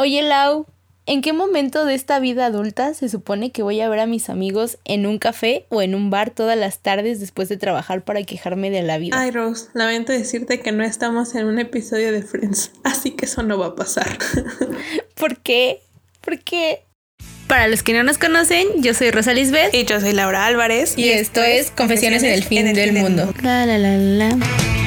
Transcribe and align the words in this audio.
Oye, 0.00 0.22
Lau, 0.22 0.64
¿en 1.04 1.20
qué 1.20 1.34
momento 1.34 1.84
de 1.84 1.94
esta 1.94 2.20
vida 2.20 2.46
adulta 2.46 2.94
se 2.94 3.10
supone 3.10 3.52
que 3.52 3.62
voy 3.62 3.82
a 3.82 3.88
ver 3.90 4.00
a 4.00 4.06
mis 4.06 4.30
amigos 4.30 4.78
en 4.86 5.04
un 5.04 5.18
café 5.18 5.66
o 5.68 5.82
en 5.82 5.94
un 5.94 6.08
bar 6.08 6.30
todas 6.30 6.56
las 6.56 6.78
tardes 6.78 7.20
después 7.20 7.50
de 7.50 7.58
trabajar 7.58 8.02
para 8.02 8.22
quejarme 8.22 8.70
de 8.70 8.80
la 8.80 8.96
vida? 8.96 9.20
Ay, 9.20 9.30
Rose, 9.30 9.66
lamento 9.74 10.12
decirte 10.12 10.60
que 10.60 10.72
no 10.72 10.84
estamos 10.84 11.34
en 11.34 11.44
un 11.44 11.58
episodio 11.58 12.12
de 12.12 12.22
Friends, 12.22 12.72
así 12.82 13.10
que 13.10 13.26
eso 13.26 13.42
no 13.42 13.58
va 13.58 13.66
a 13.66 13.74
pasar. 13.74 14.16
¿Por 15.16 15.36
qué? 15.36 15.82
¿Por 16.22 16.38
qué? 16.38 16.82
Para 17.46 17.68
los 17.68 17.82
que 17.82 17.92
no 17.92 18.02
nos 18.02 18.16
conocen, 18.16 18.68
yo 18.78 18.94
soy 18.94 19.10
Rosa 19.10 19.34
Lisbeth. 19.34 19.74
Y 19.74 19.84
yo 19.84 20.00
soy 20.00 20.14
Laura 20.14 20.46
Álvarez. 20.46 20.96
Y, 20.96 21.10
esto 21.10 21.42
es 21.42 21.72
Confesiones 21.72 22.22
en 22.22 22.30
el 22.30 22.42
fin 22.42 22.72
del 22.72 22.94
mundo. 22.94 23.34
La, 23.42 23.66
la, 23.66 23.76
la, 23.76 23.98
la. 23.98 24.79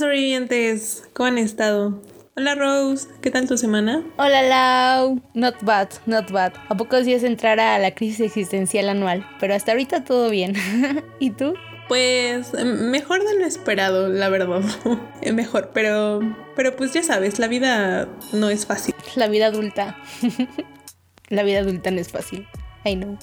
Sobrevivientes, 0.00 1.04
¿cómo 1.12 1.26
han 1.26 1.36
estado? 1.36 2.00
Hola 2.34 2.54
Rose, 2.54 3.06
¿qué 3.20 3.30
tal 3.30 3.46
tu 3.46 3.58
semana? 3.58 4.02
Hola 4.16 4.40
Lau, 4.40 5.20
not 5.34 5.56
bad, 5.62 5.90
not 6.06 6.30
bad. 6.30 6.54
A 6.70 6.74
pocos 6.74 7.04
días 7.04 7.22
entrar 7.22 7.60
a 7.60 7.78
la 7.78 7.94
crisis 7.94 8.20
existencial 8.20 8.88
anual, 8.88 9.28
pero 9.38 9.54
hasta 9.54 9.72
ahorita 9.72 10.04
todo 10.04 10.30
bien. 10.30 10.54
¿Y 11.18 11.32
tú? 11.32 11.52
Pues 11.86 12.54
mejor 12.54 13.22
de 13.24 13.38
lo 13.38 13.44
esperado, 13.44 14.08
la 14.08 14.30
verdad. 14.30 14.62
mejor, 15.34 15.70
pero 15.74 16.20
pero 16.56 16.74
pues 16.76 16.94
ya 16.94 17.02
sabes, 17.02 17.38
la 17.38 17.48
vida 17.48 18.08
no 18.32 18.48
es 18.48 18.64
fácil. 18.64 18.94
La 19.16 19.28
vida 19.28 19.46
adulta. 19.48 19.98
la 21.28 21.42
vida 21.42 21.58
adulta 21.58 21.90
no 21.90 22.00
es 22.00 22.08
fácil. 22.08 22.48
I 22.86 22.96
know. 22.96 23.18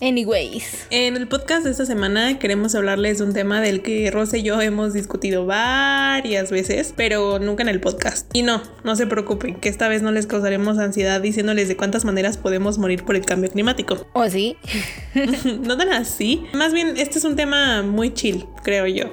Anyways. 0.00 0.86
En 0.90 1.16
el 1.16 1.28
podcast 1.28 1.64
de 1.64 1.70
esta 1.70 1.84
semana 1.84 2.38
queremos 2.38 2.74
hablarles 2.74 3.18
de 3.18 3.24
un 3.24 3.34
tema 3.34 3.60
del 3.60 3.82
que 3.82 4.10
Rosa 4.10 4.38
y 4.38 4.42
yo 4.42 4.60
hemos 4.60 4.94
discutido 4.94 5.44
varias 5.46 6.50
veces, 6.50 6.94
pero 6.96 7.38
nunca 7.38 7.62
en 7.62 7.68
el 7.68 7.80
podcast. 7.80 8.28
Y 8.32 8.42
no, 8.42 8.62
no 8.82 8.96
se 8.96 9.06
preocupen, 9.06 9.56
que 9.56 9.68
esta 9.68 9.88
vez 9.88 10.02
no 10.02 10.10
les 10.10 10.26
causaremos 10.26 10.78
ansiedad 10.78 11.20
diciéndoles 11.20 11.68
de 11.68 11.76
cuántas 11.76 12.04
maneras 12.04 12.38
podemos 12.38 12.78
morir 12.78 13.04
por 13.04 13.14
el 13.14 13.24
cambio 13.24 13.50
climático. 13.50 14.06
¿O 14.14 14.28
sí? 14.28 14.56
no 15.62 15.76
tan 15.76 15.90
así. 15.90 16.44
Más 16.54 16.72
bien, 16.72 16.94
este 16.96 17.18
es 17.18 17.24
un 17.24 17.36
tema 17.36 17.82
muy 17.82 18.14
chill, 18.14 18.46
creo 18.62 18.86
yo. 18.86 19.04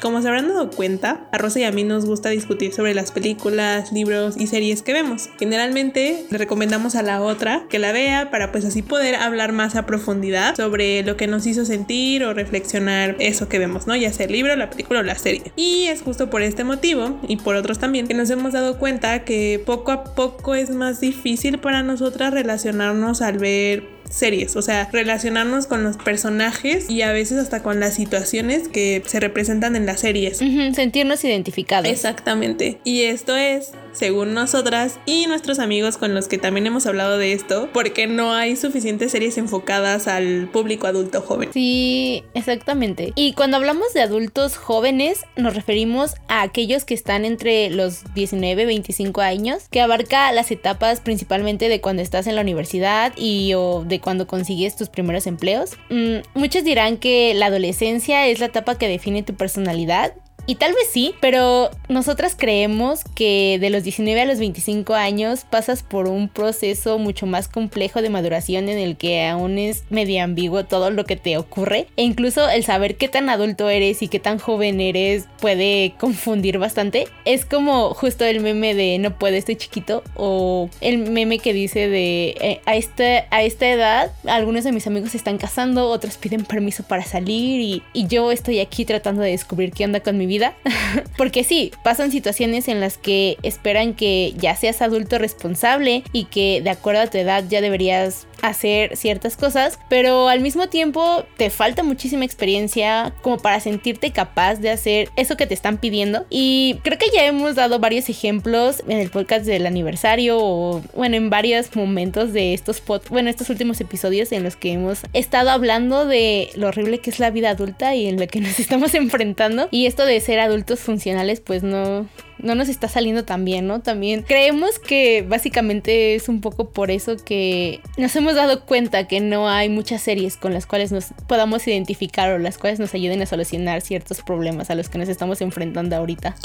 Como 0.00 0.22
se 0.22 0.28
habrán 0.28 0.48
dado 0.48 0.70
cuenta, 0.70 1.26
a 1.32 1.38
Rosa 1.38 1.58
y 1.58 1.64
a 1.64 1.72
mí 1.72 1.82
nos 1.82 2.06
gusta 2.06 2.28
discutir 2.28 2.72
sobre 2.72 2.94
las 2.94 3.10
películas, 3.10 3.92
libros 3.92 4.36
y 4.38 4.46
series 4.46 4.82
que 4.82 4.92
vemos. 4.92 5.28
Generalmente 5.38 6.24
le 6.30 6.38
recomendamos 6.38 6.94
a 6.94 7.02
la 7.02 7.20
otra 7.20 7.64
que 7.68 7.80
la 7.80 7.90
vea 7.90 8.30
para 8.30 8.52
pues 8.52 8.64
así 8.64 8.82
poder 8.82 9.16
hablar 9.16 9.52
más 9.52 9.74
a 9.74 9.86
profundidad 9.86 10.54
sobre 10.54 11.02
lo 11.02 11.16
que 11.16 11.26
nos 11.26 11.46
hizo 11.46 11.64
sentir 11.64 12.24
o 12.24 12.32
reflexionar 12.32 13.16
eso 13.18 13.48
que 13.48 13.58
vemos, 13.58 13.88
¿no? 13.88 13.96
Ya 13.96 14.12
sea 14.12 14.26
el 14.26 14.32
libro, 14.32 14.54
la 14.54 14.70
película 14.70 15.00
o 15.00 15.02
la 15.02 15.18
serie. 15.18 15.52
Y 15.56 15.86
es 15.88 16.02
justo 16.02 16.30
por 16.30 16.42
este 16.42 16.62
motivo 16.62 17.18
y 17.26 17.36
por 17.36 17.56
otros 17.56 17.78
también 17.78 18.06
que 18.06 18.14
nos 18.14 18.30
hemos 18.30 18.52
dado 18.52 18.78
cuenta 18.78 19.24
que 19.24 19.60
poco 19.66 19.90
a 19.90 20.04
poco 20.14 20.54
es 20.54 20.70
más 20.70 21.00
difícil 21.00 21.58
para 21.58 21.82
nosotras 21.82 22.32
relacionarnos 22.32 23.20
al 23.20 23.38
ver 23.38 23.97
series, 24.10 24.56
o 24.56 24.62
sea, 24.62 24.88
relacionarnos 24.92 25.66
con 25.66 25.84
los 25.84 25.96
personajes 25.96 26.88
y 26.88 27.02
a 27.02 27.12
veces 27.12 27.38
hasta 27.38 27.62
con 27.62 27.80
las 27.80 27.94
situaciones 27.94 28.68
que 28.68 29.02
se 29.06 29.20
representan 29.20 29.76
en 29.76 29.86
las 29.86 30.00
series. 30.00 30.38
sentirnos 30.38 31.24
identificados. 31.24 31.90
Exactamente. 31.90 32.78
Y 32.84 33.02
esto 33.02 33.36
es 33.36 33.72
según 33.92 34.32
nosotras 34.32 34.98
y 35.06 35.26
nuestros 35.26 35.58
amigos 35.58 35.96
con 35.96 36.14
los 36.14 36.28
que 36.28 36.38
también 36.38 36.66
hemos 36.66 36.86
hablado 36.86 37.18
de 37.18 37.32
esto, 37.32 37.68
porque 37.72 38.06
no 38.06 38.32
hay 38.32 38.56
suficientes 38.56 39.12
series 39.12 39.36
enfocadas 39.38 40.06
al 40.06 40.48
público 40.52 40.86
adulto 40.86 41.20
joven. 41.20 41.50
Sí, 41.52 42.22
exactamente. 42.34 43.12
Y 43.16 43.32
cuando 43.32 43.56
hablamos 43.56 43.92
de 43.94 44.02
adultos 44.02 44.56
jóvenes, 44.56 45.24
nos 45.36 45.54
referimos 45.54 46.14
a 46.28 46.42
aquellos 46.42 46.84
que 46.84 46.94
están 46.94 47.24
entre 47.24 47.70
los 47.70 48.02
19 48.14 48.62
y 48.62 48.66
25 48.66 49.20
años, 49.20 49.64
que 49.70 49.80
abarca 49.80 50.30
las 50.32 50.50
etapas 50.50 51.00
principalmente 51.00 51.68
de 51.68 51.80
cuando 51.80 52.02
estás 52.02 52.26
en 52.26 52.36
la 52.36 52.42
universidad 52.42 53.12
y 53.16 53.54
o 53.54 53.84
de 53.86 53.97
cuando 53.98 54.26
consigues 54.26 54.76
tus 54.76 54.88
primeros 54.88 55.26
empleos. 55.26 55.72
Mm, 55.90 56.18
muchos 56.34 56.64
dirán 56.64 56.96
que 56.96 57.34
la 57.34 57.46
adolescencia 57.46 58.26
es 58.26 58.40
la 58.40 58.46
etapa 58.46 58.76
que 58.76 58.88
define 58.88 59.22
tu 59.22 59.34
personalidad 59.34 60.12
y 60.48 60.54
tal 60.54 60.72
vez 60.72 60.88
sí, 60.90 61.14
pero 61.20 61.70
nosotras 61.90 62.34
creemos 62.34 63.04
que 63.14 63.58
de 63.60 63.68
los 63.68 63.82
19 63.82 64.18
a 64.18 64.24
los 64.24 64.38
25 64.38 64.94
años 64.94 65.44
pasas 65.44 65.82
por 65.82 66.08
un 66.08 66.30
proceso 66.30 66.98
mucho 66.98 67.26
más 67.26 67.48
complejo 67.48 68.00
de 68.00 68.08
maduración 68.08 68.70
en 68.70 68.78
el 68.78 68.96
que 68.96 69.26
aún 69.26 69.58
es 69.58 69.84
medio 69.90 70.24
ambiguo 70.24 70.64
todo 70.64 70.90
lo 70.90 71.04
que 71.04 71.16
te 71.16 71.36
ocurre. 71.36 71.86
E 71.98 72.02
incluso 72.02 72.48
el 72.48 72.64
saber 72.64 72.96
qué 72.96 73.08
tan 73.08 73.28
adulto 73.28 73.68
eres 73.68 74.00
y 74.00 74.08
qué 74.08 74.20
tan 74.20 74.38
joven 74.38 74.80
eres 74.80 75.26
puede 75.38 75.92
confundir 75.98 76.56
bastante. 76.56 77.08
Es 77.26 77.44
como 77.44 77.92
justo 77.92 78.24
el 78.24 78.40
meme 78.40 78.74
de 78.74 78.98
no 78.98 79.18
puedo, 79.18 79.36
estoy 79.36 79.56
chiquito. 79.56 80.02
O 80.14 80.70
el 80.80 81.10
meme 81.10 81.40
que 81.40 81.52
dice 81.52 81.88
de 81.90 82.28
eh, 82.40 82.62
a, 82.64 82.74
esta, 82.74 83.26
a 83.30 83.42
esta 83.42 83.68
edad 83.68 84.12
algunos 84.24 84.64
de 84.64 84.72
mis 84.72 84.86
amigos 84.86 85.10
se 85.10 85.18
están 85.18 85.36
casando, 85.36 85.90
otros 85.90 86.16
piden 86.16 86.46
permiso 86.46 86.84
para 86.84 87.04
salir 87.04 87.60
y, 87.60 87.82
y 87.92 88.06
yo 88.06 88.32
estoy 88.32 88.60
aquí 88.60 88.86
tratando 88.86 89.20
de 89.20 89.32
descubrir 89.32 89.72
qué 89.72 89.84
onda 89.84 90.00
con 90.00 90.16
mi 90.16 90.24
vida 90.24 90.37
Porque 91.16 91.44
sí, 91.44 91.72
pasan 91.84 92.10
situaciones 92.10 92.68
en 92.68 92.80
las 92.80 92.98
que 92.98 93.36
esperan 93.42 93.94
que 93.94 94.34
ya 94.36 94.54
seas 94.56 94.82
adulto 94.82 95.18
responsable 95.18 96.04
y 96.12 96.24
que 96.24 96.60
de 96.62 96.70
acuerdo 96.70 97.02
a 97.02 97.06
tu 97.06 97.18
edad 97.18 97.44
ya 97.48 97.60
deberías 97.60 98.26
hacer 98.42 98.96
ciertas 98.96 99.36
cosas, 99.36 99.78
pero 99.88 100.28
al 100.28 100.40
mismo 100.40 100.68
tiempo 100.68 101.24
te 101.36 101.50
falta 101.50 101.82
muchísima 101.82 102.24
experiencia 102.24 103.14
como 103.22 103.38
para 103.38 103.60
sentirte 103.60 104.12
capaz 104.12 104.56
de 104.56 104.70
hacer 104.70 105.10
eso 105.16 105.36
que 105.36 105.46
te 105.46 105.54
están 105.54 105.78
pidiendo. 105.78 106.26
Y 106.30 106.78
creo 106.82 106.98
que 106.98 107.10
ya 107.12 107.26
hemos 107.26 107.54
dado 107.54 107.78
varios 107.78 108.08
ejemplos 108.08 108.82
en 108.88 108.98
el 108.98 109.10
podcast 109.10 109.44
del 109.46 109.66
aniversario 109.66 110.38
o 110.40 110.82
bueno, 110.94 111.16
en 111.16 111.30
varios 111.30 111.74
momentos 111.74 112.32
de 112.32 112.54
estos 112.54 112.80
pod 112.80 113.02
bueno, 113.10 113.30
estos 113.30 113.50
últimos 113.50 113.80
episodios 113.80 114.32
en 114.32 114.42
los 114.42 114.56
que 114.56 114.72
hemos 114.72 115.02
estado 115.12 115.50
hablando 115.50 116.06
de 116.06 116.50
lo 116.54 116.68
horrible 116.68 116.98
que 116.98 117.10
es 117.10 117.18
la 117.18 117.30
vida 117.30 117.50
adulta 117.50 117.94
y 117.94 118.06
en 118.06 118.18
lo 118.18 118.26
que 118.26 118.40
nos 118.40 118.58
estamos 118.60 118.94
enfrentando. 118.94 119.68
Y 119.70 119.86
esto 119.86 120.04
de 120.04 120.20
ser 120.20 120.40
adultos 120.40 120.80
funcionales 120.80 121.40
pues 121.40 121.62
no 121.62 122.06
no 122.38 122.54
nos 122.54 122.68
está 122.68 122.88
saliendo 122.88 123.24
tan 123.24 123.44
bien, 123.44 123.66
¿no? 123.66 123.80
También 123.80 124.22
creemos 124.22 124.78
que 124.78 125.22
básicamente 125.22 126.14
es 126.14 126.28
un 126.28 126.40
poco 126.40 126.70
por 126.70 126.90
eso 126.90 127.16
que 127.16 127.80
nos 127.96 128.14
hemos 128.16 128.34
dado 128.34 128.64
cuenta 128.64 129.06
que 129.08 129.20
no 129.20 129.48
hay 129.48 129.68
muchas 129.68 130.02
series 130.02 130.36
con 130.36 130.52
las 130.52 130.66
cuales 130.66 130.92
nos 130.92 131.06
podamos 131.26 131.66
identificar 131.66 132.30
o 132.32 132.38
las 132.38 132.58
cuales 132.58 132.78
nos 132.78 132.94
ayuden 132.94 133.22
a 133.22 133.26
solucionar 133.26 133.80
ciertos 133.80 134.22
problemas 134.22 134.70
a 134.70 134.74
los 134.74 134.88
que 134.88 134.98
nos 134.98 135.08
estamos 135.08 135.40
enfrentando 135.40 135.96
ahorita. 135.96 136.36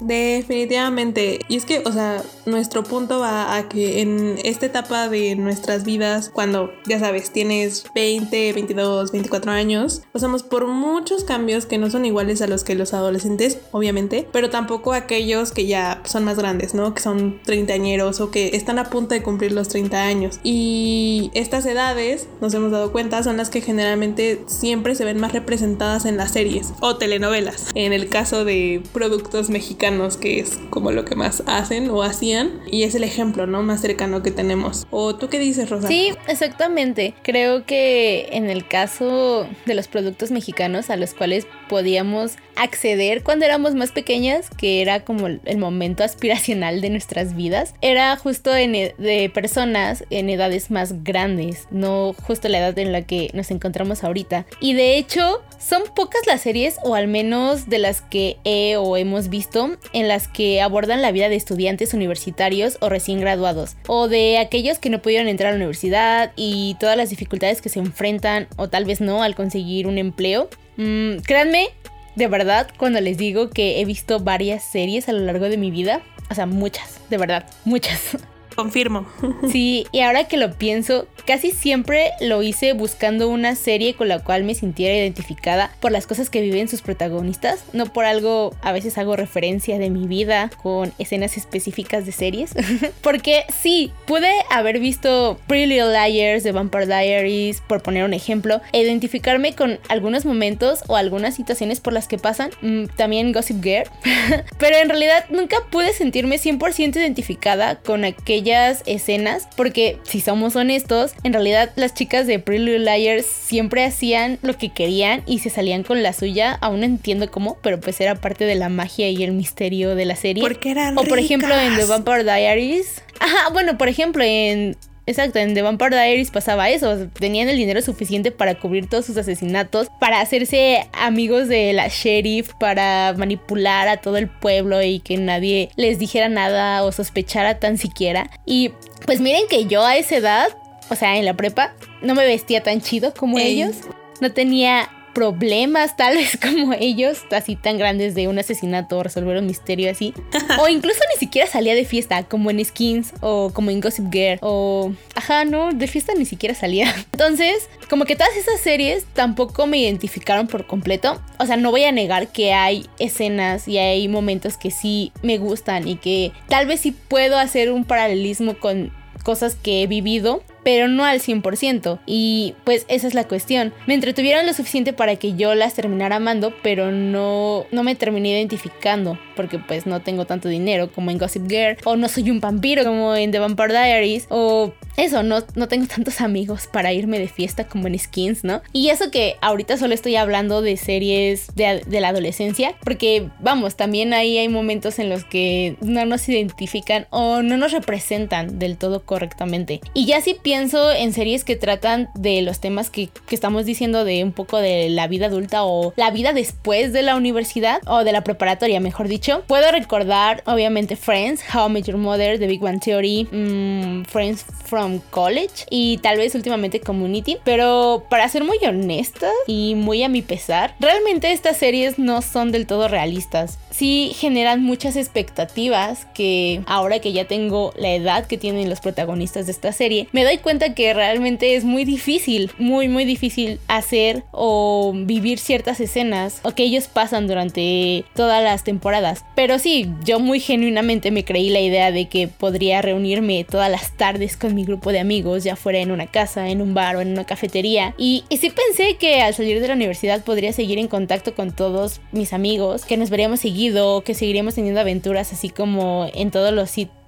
Definitivamente. 0.00 1.40
Y 1.48 1.56
es 1.56 1.64
que, 1.64 1.82
o 1.84 1.92
sea, 1.92 2.22
nuestro 2.46 2.82
punto 2.82 3.20
va 3.20 3.56
a 3.56 3.68
que 3.68 4.00
en 4.00 4.38
esta 4.44 4.66
etapa 4.66 5.08
de 5.08 5.36
nuestras 5.36 5.84
vidas, 5.84 6.30
cuando, 6.32 6.72
ya 6.86 6.98
sabes, 6.98 7.32
tienes 7.32 7.84
20, 7.94 8.52
22, 8.52 9.12
24 9.12 9.52
años, 9.52 10.02
pasamos 10.12 10.42
por 10.42 10.66
muchos 10.66 11.24
cambios 11.24 11.66
que 11.66 11.78
no 11.78 11.90
son 11.90 12.04
iguales 12.04 12.42
a 12.42 12.46
los 12.46 12.64
que 12.64 12.74
los 12.74 12.94
adolescentes, 12.94 13.58
obviamente, 13.72 14.26
pero 14.32 14.50
tampoco 14.50 14.92
aquellos 14.92 15.27
que 15.54 15.66
ya 15.66 16.00
son 16.04 16.24
más 16.24 16.38
grandes, 16.38 16.74
¿no? 16.74 16.94
Que 16.94 17.02
son 17.02 17.40
treintañeros 17.44 18.20
o 18.20 18.30
que 18.30 18.56
están 18.56 18.78
a 18.78 18.84
punto 18.84 19.14
de 19.14 19.22
cumplir 19.22 19.52
los 19.52 19.68
30 19.68 20.02
años. 20.02 20.40
Y 20.42 21.30
estas 21.34 21.66
edades, 21.66 22.28
nos 22.40 22.54
hemos 22.54 22.70
dado 22.70 22.92
cuenta, 22.92 23.22
son 23.22 23.36
las 23.36 23.50
que 23.50 23.60
generalmente 23.60 24.40
siempre 24.46 24.94
se 24.94 25.04
ven 25.04 25.20
más 25.20 25.32
representadas 25.32 26.06
en 26.06 26.16
las 26.16 26.32
series 26.32 26.72
o 26.80 26.96
telenovelas. 26.96 27.66
En 27.74 27.92
el 27.92 28.08
caso 28.08 28.44
de 28.44 28.82
productos 28.92 29.50
mexicanos, 29.50 30.16
que 30.16 30.40
es 30.40 30.58
como 30.70 30.92
lo 30.92 31.04
que 31.04 31.14
más 31.14 31.42
hacen 31.46 31.90
o 31.90 32.02
hacían. 32.02 32.60
Y 32.70 32.84
es 32.84 32.94
el 32.94 33.04
ejemplo, 33.04 33.46
¿no? 33.46 33.62
Más 33.62 33.80
cercano 33.80 34.22
que 34.22 34.30
tenemos. 34.30 34.86
¿O 34.90 35.14
tú 35.16 35.28
qué 35.28 35.38
dices, 35.38 35.68
Rosa? 35.68 35.88
Sí, 35.88 36.12
exactamente. 36.26 37.14
Creo 37.22 37.66
que 37.66 38.28
en 38.32 38.48
el 38.48 38.66
caso 38.66 39.46
de 39.66 39.74
los 39.74 39.88
productos 39.88 40.30
mexicanos 40.30 40.90
a 40.90 40.96
los 40.96 41.14
cuales 41.14 41.46
podíamos 41.68 42.36
acceder 42.56 43.22
cuando 43.22 43.44
éramos 43.44 43.74
más 43.74 43.92
pequeñas, 43.92 44.50
que 44.50 44.82
era 44.82 45.04
como 45.04 45.26
el 45.26 45.58
momento 45.58 46.02
aspiracional 46.02 46.80
de 46.80 46.90
nuestras 46.90 47.36
vidas, 47.36 47.74
era 47.80 48.16
justo 48.16 48.54
e, 48.54 48.94
de 48.98 49.30
personas 49.30 50.04
en 50.10 50.28
edades 50.28 50.70
más 50.70 51.04
grandes, 51.04 51.68
no 51.70 52.14
justo 52.14 52.48
la 52.48 52.58
edad 52.58 52.78
en 52.78 52.92
la 52.92 53.02
que 53.02 53.30
nos 53.32 53.50
encontramos 53.50 54.04
ahorita. 54.04 54.46
Y 54.60 54.74
de 54.74 54.96
hecho, 54.96 55.42
son 55.58 55.82
pocas 55.94 56.26
las 56.26 56.40
series, 56.40 56.76
o 56.82 56.94
al 56.94 57.08
menos 57.08 57.68
de 57.68 57.78
las 57.78 58.00
que 58.00 58.38
he 58.44 58.76
o 58.76 58.96
hemos 58.96 59.28
visto, 59.28 59.76
en 59.92 60.08
las 60.08 60.28
que 60.28 60.60
abordan 60.60 61.02
la 61.02 61.12
vida 61.12 61.28
de 61.28 61.36
estudiantes 61.36 61.94
universitarios 61.94 62.78
o 62.80 62.88
recién 62.88 63.20
graduados, 63.20 63.76
o 63.86 64.08
de 64.08 64.38
aquellos 64.38 64.78
que 64.78 64.90
no 64.90 65.00
pudieron 65.00 65.28
entrar 65.28 65.48
a 65.48 65.52
la 65.52 65.56
universidad 65.56 66.32
y 66.36 66.76
todas 66.80 66.96
las 66.96 67.10
dificultades 67.10 67.62
que 67.62 67.68
se 67.68 67.78
enfrentan, 67.78 68.48
o 68.56 68.68
tal 68.68 68.84
vez 68.84 69.00
no, 69.00 69.22
al 69.22 69.34
conseguir 69.34 69.86
un 69.86 69.98
empleo. 69.98 70.48
Mm, 70.78 71.18
créanme, 71.26 71.68
de 72.14 72.28
verdad, 72.28 72.70
cuando 72.78 73.00
les 73.00 73.18
digo 73.18 73.50
que 73.50 73.80
he 73.80 73.84
visto 73.84 74.20
varias 74.20 74.62
series 74.64 75.08
a 75.08 75.12
lo 75.12 75.18
largo 75.20 75.48
de 75.48 75.56
mi 75.56 75.72
vida, 75.72 76.02
o 76.30 76.34
sea, 76.34 76.46
muchas, 76.46 77.00
de 77.10 77.18
verdad, 77.18 77.46
muchas. 77.64 78.16
Confirmo. 78.58 79.06
Sí, 79.52 79.86
y 79.92 80.00
ahora 80.00 80.24
que 80.24 80.36
lo 80.36 80.52
pienso, 80.52 81.06
casi 81.24 81.52
siempre 81.52 82.10
lo 82.20 82.42
hice 82.42 82.72
buscando 82.72 83.28
una 83.28 83.54
serie 83.54 83.94
con 83.94 84.08
la 84.08 84.18
cual 84.18 84.42
me 84.42 84.54
sintiera 84.54 84.94
identificada 84.94 85.70
por 85.80 85.92
las 85.92 86.06
cosas 86.06 86.28
que 86.28 86.40
viven 86.40 86.68
sus 86.68 86.82
protagonistas, 86.82 87.64
no 87.72 87.86
por 87.86 88.04
algo, 88.04 88.54
a 88.60 88.72
veces 88.72 88.98
hago 88.98 89.14
referencia 89.14 89.78
de 89.78 89.90
mi 89.90 90.06
vida 90.06 90.50
con 90.60 90.92
escenas 90.98 91.36
específicas 91.36 92.04
de 92.04 92.12
series. 92.12 92.54
Porque 93.00 93.44
sí, 93.62 93.92
pude 94.06 94.30
haber 94.50 94.80
visto 94.80 95.38
Pretty 95.46 95.66
Little 95.66 95.92
Liars 95.92 96.42
de 96.42 96.52
Vampire 96.52 96.86
Diaries, 96.86 97.60
por 97.60 97.82
poner 97.82 98.04
un 98.04 98.12
ejemplo, 98.12 98.60
e 98.72 98.82
identificarme 98.82 99.54
con 99.54 99.78
algunos 99.88 100.24
momentos 100.24 100.80
o 100.88 100.96
algunas 100.96 101.36
situaciones 101.36 101.80
por 101.80 101.92
las 101.92 102.08
que 102.08 102.18
pasan, 102.18 102.50
mm, 102.60 102.86
también 102.96 103.32
Gossip 103.32 103.62
Girl, 103.62 103.88
pero 104.58 104.76
en 104.76 104.88
realidad 104.88 105.24
nunca 105.30 105.58
pude 105.70 105.92
sentirme 105.92 106.38
100% 106.38 106.96
identificada 106.96 107.76
con 107.76 108.04
aquella 108.04 108.47
escenas, 108.52 109.48
porque 109.56 109.98
si 110.04 110.20
somos 110.20 110.56
honestos, 110.56 111.12
en 111.22 111.32
realidad 111.32 111.70
las 111.76 111.94
chicas 111.94 112.26
de 112.26 112.38
Pretty 112.38 112.64
Little 112.64 112.98
Liars 112.98 113.26
siempre 113.26 113.84
hacían 113.84 114.38
lo 114.42 114.56
que 114.56 114.70
querían 114.70 115.22
y 115.26 115.40
se 115.40 115.50
salían 115.50 115.82
con 115.82 116.02
la 116.02 116.12
suya, 116.12 116.52
aún 116.60 116.80
no 116.80 116.86
entiendo 116.86 117.30
cómo, 117.30 117.58
pero 117.62 117.80
pues 117.80 118.00
era 118.00 118.14
parte 118.14 118.44
de 118.44 118.54
la 118.54 118.68
magia 118.68 119.08
y 119.10 119.22
el 119.22 119.32
misterio 119.32 119.94
de 119.94 120.04
la 120.04 120.16
serie. 120.16 120.42
Porque 120.42 120.70
eran 120.70 120.96
O 120.98 121.04
por 121.04 121.18
ejemplo 121.18 121.54
en 121.54 121.76
The 121.76 121.84
Vampire 121.84 122.24
Diaries. 122.24 123.02
Ajá, 123.20 123.50
bueno, 123.52 123.76
por 123.76 123.88
ejemplo 123.88 124.22
en 124.24 124.76
Exacto, 125.08 125.38
en 125.38 125.54
The 125.54 125.62
Vampire 125.62 125.96
Diaries 125.96 126.30
pasaba 126.30 126.68
eso. 126.68 127.08
Tenían 127.18 127.48
el 127.48 127.56
dinero 127.56 127.80
suficiente 127.80 128.30
para 128.30 128.56
cubrir 128.56 128.90
todos 128.90 129.06
sus 129.06 129.16
asesinatos, 129.16 129.88
para 129.98 130.20
hacerse 130.20 130.86
amigos 130.92 131.48
de 131.48 131.72
la 131.72 131.88
sheriff, 131.88 132.52
para 132.60 133.14
manipular 133.16 133.88
a 133.88 133.96
todo 134.02 134.18
el 134.18 134.28
pueblo 134.28 134.82
y 134.82 135.00
que 135.00 135.16
nadie 135.16 135.70
les 135.76 135.98
dijera 135.98 136.28
nada 136.28 136.84
o 136.84 136.92
sospechara 136.92 137.58
tan 137.58 137.78
siquiera. 137.78 138.30
Y 138.44 138.72
pues 139.06 139.20
miren 139.20 139.48
que 139.48 139.64
yo 139.64 139.82
a 139.82 139.96
esa 139.96 140.16
edad, 140.16 140.48
o 140.90 140.94
sea, 140.94 141.16
en 141.16 141.24
la 141.24 141.32
prepa, 141.32 141.74
no 142.02 142.14
me 142.14 142.26
vestía 142.26 142.62
tan 142.62 142.82
chido 142.82 143.14
como 143.14 143.38
ellos. 143.38 143.76
No 144.20 144.32
tenía 144.32 144.90
problemas 145.18 145.96
tal 145.96 146.14
vez 146.14 146.38
como 146.40 146.74
ellos, 146.78 147.24
así 147.32 147.56
tan 147.56 147.76
grandes 147.76 148.14
de 148.14 148.28
un 148.28 148.38
asesinato 148.38 148.98
o 148.98 149.02
resolver 149.02 149.36
un 149.36 149.46
misterio 149.46 149.90
así. 149.90 150.14
o 150.60 150.68
incluso 150.68 151.00
ni 151.12 151.18
siquiera 151.18 151.48
salía 151.48 151.74
de 151.74 151.84
fiesta, 151.84 152.22
como 152.22 152.52
en 152.52 152.64
Skins 152.64 153.12
o 153.20 153.50
como 153.52 153.72
en 153.72 153.80
Gossip 153.80 154.12
Girl. 154.12 154.38
O, 154.42 154.92
ajá, 155.16 155.44
no, 155.44 155.72
de 155.72 155.88
fiesta 155.88 156.12
ni 156.16 156.24
siquiera 156.24 156.54
salía. 156.54 156.94
Entonces, 157.12 157.68
como 157.90 158.04
que 158.04 158.14
todas 158.14 158.36
esas 158.36 158.60
series 158.60 159.06
tampoco 159.12 159.66
me 159.66 159.78
identificaron 159.78 160.46
por 160.46 160.68
completo. 160.68 161.20
O 161.40 161.46
sea, 161.46 161.56
no 161.56 161.72
voy 161.72 161.82
a 161.82 161.90
negar 161.90 162.28
que 162.28 162.52
hay 162.52 162.86
escenas 163.00 163.66
y 163.66 163.78
hay 163.78 164.06
momentos 164.06 164.56
que 164.56 164.70
sí 164.70 165.10
me 165.22 165.38
gustan 165.38 165.88
y 165.88 165.96
que 165.96 166.30
tal 166.48 166.66
vez 166.68 166.82
sí 166.82 166.92
puedo 166.92 167.38
hacer 167.38 167.72
un 167.72 167.84
paralelismo 167.84 168.56
con 168.60 168.92
cosas 169.24 169.56
que 169.56 169.82
he 169.82 169.88
vivido 169.88 170.44
pero 170.68 170.86
no 170.86 171.06
al 171.06 171.22
100%. 171.22 171.98
Y 172.04 172.54
pues 172.64 172.84
esa 172.88 173.06
es 173.06 173.14
la 173.14 173.24
cuestión. 173.24 173.72
Me 173.86 173.94
entretuvieron 173.94 174.44
lo 174.44 174.52
suficiente 174.52 174.92
para 174.92 175.16
que 175.16 175.32
yo 175.32 175.54
las 175.54 175.72
terminara 175.72 176.16
amando, 176.16 176.52
pero 176.62 176.92
no, 176.92 177.64
no 177.72 177.82
me 177.84 177.94
terminé 177.94 178.32
identificando, 178.32 179.18
porque 179.38 179.58
pues 179.58 179.86
no 179.86 180.02
tengo 180.02 180.26
tanto 180.26 180.50
dinero 180.50 180.92
como 180.92 181.10
en 181.10 181.16
Gossip 181.16 181.48
Girl, 181.48 181.78
o 181.84 181.96
no 181.96 182.08
soy 182.08 182.30
un 182.30 182.40
vampiro 182.40 182.84
como 182.84 183.14
en 183.14 183.30
The 183.30 183.38
Vampire 183.38 183.72
Diaries, 183.72 184.26
o 184.28 184.74
eso, 184.98 185.22
no, 185.22 185.38
no 185.54 185.68
tengo 185.68 185.86
tantos 185.86 186.20
amigos 186.20 186.68
para 186.70 186.92
irme 186.92 187.18
de 187.18 187.28
fiesta 187.28 187.66
como 187.66 187.86
en 187.86 187.98
Skins, 187.98 188.44
¿no? 188.44 188.60
Y 188.74 188.90
eso 188.90 189.10
que 189.10 189.36
ahorita 189.40 189.78
solo 189.78 189.94
estoy 189.94 190.16
hablando 190.16 190.60
de 190.60 190.76
series 190.76 191.54
de, 191.54 191.82
de 191.86 192.00
la 192.00 192.08
adolescencia, 192.08 192.74
porque 192.84 193.30
vamos, 193.40 193.76
también 193.76 194.12
ahí 194.12 194.36
hay 194.36 194.50
momentos 194.50 194.98
en 194.98 195.08
los 195.08 195.24
que 195.24 195.76
no 195.80 196.04
nos 196.04 196.28
identifican 196.28 197.06
o 197.08 197.40
no 197.40 197.56
nos 197.56 197.72
representan 197.72 198.58
del 198.58 198.76
todo 198.76 199.04
correctamente. 199.06 199.80
Y 199.94 200.04
ya 200.04 200.20
si 200.20 200.34
pienso 200.34 200.58
pienso 200.58 200.90
en 200.90 201.12
series 201.12 201.44
que 201.44 201.54
tratan 201.54 202.08
de 202.16 202.42
los 202.42 202.58
temas 202.58 202.90
que, 202.90 203.10
estamos 203.30 203.64
diciendo 203.64 204.04
de 204.04 204.24
un 204.24 204.32
poco 204.32 204.58
de 204.58 204.90
la 204.90 205.06
vida 205.06 205.26
adulta 205.26 205.62
o 205.62 205.92
la 205.94 206.10
vida 206.10 206.32
después 206.32 206.92
de 206.92 207.02
la 207.02 207.14
universidad 207.14 207.80
o 207.86 208.02
de 208.02 208.10
la 208.10 208.24
preparatoria, 208.24 208.80
mejor 208.80 209.06
dicho. 209.06 209.27
Puedo 209.46 209.70
recordar, 209.72 210.42
obviamente, 210.46 210.96
Friends, 210.96 211.42
How 211.54 211.68
I 211.68 211.72
Met 211.72 211.84
Your 211.84 211.98
Mother, 211.98 212.38
The 212.38 212.46
Big 212.46 212.60
Bang 212.60 212.80
Theory, 212.80 213.28
mm, 213.30 214.04
Friends 214.06 214.44
from 214.64 215.00
College 215.10 215.66
y 215.70 215.98
tal 215.98 216.16
vez 216.18 216.34
últimamente 216.34 216.80
Community. 216.80 217.36
Pero 217.44 218.06
para 218.08 218.28
ser 218.28 218.44
muy 218.44 218.58
honesta 218.66 219.30
y 219.46 219.74
muy 219.74 220.02
a 220.02 220.08
mi 220.08 220.22
pesar, 220.22 220.74
realmente 220.80 221.32
estas 221.32 221.58
series 221.58 221.98
no 221.98 222.22
son 222.22 222.52
del 222.52 222.66
todo 222.66 222.88
realistas. 222.88 223.58
Sí 223.70 224.12
generan 224.14 224.62
muchas 224.62 224.96
expectativas 224.96 226.06
que 226.14 226.62
ahora 226.66 226.98
que 226.98 227.12
ya 227.12 227.26
tengo 227.26 227.72
la 227.76 227.90
edad 227.90 228.26
que 228.26 228.38
tienen 228.38 228.68
los 228.70 228.80
protagonistas 228.80 229.46
de 229.46 229.52
esta 229.52 229.72
serie, 229.72 230.08
me 230.12 230.24
doy 230.24 230.38
cuenta 230.38 230.74
que 230.74 230.94
realmente 230.94 231.54
es 231.54 231.64
muy 231.64 231.84
difícil, 231.84 232.50
muy, 232.58 232.88
muy 232.88 233.04
difícil 233.04 233.60
hacer 233.68 234.24
o 234.32 234.92
vivir 234.94 235.38
ciertas 235.38 235.80
escenas 235.80 236.40
o 236.42 236.52
que 236.52 236.64
ellos 236.64 236.88
pasan 236.88 237.26
durante 237.26 238.04
todas 238.14 238.42
las 238.42 238.64
temporadas. 238.64 239.17
Pero 239.34 239.58
sí, 239.58 239.90
yo 240.04 240.20
muy 240.20 240.40
genuinamente 240.40 241.10
me 241.10 241.24
creí 241.24 241.50
la 241.50 241.60
idea 241.60 241.92
de 241.92 242.08
que 242.08 242.28
podría 242.28 242.82
reunirme 242.82 243.44
todas 243.44 243.70
las 243.70 243.96
tardes 243.96 244.36
con 244.36 244.54
mi 244.54 244.64
grupo 244.64 244.92
de 244.92 245.00
amigos, 245.00 245.44
ya 245.44 245.56
fuera 245.56 245.78
en 245.78 245.90
una 245.90 246.06
casa, 246.06 246.48
en 246.48 246.60
un 246.60 246.74
bar 246.74 246.96
o 246.96 247.00
en 247.00 247.12
una 247.12 247.24
cafetería. 247.24 247.94
Y, 247.98 248.24
sí 248.30 248.50
pensé 248.50 248.96
que 248.96 249.20
al 249.22 249.34
salir 249.34 249.60
de 249.60 249.68
la 249.68 249.74
universidad 249.74 250.24
podría 250.24 250.52
seguir 250.52 250.78
en 250.78 250.88
contacto 250.88 251.34
con 251.34 251.54
todos 251.54 252.00
mis 252.12 252.32
amigos, 252.32 252.84
que 252.84 252.96
nos 252.96 253.10
veríamos 253.10 253.40
seguido, 253.40 254.02
que 254.02 254.14
seguiríamos 254.14 254.54
teniendo 254.54 254.80
aventuras 254.80 255.32
así 255.32 255.50
como 255.50 256.08
en 256.14 256.30
todos 256.30 256.52
los 256.52 256.70
sitios 256.70 256.98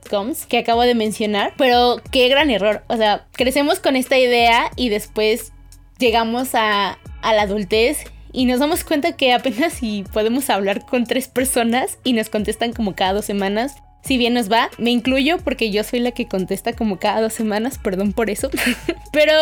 que 0.49 0.59
acabo 0.59 0.83
de 0.83 0.95
mencionar, 0.95 1.55
pero 1.57 2.01
qué 2.11 2.29
gran 2.29 2.51
error. 2.51 2.83
O 2.89 2.97
sea, 2.97 3.27
crecemos 3.33 3.79
con 3.79 3.95
esta 3.95 4.19
idea 4.19 4.71
y 4.75 4.89
después 4.89 5.53
llegamos 5.99 6.55
a 6.55 6.99
la 7.23 7.43
adultez 7.43 8.07
y 8.33 8.47
nos 8.47 8.61
damos 8.61 8.85
cuenta 8.85 9.17
que 9.17 9.33
apenas 9.33 9.75
si 9.75 10.05
podemos 10.13 10.51
hablar 10.51 10.85
con 10.87 11.05
tres 11.05 11.29
personas 11.29 11.99
y 12.05 12.13
nos 12.13 12.31
contestan 12.31 12.73
como 12.73 12.95
cada 12.95 13.15
dos 13.15 13.25
semanas. 13.25 13.77
Si 14.03 14.17
bien 14.17 14.35
nos 14.35 14.51
va, 14.51 14.71
me 14.79 14.91
incluyo 14.91 15.39
porque 15.39 15.71
yo 15.71 15.85
soy 15.85 16.01
la 16.01 16.13
que 16.13 16.27
contesta 16.27 16.73
como 16.73 16.99
cada 16.99 17.21
dos 17.21 17.35
semanas, 17.35 17.79
perdón 17.79 18.13
por 18.13 18.31
eso. 18.31 18.51
Pero 19.13 19.33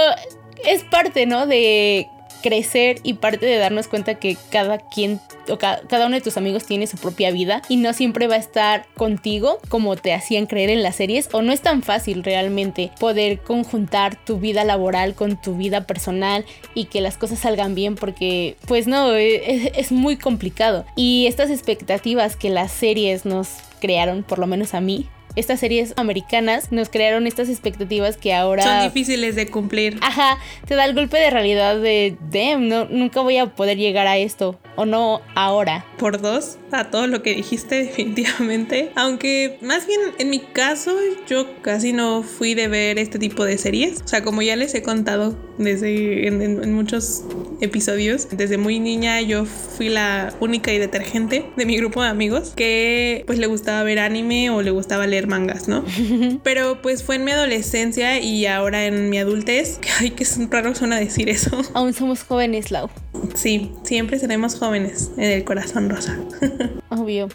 es 0.67 0.83
parte, 0.85 1.27
¿no? 1.27 1.47
De 1.47 2.09
crecer 2.43 2.99
y 3.03 3.15
parte 3.15 3.47
de 3.47 3.57
darnos 3.57 3.89
cuenta 3.89 4.15
que 4.15 4.37
cada 4.51 4.79
quien 4.79 5.21
o 5.49 5.59
cada 5.59 6.07
uno 6.07 6.17
de 6.17 6.21
tus 6.21 6.37
amigos 6.37 6.65
tiene 6.65 6.87
su 6.87 6.99
propia 6.99 7.31
vida 7.31 7.63
y 7.69 7.77
no 7.77 7.93
siempre 7.93 8.27
va 8.27 8.35
a 8.35 8.39
estar 8.39 8.87
contigo 8.95 9.59
como 9.69 9.97
te 9.97 10.13
hacían 10.13 10.47
creer 10.47 10.71
en 10.71 10.83
las 10.83 10.97
series 10.97 11.29
o 11.33 11.43
no 11.43 11.53
es 11.53 11.63
tan 11.63 11.83
fácil 11.83 12.23
realmente 12.23 12.91
poder 13.01 13.41
conjuntar 13.41 14.23
tu 14.25 14.39
vida 14.39 14.65
laboral 14.65 15.15
con 15.15 15.41
tu 15.41 15.57
vida 15.57 15.87
personal 15.87 16.45
y 16.75 16.87
que 16.87 17.01
las 17.01 17.17
cosas 17.17 17.39
salgan 17.41 17.75
bien 17.75 17.95
porque 17.95 18.57
pues 18.67 18.87
no, 18.87 19.13
es, 19.15 19.71
es 19.75 19.93
muy 19.93 20.17
complicado. 20.17 20.85
Y 20.97 21.27
estas 21.27 21.51
expectativas 21.51 22.37
que 22.37 22.51
las 22.51 22.73
series 22.73 23.25
nos 23.25 23.49
crearon, 23.81 24.23
por 24.23 24.39
lo 24.39 24.47
menos 24.47 24.75
a 24.75 24.81
mí, 24.81 25.07
estas 25.39 25.61
series 25.61 25.95
americanas 25.97 26.73
nos 26.73 26.89
crearon 26.89 27.27
estas 27.27 27.49
expectativas 27.49 28.17
que 28.17 28.35
ahora... 28.35 28.63
Son 28.63 28.83
difíciles 28.83 29.37
de 29.37 29.49
cumplir. 29.49 29.99
Ajá, 30.03 30.39
te 30.67 30.75
da 30.75 30.85
el 30.85 30.95
golpe 30.95 31.19
de 31.19 31.31
realidad 31.31 31.81
de, 31.81 32.17
damn, 32.31 32.69
no, 32.69 32.87
nunca 32.87 33.21
voy 33.21 33.39
a 33.39 33.47
poder 33.47 33.79
llegar 33.79 34.07
a 34.07 34.19
esto. 34.19 34.59
O 34.77 34.85
no 34.85 35.21
ahora. 35.35 35.85
¿Por 35.99 36.21
dos? 36.21 36.59
A 36.73 36.91
todo 36.91 37.07
lo 37.07 37.23
que 37.23 37.35
dijiste 37.35 37.77
definitivamente. 37.85 38.91
Aunque 38.95 39.59
más 39.63 39.87
bien 39.87 40.01
en 40.19 40.31
mi 40.31 40.41
caso 40.41 40.97
yo 41.27 41.61
casi 41.63 41.93
no 41.93 42.23
fui 42.23 42.55
de 42.55 42.69
ver 42.69 42.99
este 42.99 43.19
tipo 43.19 43.45
de 43.45 43.59
series. 43.59 44.03
O 44.03 44.09
sea, 44.09 44.23
como 44.23 44.43
ya 44.43 44.57
les 44.57 44.75
he 44.75 44.83
contado 44.83 45.37
desde 45.59 46.27
en, 46.27 46.75
muchos 46.75 47.25
episodios, 47.61 48.29
desde 48.31 48.59
muy 48.59 48.79
niña 48.79 49.21
yo 49.21 49.45
fui 49.45 49.89
la 49.89 50.33
única 50.41 50.73
y 50.73 50.79
detergente 50.79 51.47
de 51.57 51.67
mi 51.67 51.77
grupo 51.77 52.03
de 52.03 52.09
amigos 52.09 52.53
que 52.55 53.25
pues 53.27 53.39
le 53.39 53.47
gustaba 53.47 53.83
ver 53.83 53.99
anime 53.99 54.51
o 54.51 54.63
le 54.63 54.71
gustaba 54.71 55.07
leer 55.07 55.27
mangas, 55.27 55.69
¿no? 55.69 55.85
Pero 56.45 56.81
pues 56.83 57.03
fue 57.03 57.17
en 57.17 57.25
mi 57.25 57.33
adolescencia 57.33 58.21
y 58.21 58.47
ahora 58.47 58.87
en 58.87 59.11
mi 59.11 59.19
adultez, 59.19 59.79
que 59.79 59.89
ay, 59.99 60.11
que 60.11 60.23
es 60.25 60.39
raro 60.51 60.75
suena 60.75 60.99
decir 60.99 61.29
eso. 61.29 61.61
Aún 61.75 61.93
somos 61.93 62.23
jóvenes, 62.23 62.71
Lau. 62.71 62.91
Sí, 63.35 63.73
siempre 63.83 64.19
seremos 64.19 64.57
jóvenes 64.57 65.11
en 65.17 65.25
el 65.25 65.45
corazón 65.45 65.89
rosa. 65.91 66.19
Obvio. 66.91 67.29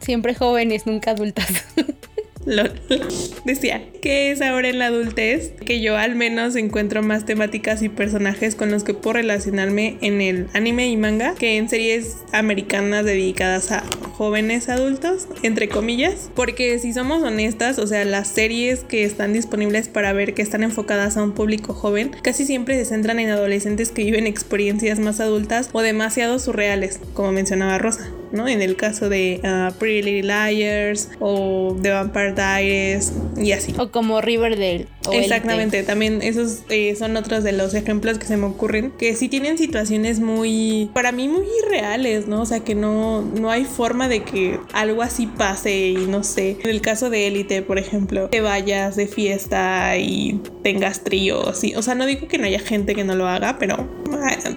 Siempre 0.00 0.34
jóvenes, 0.34 0.86
nunca 0.86 1.12
adultas. 1.12 1.64
Decía, 3.44 3.82
¿qué 4.02 4.30
es 4.30 4.42
ahora 4.42 4.68
en 4.68 4.78
la 4.78 4.86
adultez? 4.86 5.52
Que 5.64 5.80
yo 5.80 5.96
al 5.96 6.14
menos 6.14 6.56
encuentro 6.56 7.02
más 7.02 7.24
temáticas 7.24 7.82
y 7.82 7.88
personajes 7.88 8.54
con 8.54 8.70
los 8.70 8.84
que 8.84 8.94
puedo 8.94 9.14
relacionarme 9.14 9.96
en 10.00 10.20
el 10.20 10.48
anime 10.52 10.88
y 10.88 10.96
manga 10.96 11.34
que 11.34 11.56
en 11.56 11.68
series 11.68 12.18
americanas 12.32 13.04
dedicadas 13.04 13.72
a 13.72 13.82
jóvenes 14.14 14.68
adultos, 14.68 15.26
entre 15.42 15.68
comillas. 15.68 16.30
Porque 16.34 16.78
si 16.78 16.92
somos 16.92 17.22
honestas, 17.22 17.78
o 17.78 17.86
sea, 17.86 18.04
las 18.04 18.28
series 18.28 18.80
que 18.80 19.04
están 19.04 19.32
disponibles 19.32 19.88
para 19.88 20.12
ver 20.12 20.34
que 20.34 20.42
están 20.42 20.62
enfocadas 20.62 21.16
a 21.16 21.22
un 21.22 21.32
público 21.32 21.74
joven, 21.74 22.12
casi 22.22 22.44
siempre 22.44 22.76
se 22.76 22.84
centran 22.84 23.18
en 23.18 23.30
adolescentes 23.30 23.90
que 23.90 24.04
viven 24.04 24.26
experiencias 24.26 24.98
más 24.98 25.20
adultas 25.20 25.70
o 25.72 25.80
demasiado 25.80 26.38
surreales, 26.38 27.00
como 27.14 27.32
mencionaba 27.32 27.78
Rosa. 27.78 28.10
¿No? 28.34 28.48
En 28.48 28.60
el 28.60 28.76
caso 28.76 29.08
de 29.08 29.40
uh, 29.42 29.72
Pretty 29.78 30.02
Little 30.02 30.50
Liars 30.50 31.10
o 31.20 31.76
The 31.80 31.90
Vampire 31.90 32.32
Diaries 32.32 33.12
y 33.36 33.52
así. 33.52 33.74
O 33.78 33.90
como 33.90 34.20
Riverdale. 34.20 34.86
Exactamente, 35.12 35.82
también 35.82 36.22
esos 36.22 36.62
eh, 36.68 36.94
son 36.96 37.16
otros 37.16 37.44
de 37.44 37.52
los 37.52 37.74
ejemplos 37.74 38.18
que 38.18 38.26
se 38.26 38.36
me 38.36 38.46
ocurren, 38.46 38.92
que 38.92 39.14
sí 39.16 39.28
tienen 39.28 39.58
situaciones 39.58 40.20
muy, 40.20 40.90
para 40.94 41.12
mí 41.12 41.28
muy 41.28 41.44
irreales, 41.64 42.26
¿no? 42.26 42.42
O 42.42 42.46
sea, 42.46 42.60
que 42.60 42.74
no, 42.74 43.22
no 43.22 43.50
hay 43.50 43.64
forma 43.64 44.08
de 44.08 44.22
que 44.22 44.58
algo 44.72 45.02
así 45.02 45.26
pase 45.26 45.88
y 45.88 46.06
no 46.06 46.24
sé. 46.24 46.56
En 46.62 46.70
el 46.70 46.80
caso 46.80 47.10
de 47.10 47.26
Élite, 47.26 47.62
por 47.62 47.78
ejemplo, 47.78 48.28
te 48.30 48.40
vayas 48.40 48.96
de 48.96 49.06
fiesta 49.06 49.96
y 49.98 50.40
tengas 50.62 51.04
tríos, 51.04 51.62
y, 51.64 51.74
o 51.74 51.82
sea, 51.82 51.94
no 51.94 52.06
digo 52.06 52.26
que 52.28 52.38
no 52.38 52.46
haya 52.46 52.60
gente 52.60 52.94
que 52.94 53.04
no 53.04 53.14
lo 53.14 53.28
haga, 53.28 53.58
pero, 53.58 53.88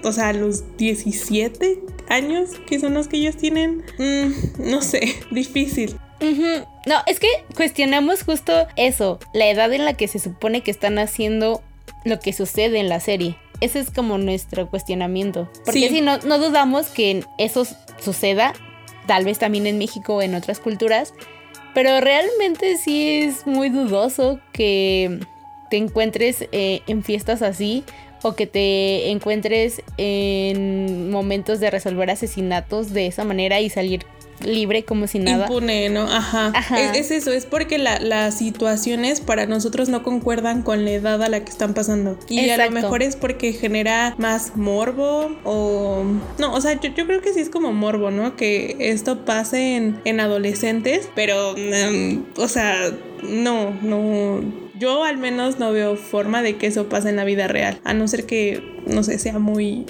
o 0.04 0.12
sea, 0.12 0.30
a 0.30 0.34
los 0.34 0.78
17 0.78 1.80
años, 2.10 2.52
que 2.66 2.80
son 2.80 2.94
los 2.94 3.08
que 3.08 3.18
ellos 3.18 3.36
tienen, 3.36 3.67
mm, 3.98 4.70
no 4.70 4.82
sé, 4.82 5.16
difícil. 5.32 5.98
No, 6.88 6.96
es 7.06 7.20
que 7.20 7.28
cuestionamos 7.56 8.24
justo 8.24 8.68
eso, 8.76 9.20
la 9.34 9.48
edad 9.50 9.72
en 9.74 9.86
la 9.86 9.94
que 9.94 10.08
se 10.08 10.20
supone 10.20 10.62
que 10.62 10.72
están 10.72 10.98
haciendo 10.98 11.62
lo 12.06 12.20
que 12.20 12.34
sucede 12.34 12.80
en 12.80 12.90
la 12.90 13.00
serie. 13.00 13.38
Ese 13.62 13.80
es 13.80 13.92
como 13.92 14.18
nuestro 14.18 14.70
cuestionamiento. 14.70 15.50
Porque 15.66 15.90
si 15.90 16.02
no, 16.02 16.18
no 16.20 16.40
dudamos 16.40 16.88
que 16.88 17.24
eso 17.38 17.68
suceda, 18.00 18.54
tal 19.08 19.26
vez 19.26 19.40
también 19.40 19.68
en 19.68 19.78
México 19.78 20.16
o 20.16 20.22
en 20.22 20.36
otras 20.36 20.60
culturas, 20.60 21.14
pero 21.74 22.02
realmente 22.02 22.78
sí 22.78 23.22
es 23.22 23.46
muy 23.46 23.70
dudoso 23.70 24.40
que 24.52 25.20
te 25.70 25.78
encuentres 25.78 26.48
eh, 26.52 26.82
en 26.88 27.04
fiestas 27.04 27.42
así 27.42 27.84
o 28.22 28.36
que 28.36 28.48
te 28.48 29.10
encuentres 29.10 29.82
en 29.98 31.12
momentos 31.12 31.60
de 31.60 31.72
resolver 31.72 32.10
asesinatos 32.10 32.94
de 32.94 33.08
esa 33.08 33.24
manera 33.24 33.60
y 33.62 33.70
salir 33.70 34.06
libre 34.44 34.84
como 34.84 35.08
si 35.08 35.20
nada. 35.20 35.46
Impune, 35.46 35.90
¿no? 35.90 36.04
Ajá. 36.04 36.54
Es, 36.94 37.12
eso, 37.12 37.32
es 37.32 37.46
porque 37.46 37.78
las 37.78 38.38
situaciones 38.38 39.22
para 39.22 39.46
nosotros 39.46 39.90
no 39.90 40.04
concuerdan 40.04 40.62
con 40.62 40.86
la 40.86 40.92
edad 40.92 41.22
a 41.24 41.30
la 41.30 41.44
que 41.44 41.50
están 41.50 41.74
pasando. 41.74 42.18
Y 42.30 42.50
a 42.50 42.66
lo 42.66 42.72
mejor 42.72 43.02
es 43.04 43.16
porque 43.16 43.54
genera 43.54 44.16
más 44.18 44.56
morbo 44.56 45.32
o... 45.44 46.04
No, 46.38 46.54
o 46.54 46.62
sea, 46.62 46.80
yo, 46.80 46.94
creo 46.94 47.22
que 47.22 47.34
sí 47.34 47.40
es 47.40 47.50
como 47.50 47.74
morbo, 47.74 48.12
¿no? 48.12 48.36
Que 48.36 48.76
esto 48.80 49.26
pase 49.26 49.76
en, 49.76 50.00
en 50.06 50.20
adolescentes, 50.20 51.10
pero... 51.16 51.56
Mm, 51.58 52.24
o 52.38 52.48
sea, 52.48 52.92
no, 53.24 53.72
no 53.82 54.67
yo 54.78 55.04
al 55.04 55.18
menos 55.18 55.60
no 55.60 55.72
veo 55.72 55.96
forma 55.96 56.42
de 56.42 56.58
que 56.58 56.68
eso 56.68 56.90
pase 56.90 57.10
en 57.10 57.16
la 57.16 57.24
vida 57.24 57.48
real, 57.48 57.80
a 57.84 57.94
no 57.94 58.08
ser 58.08 58.26
que, 58.26 58.77
no 58.88 59.04
sé, 59.04 59.20
sea 59.20 59.40
muy... 59.40 59.86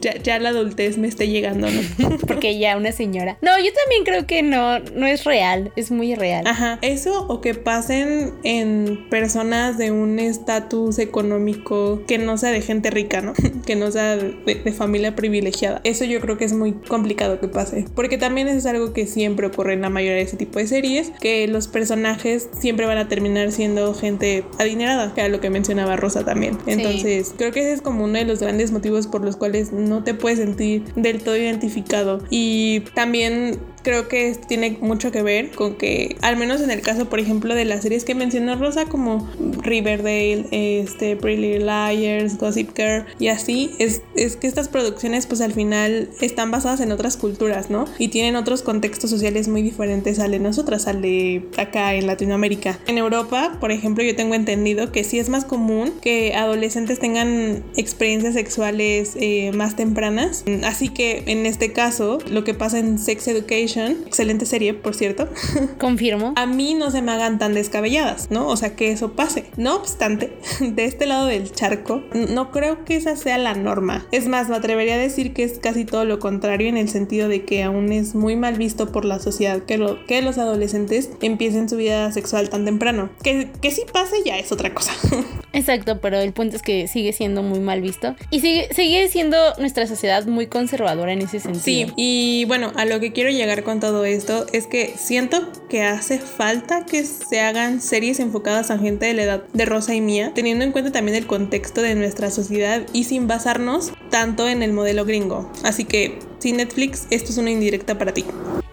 ya, 0.22 0.38
la 0.38 0.50
adultez 0.50 0.98
me 0.98 1.08
esté 1.08 1.28
llegando, 1.28 1.68
¿no? 1.70 2.18
Porque 2.26 2.58
ya 2.58 2.76
una 2.76 2.92
señora. 2.92 3.38
No, 3.42 3.58
yo 3.58 3.70
también 3.72 4.04
creo 4.04 4.26
que 4.26 4.42
no, 4.42 4.78
no 4.78 5.06
es 5.06 5.24
real, 5.24 5.72
es 5.76 5.90
muy 5.90 6.14
real. 6.14 6.46
Ajá, 6.46 6.78
eso 6.82 7.26
o 7.28 7.40
que 7.40 7.54
pasen 7.54 8.32
en 8.44 9.06
personas 9.08 9.78
de 9.78 9.90
un 9.90 10.18
estatus 10.18 10.98
económico 10.98 12.02
que 12.06 12.18
no 12.18 12.38
sea 12.38 12.50
de 12.50 12.60
gente 12.60 12.90
rica, 12.90 13.20
¿no? 13.20 13.32
que 13.66 13.76
no 13.76 13.90
sea 13.90 14.16
de, 14.16 14.72
familia 14.72 15.14
privilegiada. 15.14 15.80
Eso 15.84 16.04
yo 16.04 16.20
creo 16.20 16.38
que 16.38 16.44
es 16.44 16.52
muy 16.52 16.72
complicado 16.72 17.40
que 17.40 17.48
pase, 17.48 17.84
porque 17.94 18.18
también 18.18 18.48
eso 18.48 18.58
es 18.58 18.66
algo 18.66 18.92
que 18.92 19.06
siempre 19.06 19.46
ocurre 19.46 19.74
en 19.74 19.82
la 19.82 19.90
mayoría 19.90 20.16
de 20.16 20.22
ese 20.22 20.36
tipo 20.36 20.58
de 20.58 20.66
series, 20.66 21.10
que 21.20 21.46
los 21.46 21.68
personajes 21.68 22.48
siempre 22.58 22.86
van 22.86 22.98
a 22.98 23.08
terminar 23.08 23.52
siendo 23.52 23.94
gente 23.94 24.44
adinerada, 24.58 25.12
que 25.14 25.20
era 25.20 25.28
lo 25.28 25.40
que 25.40 25.50
mencionaba 25.50 25.96
Rosa 25.96 26.24
también. 26.24 26.58
Entonces, 26.66 27.34
creo 27.36 27.52
que 27.52 27.60
ese 27.60 27.72
es 27.72 27.82
como 27.82 28.04
uno 28.04 28.18
de 28.18 28.24
los 28.24 28.41
grandes 28.42 28.72
motivos 28.72 29.06
por 29.06 29.24
los 29.24 29.36
cuales 29.36 29.72
no 29.72 30.04
te 30.04 30.14
puedes 30.14 30.38
sentir 30.38 30.92
del 30.94 31.22
todo 31.22 31.36
identificado. 31.36 32.20
Y 32.30 32.80
también 32.94 33.58
creo 33.82 34.08
que 34.08 34.36
tiene 34.48 34.78
mucho 34.80 35.12
que 35.12 35.22
ver 35.22 35.50
con 35.50 35.74
que, 35.74 36.16
al 36.22 36.36
menos 36.36 36.60
en 36.60 36.70
el 36.70 36.80
caso, 36.80 37.08
por 37.08 37.20
ejemplo, 37.20 37.54
de 37.54 37.64
las 37.64 37.82
series 37.82 38.04
que 38.04 38.14
mencionó 38.14 38.56
Rosa, 38.56 38.86
como 38.86 39.28
Riverdale, 39.62 40.46
este, 40.50 41.16
Pretty 41.16 41.58
Liars, 41.58 42.38
Gossip 42.38 42.76
Girl 42.76 43.04
y 43.18 43.28
así, 43.28 43.70
es, 43.78 44.02
es 44.14 44.36
que 44.36 44.46
estas 44.46 44.68
producciones, 44.68 45.26
pues 45.26 45.40
al 45.40 45.52
final 45.52 46.08
están 46.20 46.50
basadas 46.50 46.80
en 46.80 46.92
otras 46.92 47.16
culturas, 47.16 47.70
¿no? 47.70 47.84
Y 47.98 48.08
tienen 48.08 48.36
otros 48.36 48.62
contextos 48.62 49.10
sociales 49.10 49.48
muy 49.48 49.62
diferentes 49.62 50.18
al 50.18 50.30
de 50.30 50.38
nosotras, 50.38 50.86
al 50.86 51.02
de 51.02 51.44
acá 51.56 51.94
en 51.94 52.06
Latinoamérica. 52.06 52.78
En 52.86 52.98
Europa, 52.98 53.56
por 53.60 53.72
ejemplo, 53.72 54.04
yo 54.04 54.14
tengo 54.16 54.34
entendido 54.34 54.92
que 54.92 55.04
sí 55.04 55.18
es 55.18 55.28
más 55.28 55.44
común 55.44 55.92
que 56.00 56.34
adolescentes 56.34 56.98
tengan 56.98 57.64
experiencias 57.76 58.34
sexuales 58.34 59.12
eh, 59.16 59.52
más 59.52 59.76
tempranas. 59.76 60.44
Así 60.64 60.88
que 60.88 61.22
en 61.26 61.46
este 61.46 61.72
caso, 61.72 62.18
lo 62.30 62.44
que 62.44 62.54
pasa 62.54 62.78
en 62.78 62.98
Sex 62.98 63.28
Education, 63.28 63.71
excelente 63.80 64.46
serie, 64.46 64.74
por 64.74 64.94
cierto. 64.94 65.28
Confirmo. 65.78 66.34
a 66.36 66.46
mí 66.46 66.74
no 66.74 66.90
se 66.90 67.02
me 67.02 67.12
hagan 67.12 67.38
tan 67.38 67.54
descabelladas, 67.54 68.30
¿no? 68.30 68.48
O 68.48 68.56
sea, 68.56 68.74
que 68.76 68.90
eso 68.90 69.12
pase. 69.12 69.46
No 69.56 69.76
obstante, 69.76 70.32
de 70.60 70.84
este 70.84 71.06
lado 71.06 71.26
del 71.26 71.52
charco, 71.52 72.02
no 72.12 72.50
creo 72.50 72.84
que 72.84 72.96
esa 72.96 73.16
sea 73.16 73.38
la 73.38 73.54
norma. 73.54 74.06
Es 74.12 74.28
más, 74.28 74.48
me 74.48 74.56
atrevería 74.56 74.94
a 74.94 74.98
decir 74.98 75.32
que 75.32 75.44
es 75.44 75.58
casi 75.58 75.84
todo 75.84 76.04
lo 76.04 76.18
contrario 76.18 76.68
en 76.68 76.76
el 76.76 76.88
sentido 76.88 77.28
de 77.28 77.44
que 77.44 77.62
aún 77.62 77.92
es 77.92 78.14
muy 78.14 78.36
mal 78.36 78.56
visto 78.56 78.92
por 78.92 79.04
la 79.04 79.18
sociedad 79.18 79.62
que, 79.62 79.78
lo, 79.78 80.04
que 80.06 80.22
los 80.22 80.38
adolescentes 80.38 81.10
empiecen 81.20 81.68
su 81.68 81.76
vida 81.76 82.10
sexual 82.12 82.50
tan 82.50 82.64
temprano. 82.64 83.10
Que, 83.22 83.50
que 83.60 83.70
si 83.70 83.82
pase 83.92 84.16
ya 84.24 84.38
es 84.38 84.52
otra 84.52 84.74
cosa. 84.74 84.92
Exacto, 85.52 86.00
pero 86.00 86.18
el 86.18 86.32
punto 86.32 86.56
es 86.56 86.62
que 86.62 86.88
sigue 86.88 87.12
siendo 87.12 87.42
muy 87.42 87.60
mal 87.60 87.80
visto 87.80 88.16
y 88.30 88.40
sigue, 88.40 88.68
sigue 88.74 89.08
siendo 89.08 89.36
nuestra 89.58 89.86
sociedad 89.86 90.24
muy 90.26 90.46
conservadora 90.46 91.12
en 91.12 91.22
ese 91.22 91.40
sentido. 91.40 91.62
Sí, 91.62 91.92
y 91.96 92.44
bueno, 92.46 92.72
a 92.76 92.84
lo 92.84 93.00
que 93.00 93.12
quiero 93.12 93.30
llegar 93.30 93.62
con 93.62 93.80
todo 93.80 94.04
esto 94.04 94.46
es 94.52 94.66
que 94.66 94.94
siento 94.96 95.50
que 95.68 95.82
hace 95.82 96.18
falta 96.18 96.86
que 96.86 97.04
se 97.04 97.40
hagan 97.40 97.80
series 97.80 98.20
enfocadas 98.20 98.70
a 98.70 98.78
gente 98.78 99.06
de 99.06 99.14
la 99.14 99.22
edad 99.22 99.44
de 99.52 99.64
Rosa 99.64 99.94
y 99.94 100.00
Mía, 100.00 100.32
teniendo 100.34 100.64
en 100.64 100.72
cuenta 100.72 100.92
también 100.92 101.16
el 101.16 101.26
contexto 101.26 101.82
de 101.82 101.94
nuestra 101.94 102.30
sociedad 102.30 102.82
y 102.92 103.04
sin 103.04 103.26
basarnos 103.26 103.92
tanto 104.10 104.48
en 104.48 104.62
el 104.62 104.72
modelo 104.72 105.04
gringo. 105.04 105.50
Así 105.64 105.84
que, 105.84 106.18
sin 106.38 106.56
Netflix, 106.56 107.06
esto 107.10 107.30
es 107.30 107.38
una 107.38 107.50
indirecta 107.50 107.98
para 107.98 108.12
ti. 108.12 108.24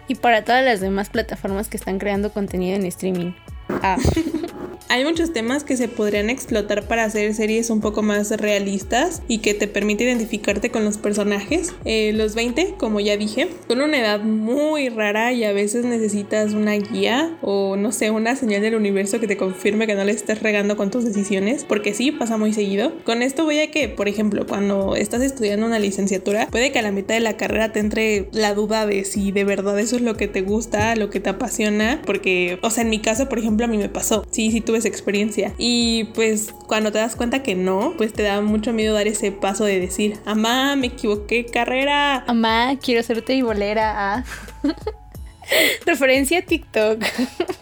Y 0.07 0.15
para 0.15 0.43
todas 0.43 0.63
las 0.63 0.79
demás 0.79 1.09
plataformas 1.09 1.69
que 1.69 1.77
están 1.77 2.00
creando 2.00 2.31
contenido 2.31 2.75
en 2.75 2.86
streaming. 2.86 3.33
Ah. 3.69 3.98
Hay 4.91 5.05
muchos 5.05 5.31
temas 5.31 5.63
que 5.63 5.77
se 5.77 5.88
podrían 5.88 6.31
explotar 6.31 6.88
para 6.88 7.03
hacer 7.03 7.36
series 7.36 7.69
un 7.69 7.79
poco 7.79 8.01
más 8.01 8.31
realistas 8.31 9.22
y 9.27 9.38
que 9.38 9.53
te 9.53 9.67
permite 9.67 10.03
identificarte 10.03 10.72
con 10.72 10.84
los 10.84 10.98
personajes. 10.98 11.75
Eh, 11.86 12.12
los 12.12 12.34
20, 12.34 12.74
como 12.79 13.00
ya 13.00 13.15
dije, 13.15 13.50
son 13.67 13.81
una 13.81 14.00
edad 14.00 14.22
muy 14.22 14.89
rara 14.89 15.31
y 15.31 15.43
a 15.43 15.53
veces 15.53 15.86
necesitas 15.86 16.55
una 16.55 16.74
guía 16.74 17.38
o 17.43 17.75
no 17.75 17.91
sé, 17.91 18.10
una 18.10 18.36
señal 18.36 18.63
del 18.63 18.74
universo 18.74 19.19
que 19.19 19.27
te 19.27 19.38
confirme 19.38 19.86
que 19.86 19.93
no 19.93 20.03
le 20.03 20.12
estés 20.12 20.41
regando 20.41 20.75
con 20.75 20.89
tus 20.89 21.05
decisiones, 21.05 21.65
porque 21.65 21.93
sí, 21.93 22.12
pasa 22.12 22.38
muy 22.38 22.51
seguido. 22.51 22.91
Con 23.03 23.22
esto 23.22 23.46
voy 23.46 23.60
a 23.60 23.69
que, 23.69 23.89
por 23.89 24.08
ejemplo, 24.08 24.48
cuando 24.48 24.96
estás 24.96 25.22
estudiando 25.22 25.67
una 25.67 25.77
licenciatura, 25.77 26.48
puede 26.50 26.72
que 26.72 26.79
a 26.79 26.81
la 26.81 26.91
mitad 26.91 27.13
de 27.13 27.22
la 27.22 27.38
carrera 27.38 27.72
te 27.72 27.79
entre 27.79 28.27
la 28.31 28.55
duda 28.55 28.88
de 28.88 29.05
si 29.05 29.31
de 29.31 29.43
verdad 29.43 29.79
eso 29.79 29.98
es 29.98 30.01
lo 30.01 30.17
que 30.17 30.27
te 30.27 30.41
gusta, 30.41 30.96
lo 30.96 31.12
que 31.12 31.19
te 31.19 31.29
apasiona, 31.29 32.01
porque, 32.08 32.58
o 32.63 32.72
sea, 32.72 32.81
en 32.81 32.89
mi 32.89 32.98
caso, 32.98 33.29
por 33.29 33.38
ejemplo, 33.38 33.65
a 33.65 33.69
mí 33.69 33.77
me 33.77 33.89
pasó. 33.89 34.25
Sí, 34.31 34.50
sí 34.50 34.62
tuve 34.62 34.78
esa 34.79 34.88
experiencia. 34.88 35.53
Y 35.57 36.05
pues 36.15 36.53
cuando 36.67 36.91
te 36.91 36.98
das 36.98 37.15
cuenta 37.15 37.43
que 37.43 37.55
no, 37.55 37.93
pues 37.98 38.13
te 38.13 38.24
da 38.24 38.41
mucho 38.41 38.74
miedo 38.74 38.93
dar 38.93 39.07
ese 39.07 39.31
paso 39.31 39.65
de 39.65 39.79
decir, 39.79 40.17
amá, 40.25 40.75
me 40.75 40.88
equivoqué, 40.88 41.45
carrera. 41.45 42.24
Amá, 42.27 42.77
quiero 42.81 43.03
ser 43.03 43.24
bolera. 43.43 44.15
Ah. 44.15 44.24
Referencia 45.86 46.39
a 46.39 46.41
TikTok. 46.41 47.03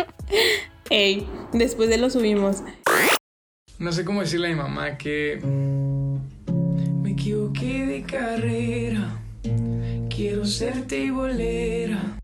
Ey, 0.89 1.27
después 1.53 1.89
de 1.89 1.97
lo 1.97 2.09
subimos. 2.09 2.63
No 3.79 3.91
sé 3.91 4.05
cómo 4.05 4.21
decirle 4.21 4.47
a 4.47 4.49
mi 4.51 4.55
mamá 4.55 4.97
que 4.97 5.39
me 7.01 7.11
equivoqué 7.11 7.85
de 7.85 8.03
carrera. 8.03 9.19
Quiero 10.09 10.45
ser 10.45 10.85
bolera. 11.11 12.16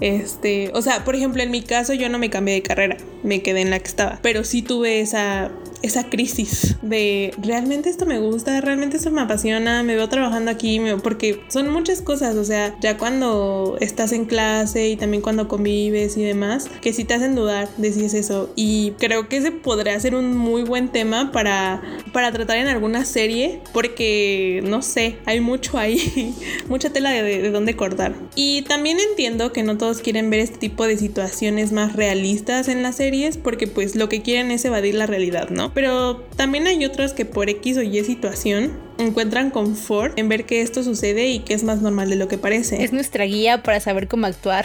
Este, 0.00 0.70
o 0.74 0.82
sea, 0.82 1.04
por 1.04 1.16
ejemplo, 1.16 1.42
en 1.42 1.50
mi 1.50 1.62
caso 1.62 1.94
yo 1.94 2.08
no 2.08 2.18
me 2.18 2.30
cambié 2.30 2.54
de 2.54 2.62
carrera, 2.62 2.96
me 3.22 3.42
quedé 3.42 3.62
en 3.62 3.70
la 3.70 3.78
que 3.78 3.88
estaba, 3.88 4.18
pero 4.22 4.44
sí 4.44 4.62
tuve 4.62 5.00
esa 5.00 5.50
esa 5.82 6.08
crisis 6.08 6.76
de 6.82 7.32
realmente 7.38 7.88
esto 7.88 8.06
me 8.06 8.18
gusta, 8.18 8.60
realmente 8.60 8.96
esto 8.96 9.10
me 9.10 9.20
apasiona, 9.22 9.82
me 9.82 9.94
veo 9.94 10.08
trabajando 10.08 10.50
aquí, 10.50 10.80
porque 11.02 11.42
son 11.48 11.70
muchas 11.72 12.02
cosas, 12.02 12.36
o 12.36 12.44
sea, 12.44 12.76
ya 12.80 12.98
cuando 12.98 13.76
estás 13.80 14.12
en 14.12 14.24
clase 14.24 14.88
y 14.88 14.96
también 14.96 15.22
cuando 15.22 15.48
convives 15.48 16.16
y 16.16 16.22
demás, 16.22 16.68
que 16.80 16.92
sí 16.92 17.04
te 17.04 17.14
hacen 17.14 17.34
dudar 17.34 17.68
de 17.76 17.92
si 17.92 18.04
es 18.04 18.14
eso. 18.14 18.50
Y 18.56 18.92
creo 18.98 19.28
que 19.28 19.38
ese 19.38 19.52
podría 19.52 19.98
ser 20.00 20.14
un 20.14 20.36
muy 20.36 20.62
buen 20.62 20.88
tema 20.88 21.30
para, 21.32 21.82
para 22.16 22.32
tratar 22.32 22.56
en 22.56 22.66
alguna 22.66 23.04
serie, 23.04 23.60
porque 23.74 24.62
no 24.64 24.80
sé, 24.80 25.16
hay 25.26 25.40
mucho 25.40 25.76
ahí, 25.76 26.34
mucha 26.66 26.88
tela 26.88 27.10
de, 27.10 27.22
de, 27.22 27.42
de 27.42 27.50
dónde 27.50 27.76
cortar. 27.76 28.14
Y 28.34 28.62
también 28.62 28.96
entiendo 28.98 29.52
que 29.52 29.62
no 29.62 29.76
todos 29.76 30.00
quieren 30.00 30.30
ver 30.30 30.40
este 30.40 30.56
tipo 30.56 30.86
de 30.86 30.96
situaciones 30.96 31.72
más 31.72 31.94
realistas 31.94 32.68
en 32.68 32.82
las 32.82 32.96
series, 32.96 33.36
porque 33.36 33.66
pues 33.66 33.96
lo 33.96 34.08
que 34.08 34.22
quieren 34.22 34.50
es 34.50 34.64
evadir 34.64 34.94
la 34.94 35.04
realidad, 35.04 35.50
¿no? 35.50 35.74
Pero 35.74 36.16
también 36.36 36.66
hay 36.66 36.82
otros 36.86 37.12
que 37.12 37.26
por 37.26 37.50
X 37.50 37.76
o 37.76 37.82
Y 37.82 38.02
situación 38.02 38.78
encuentran 38.96 39.50
confort 39.50 40.18
en 40.18 40.30
ver 40.30 40.46
que 40.46 40.62
esto 40.62 40.82
sucede 40.82 41.28
y 41.28 41.40
que 41.40 41.52
es 41.52 41.64
más 41.64 41.82
normal 41.82 42.08
de 42.08 42.16
lo 42.16 42.28
que 42.28 42.38
parece. 42.38 42.82
Es 42.82 42.94
nuestra 42.94 43.26
guía 43.26 43.62
para 43.62 43.78
saber 43.78 44.08
cómo 44.08 44.24
actuar. 44.24 44.64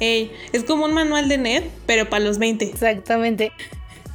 Ey, 0.00 0.32
es 0.52 0.64
como 0.64 0.86
un 0.86 0.92
manual 0.92 1.28
de 1.28 1.38
net, 1.38 1.64
pero 1.86 2.10
para 2.10 2.24
los 2.24 2.38
20. 2.38 2.64
Exactamente. 2.64 3.52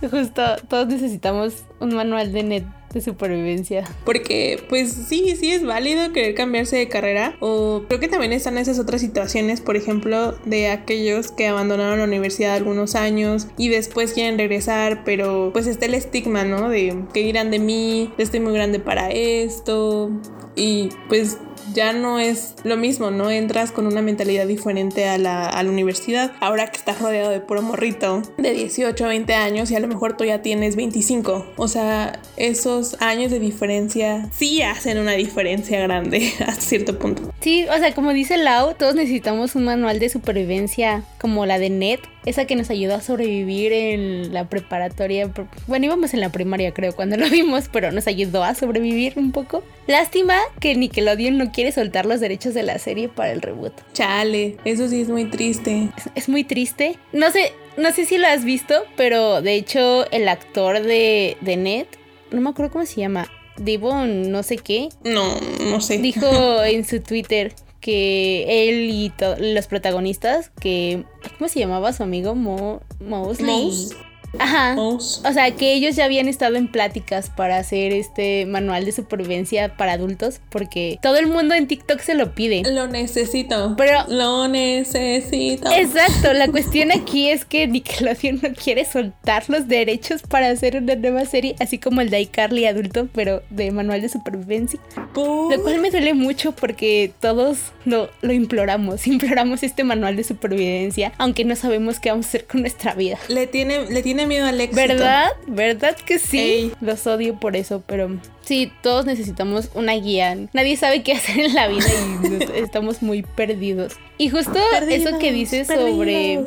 Justo, 0.02 0.42
todos 0.68 0.88
necesitamos 0.88 1.64
un 1.80 1.96
manual 1.96 2.32
de 2.32 2.44
net 2.44 2.64
de 2.94 3.02
supervivencia. 3.02 3.84
Porque 4.06 4.64
pues 4.70 4.92
sí, 4.92 5.36
sí 5.36 5.52
es 5.52 5.64
válido 5.64 6.12
querer 6.12 6.36
cambiarse 6.36 6.78
de 6.78 6.88
carrera 6.88 7.36
o 7.40 7.84
creo 7.88 8.00
que 8.00 8.08
también 8.08 8.34
están 8.34 8.58
esas 8.58 8.80
otras 8.80 9.02
situaciones, 9.02 9.62
por 9.62 9.76
ejemplo, 9.76 10.34
de 10.46 10.70
aquellos 10.70 11.32
que 11.32 11.48
abandonaron 11.48 12.00
la 12.00 12.06
universidad 12.06 12.56
algunos 12.56 12.96
años 12.96 13.48
y 13.58 13.70
después 13.70 14.14
quieren 14.14 14.38
regresar, 14.38 15.04
pero 15.04 15.52
pues 15.54 15.68
está 15.68 15.86
el 15.86 15.94
estigma, 15.94 16.44
¿no? 16.44 16.70
De 16.70 17.04
que 17.14 17.24
dirán 17.24 17.52
de 17.52 17.60
mí, 17.60 18.12
estoy 18.18 18.40
muy 18.40 18.54
grande 18.54 18.80
para 18.80 19.12
esto 19.12 20.12
y 20.56 20.90
pues 21.08 21.38
ya 21.74 21.94
no 21.94 22.20
es 22.20 22.56
lo 22.64 22.78
mismo, 22.78 23.12
¿no? 23.12 23.30
Entras 23.30 23.72
con 23.72 23.88
una 23.88 24.02
mentalidad 24.02 24.48
diferente 24.48 25.08
a 25.08 25.18
la, 25.18 25.48
a 25.48 25.64
la 25.64 25.70
universidad. 25.70 26.32
Ahora 26.40 26.68
que 26.68 26.78
estás 26.78 27.02
rodeado 27.02 27.30
de 27.32 27.40
puro 27.40 27.62
morrito 27.62 28.22
de 28.38 28.52
18 28.52 29.06
a 29.06 29.08
20 29.08 29.34
años 29.34 29.72
y 29.72 29.76
a 29.76 29.80
lo 29.80 29.88
mejor 29.88 30.18
tú 30.18 30.24
ya 30.24 30.42
tienes 30.42 30.76
25. 30.76 31.54
O 31.56 31.68
sea, 31.68 32.20
esos 32.38 32.96
años 33.02 33.32
de 33.32 33.40
diferencia 33.40 34.30
sí 34.32 34.62
hacen 34.62 34.98
una 34.98 35.14
diferencia 35.14 35.80
grande 35.80 36.34
hasta 36.48 36.62
cierto 36.62 36.98
punto. 36.98 37.32
Sí, 37.42 37.66
o 37.74 37.78
sea, 37.78 37.94
como 37.94 38.14
dice 38.14 38.38
Lau, 38.38 38.74
todos 38.76 38.96
necesitamos 38.96 39.56
un 39.56 39.66
manual 39.66 40.00
de 40.00 40.10
supervivencia 40.10 41.04
como 41.20 41.46
la 41.46 41.60
de 41.60 41.70
Net, 41.70 42.00
esa 42.30 42.46
que 42.46 42.56
nos 42.56 42.70
ayudó 42.70 42.96
a 42.96 43.02
sobrevivir 43.02 43.74
en 43.74 44.34
la 44.34 44.48
preparatoria. 44.48 45.32
Bueno, 45.68 45.86
íbamos 45.86 46.14
en 46.14 46.22
la 46.22 46.32
primaria 46.32 46.74
creo 46.74 46.96
cuando 46.96 47.18
lo 47.18 47.30
vimos, 47.30 47.70
pero 47.72 47.92
nos 47.92 48.08
ayudó 48.08 48.44
a 48.44 48.56
sobrevivir 48.56 49.14
un 49.16 49.32
poco. 49.32 49.64
Lástima 49.88 50.38
que 50.60 50.76
Nickelodeon 50.76 51.38
no 51.38 51.52
quiere 51.52 51.72
soltar 51.72 52.06
los 52.06 52.20
derechos 52.20 52.54
de 52.54 52.64
la 52.64 52.78
serie 52.78 53.10
para 53.10 53.32
el 53.32 53.42
reboot. 53.42 53.74
Chale, 53.94 54.58
eso 54.64 54.88
sí 54.88 55.02
es 55.02 55.10
muy 55.10 55.26
triste. 55.26 55.90
Es, 55.98 56.10
es 56.16 56.30
muy 56.30 56.44
triste. 56.44 56.98
No 57.14 57.32
sé, 57.32 57.52
no 57.78 57.92
sé 57.92 58.06
si 58.06 58.18
lo 58.18 58.28
has 58.28 58.44
visto, 58.44 58.76
pero 58.96 59.42
de 59.42 59.56
hecho 59.56 60.10
el 60.12 60.28
actor 60.28 60.82
de, 60.82 61.38
de 61.42 61.58
Net, 61.58 61.88
no 62.32 62.42
me 62.42 62.52
acuerdo 62.52 62.72
cómo 62.72 62.86
se 62.86 63.02
llama, 63.02 63.28
Devon 63.58 64.32
no 64.32 64.44
sé 64.44 64.58
qué. 64.58 64.90
No, 65.04 65.40
no 65.70 65.82
sé. 65.82 65.98
Dijo 65.98 66.64
en 66.64 66.86
su 66.86 67.02
Twitter 67.02 67.54
que 67.80 68.70
él 68.70 68.90
y 68.90 69.12
los 69.40 69.68
protagonistas, 69.68 70.52
que 70.60 71.06
¿cómo 71.38 71.50
se 71.50 71.60
llamaba 71.60 71.94
su 71.94 72.04
amigo? 72.04 72.36
Mo 72.36 72.82
Mosley. 73.00 73.90
Ajá. 74.38 74.76
O 74.78 75.00
sea, 75.00 75.52
que 75.56 75.74
ellos 75.74 75.96
ya 75.96 76.06
habían 76.06 76.28
estado 76.28 76.56
en 76.56 76.68
pláticas 76.68 77.30
para 77.30 77.58
hacer 77.58 77.94
este 77.94 78.46
manual 78.46 78.86
de 78.86 78.92
supervivencia 78.92 79.76
para 79.76 79.94
adultos 79.94 80.42
porque 80.50 81.00
todo 81.02 81.18
el 81.18 81.28
mundo 81.28 81.56
en 81.56 81.68
TikTok 81.68 82.00
se 82.02 82.16
lo 82.16 82.34
pide. 82.34 82.64
Lo 82.72 82.88
necesito. 82.88 83.76
Pero 83.78 84.06
lo 84.08 84.48
necesito. 84.48 85.72
Exacto, 85.72 86.34
la 86.34 86.48
cuestión 86.52 86.92
aquí 86.92 87.30
es 87.30 87.46
que 87.46 87.68
Nickelodeon 87.68 88.40
no 88.42 88.50
quiere 88.54 88.86
soltar 88.86 89.44
los 89.50 89.68
derechos 89.68 90.22
para 90.24 90.50
hacer 90.50 90.78
una 90.78 90.96
nueva 90.96 91.26
serie, 91.26 91.56
así 91.60 91.78
como 91.78 92.02
el 92.02 92.10
de 92.10 92.22
iCarly 92.22 92.66
adulto, 92.66 93.08
pero 93.14 93.42
de 93.50 93.72
manual 93.72 94.02
de 94.02 94.10
supervivencia. 94.10 94.80
¿Por? 95.14 95.56
Lo 95.56 95.64
cual 95.64 95.80
me 95.80 95.92
duele 95.92 96.14
mucho 96.14 96.52
porque 96.54 97.12
todos 97.20 97.72
lo, 97.86 98.10
lo 98.22 98.34
imploramos, 98.34 99.08
imploramos 99.08 99.64
este 99.64 99.84
manual 99.84 100.16
de 100.16 100.24
supervivencia, 100.24 101.14
aunque 101.18 101.46
no 101.46 101.56
sabemos 101.56 102.00
qué 102.00 102.10
vamos 102.10 102.26
a 102.28 102.30
hacer 102.30 102.46
con 102.46 102.62
nuestra 102.62 102.94
vida. 102.94 103.18
Le 103.28 103.48
tiene, 103.48 103.90
le 103.90 104.02
tiene 104.02 104.19
miedo 104.26 104.46
al 104.46 104.60
éxito. 104.60 104.88
¿Verdad? 104.88 105.30
¿Verdad 105.48 105.96
que 105.96 106.20
sí? 106.20 106.40
Ey. 106.40 106.72
Los 106.82 107.06
odio 107.08 107.40
por 107.40 107.56
eso, 107.56 107.84
pero 107.86 108.10
sí, 108.44 108.72
todos 108.82 109.06
necesitamos 109.06 109.70
una 109.74 109.94
guía. 109.94 110.36
Nadie 110.54 110.78
sabe 110.78 111.04
qué 111.04 111.12
hacer 111.14 111.40
en 111.40 111.54
la 111.54 111.68
vida 111.68 111.88
y 112.24 112.44
estamos 112.60 113.02
muy 113.02 113.24
perdidos. 113.24 113.94
Y 114.18 114.30
justo 114.30 114.60
eso 114.90 115.18
que 115.20 115.32
dices 115.32 115.68
sobre... 115.68 116.34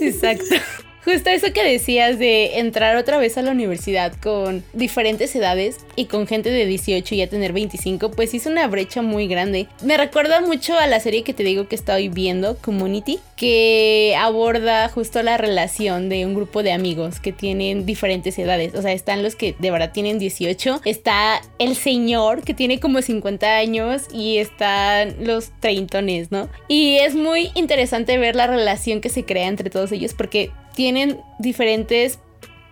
Exacto. 0.00 0.54
Justo 1.04 1.28
eso 1.28 1.52
que 1.52 1.62
decías 1.62 2.18
de 2.18 2.58
entrar 2.60 2.96
otra 2.96 3.18
vez 3.18 3.36
a 3.36 3.42
la 3.42 3.50
universidad 3.50 4.14
con 4.22 4.64
diferentes 4.72 5.36
edades 5.36 5.76
y 5.96 6.06
con 6.06 6.26
gente 6.26 6.48
de 6.48 6.64
18 6.64 7.14
y 7.14 7.18
ya 7.18 7.26
tener 7.26 7.52
25, 7.52 8.10
pues 8.12 8.32
es 8.32 8.46
una 8.46 8.66
brecha 8.68 9.02
muy 9.02 9.28
grande. 9.28 9.68
Me 9.82 9.98
recuerda 9.98 10.40
mucho 10.40 10.78
a 10.78 10.86
la 10.86 11.00
serie 11.00 11.22
que 11.22 11.34
te 11.34 11.42
digo 11.42 11.68
que 11.68 11.74
estoy 11.74 12.08
viendo, 12.08 12.56
Community, 12.56 13.18
que 13.36 14.16
aborda 14.18 14.88
justo 14.88 15.22
la 15.22 15.36
relación 15.36 16.08
de 16.08 16.24
un 16.24 16.34
grupo 16.34 16.62
de 16.62 16.72
amigos 16.72 17.20
que 17.20 17.32
tienen 17.32 17.84
diferentes 17.84 18.38
edades. 18.38 18.74
O 18.74 18.80
sea, 18.80 18.92
están 18.92 19.22
los 19.22 19.36
que 19.36 19.54
de 19.58 19.70
verdad 19.70 19.92
tienen 19.92 20.18
18, 20.18 20.80
está 20.86 21.42
el 21.58 21.76
señor 21.76 22.44
que 22.44 22.54
tiene 22.54 22.80
como 22.80 23.02
50 23.02 23.56
años 23.56 24.04
y 24.10 24.38
están 24.38 25.16
los 25.20 25.50
treintones, 25.60 26.32
¿no? 26.32 26.48
Y 26.66 26.96
es 26.96 27.14
muy 27.14 27.50
interesante 27.54 28.16
ver 28.16 28.36
la 28.36 28.46
relación 28.46 29.02
que 29.02 29.10
se 29.10 29.26
crea 29.26 29.48
entre 29.48 29.68
todos 29.68 29.92
ellos 29.92 30.14
porque 30.14 30.50
tienen 30.74 31.20
diferentes 31.38 32.18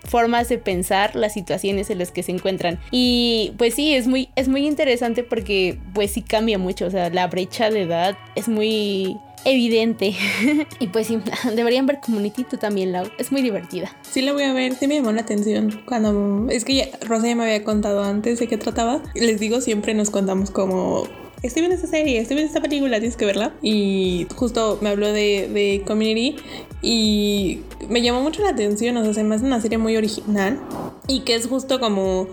formas 0.05 0.49
de 0.49 0.59
pensar 0.59 1.15
las 1.15 1.33
situaciones 1.33 1.91
en 1.91 1.99
las 1.99 2.11
que 2.11 2.23
se 2.23 2.33
encuentran. 2.33 2.79
Y 2.91 3.53
pues 3.57 3.75
sí 3.75 3.95
es 3.95 4.07
muy 4.07 4.29
es 4.37 4.49
muy 4.49 4.67
interesante 4.67 5.23
porque 5.23 5.79
pues 5.95 6.13
sí 6.13 6.23
cambia 6.23 6.59
mucho 6.59 6.87
o 6.87 6.91
sea 6.91 7.09
la 7.11 7.29
brecha 7.29 7.71
de 7.71 7.83
edad 7.83 8.19
es 8.35 8.49
muy 8.49 9.17
evidente. 9.45 10.15
Y 10.81 10.89
pues 10.89 11.07
sí 11.07 11.19
deberían 11.55 11.87
ver 11.87 12.01
Community 12.01 12.45
tú 12.45 12.57
también 12.57 12.93
Lau 12.93 13.07
es 13.19 13.33
muy 13.33 13.43
divertida. 13.43 13.95
Sí 14.03 14.23
la 14.23 14.33
voy 14.33 14.45
a 14.45 14.53
ver, 14.53 14.75
sí 14.75 14.87
me 14.87 14.97
llamó 14.97 15.13
la 15.13 15.23
atención 15.23 15.83
cuando... 15.87 16.49
Es 16.51 16.65
que 16.65 16.75
ya, 16.75 16.89
Rosa 17.03 17.29
ya 17.29 17.37
me 17.37 17.45
había 17.45 17.65
contado 17.65 18.03
antes 18.03 18.39
de 18.39 18.49
qué 18.49 18.57
trataba. 18.57 19.03
Les 19.15 19.39
digo, 19.39 19.61
siempre 19.61 19.95
nos 19.95 20.11
contamos 20.11 20.51
como... 20.51 21.07
Estoy 21.43 21.63
viendo 21.63 21.75
esta 21.75 21.89
serie, 21.89 22.21
estoy 22.21 22.37
viendo 22.37 22.49
esta 22.49 22.63
película, 22.63 23.01
tienes 23.01 23.17
que 23.17 23.25
verla. 23.25 23.53
Y 23.63 24.29
justo 24.37 24.79
me 24.81 24.91
habló 24.91 25.09
de, 25.09 25.49
de 25.53 25.83
Community 25.85 26.37
y 26.83 27.61
me 27.89 28.01
llamó 28.01 28.21
mucho 28.21 28.43
la 28.43 28.51
atención, 28.51 28.97
o 28.97 29.05
sea, 29.05 29.13
se 29.13 29.25
me 29.25 29.35
hace 29.35 29.45
una 29.45 29.61
serie 29.61 29.79
muy 29.79 29.97
original 29.97 30.61
y 31.09 31.21
que 31.21 31.35
es 31.35 31.49
justo 31.49 31.81
como 31.81 32.29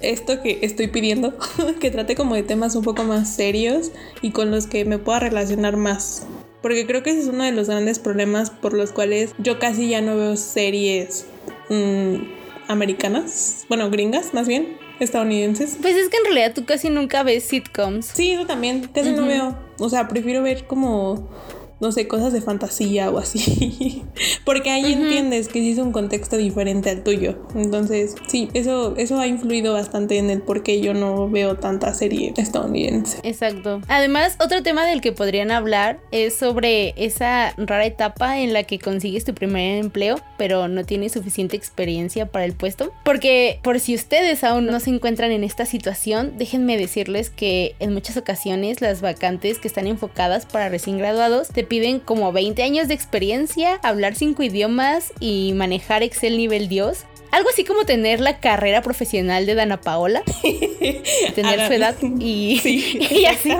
esto 0.00 0.40
que 0.40 0.60
estoy 0.62 0.88
pidiendo, 0.88 1.34
que 1.80 1.90
trate 1.90 2.14
como 2.14 2.36
de 2.36 2.44
temas 2.44 2.76
un 2.76 2.84
poco 2.84 3.02
más 3.02 3.34
serios 3.34 3.90
y 4.22 4.30
con 4.30 4.50
los 4.50 4.66
que 4.66 4.84
me 4.84 4.98
pueda 4.98 5.18
relacionar 5.18 5.76
más. 5.76 6.26
Porque 6.62 6.86
creo 6.86 7.02
que 7.02 7.10
ese 7.10 7.20
es 7.20 7.26
uno 7.26 7.44
de 7.44 7.52
los 7.52 7.68
grandes 7.68 7.98
problemas 7.98 8.50
por 8.50 8.72
los 8.72 8.92
cuales 8.92 9.34
yo 9.38 9.58
casi 9.58 9.88
ya 9.88 10.00
no 10.00 10.16
veo 10.16 10.36
series 10.36 11.26
mm, 11.70 12.14
americanas, 12.68 13.66
bueno, 13.68 13.90
gringas 13.90 14.32
más 14.32 14.46
bien, 14.46 14.78
estadounidenses. 15.00 15.76
pues 15.80 15.96
es 15.96 16.08
que 16.08 16.16
en 16.18 16.24
realidad 16.24 16.52
tú 16.54 16.64
casi 16.64 16.88
nunca 16.90 17.22
ves 17.22 17.44
sitcoms 17.44 18.06
Sí, 18.06 18.30
eso 18.32 18.46
también, 18.46 18.88
casi 18.94 19.10
no 19.12 19.26
veo. 19.26 19.56
O 19.78 19.88
sea, 19.88 20.08
prefiero 20.08 20.42
ver 20.42 20.66
como 20.66 21.28
no 21.80 21.92
sé, 21.92 22.08
cosas 22.08 22.32
de 22.32 22.40
fantasía 22.40 23.10
o 23.10 23.18
así. 23.18 24.02
Porque 24.44 24.70
ahí 24.70 24.92
entiendes 24.92 25.48
que 25.48 25.60
sí 25.60 25.72
es 25.72 25.78
un 25.78 25.92
contexto 25.92 26.36
diferente 26.36 26.90
al 26.90 27.02
tuyo. 27.02 27.38
Entonces, 27.54 28.14
sí, 28.26 28.48
eso, 28.54 28.94
eso 28.96 29.18
ha 29.18 29.26
influido 29.26 29.72
bastante 29.72 30.18
en 30.18 30.30
el 30.30 30.40
por 30.40 30.62
qué 30.62 30.80
yo 30.80 30.94
no 30.94 31.28
veo 31.28 31.56
tanta 31.56 31.92
serie 31.94 32.32
estadounidense. 32.36 33.18
Exacto. 33.22 33.80
Además, 33.88 34.36
otro 34.40 34.62
tema 34.62 34.86
del 34.86 35.00
que 35.00 35.12
podrían 35.12 35.50
hablar 35.50 35.98
es 36.10 36.34
sobre 36.34 36.94
esa 36.96 37.54
rara 37.56 37.86
etapa 37.86 38.38
en 38.38 38.52
la 38.52 38.62
que 38.64 38.78
consigues 38.78 39.24
tu 39.24 39.34
primer 39.34 39.78
empleo, 39.78 40.20
pero 40.38 40.68
no 40.68 40.84
tienes 40.84 41.12
suficiente 41.12 41.56
experiencia 41.56 42.26
para 42.26 42.44
el 42.44 42.52
puesto. 42.52 42.92
Porque 43.04 43.60
por 43.62 43.80
si 43.80 43.94
ustedes 43.94 44.44
aún 44.44 44.66
no 44.66 44.80
se 44.80 44.90
encuentran 44.90 45.32
en 45.32 45.44
esta 45.44 45.66
situación, 45.66 46.34
déjenme 46.38 46.76
decirles 46.76 47.30
que 47.30 47.74
en 47.78 47.92
muchas 47.92 48.16
ocasiones 48.16 48.80
las 48.80 49.00
vacantes 49.00 49.58
que 49.58 49.68
están 49.68 49.86
enfocadas 49.86 50.46
para 50.46 50.68
recién 50.68 50.98
graduados 50.98 51.48
te 51.48 51.63
piden 51.64 52.00
como 52.00 52.32
20 52.32 52.62
años 52.62 52.88
de 52.88 52.94
experiencia, 52.94 53.80
hablar 53.82 54.14
cinco 54.14 54.42
idiomas 54.42 55.12
y 55.20 55.52
manejar 55.54 56.02
Excel 56.02 56.36
nivel 56.36 56.68
Dios. 56.68 57.04
Algo 57.30 57.48
así 57.50 57.64
como 57.64 57.84
tener 57.84 58.20
la 58.20 58.38
carrera 58.38 58.80
profesional 58.82 59.44
de 59.46 59.54
Dana 59.54 59.80
Paola. 59.80 60.22
tener 61.34 61.66
su 61.66 61.72
edad 61.72 61.96
y, 62.20 62.58
Sí, 62.62 62.98
y 63.10 63.24
así. 63.24 63.50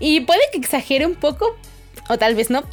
Y 0.00 0.20
puede 0.20 0.40
que 0.52 0.58
exagere 0.58 1.06
un 1.06 1.14
poco, 1.14 1.56
o 2.08 2.18
tal 2.18 2.34
vez 2.34 2.50
no. 2.50 2.64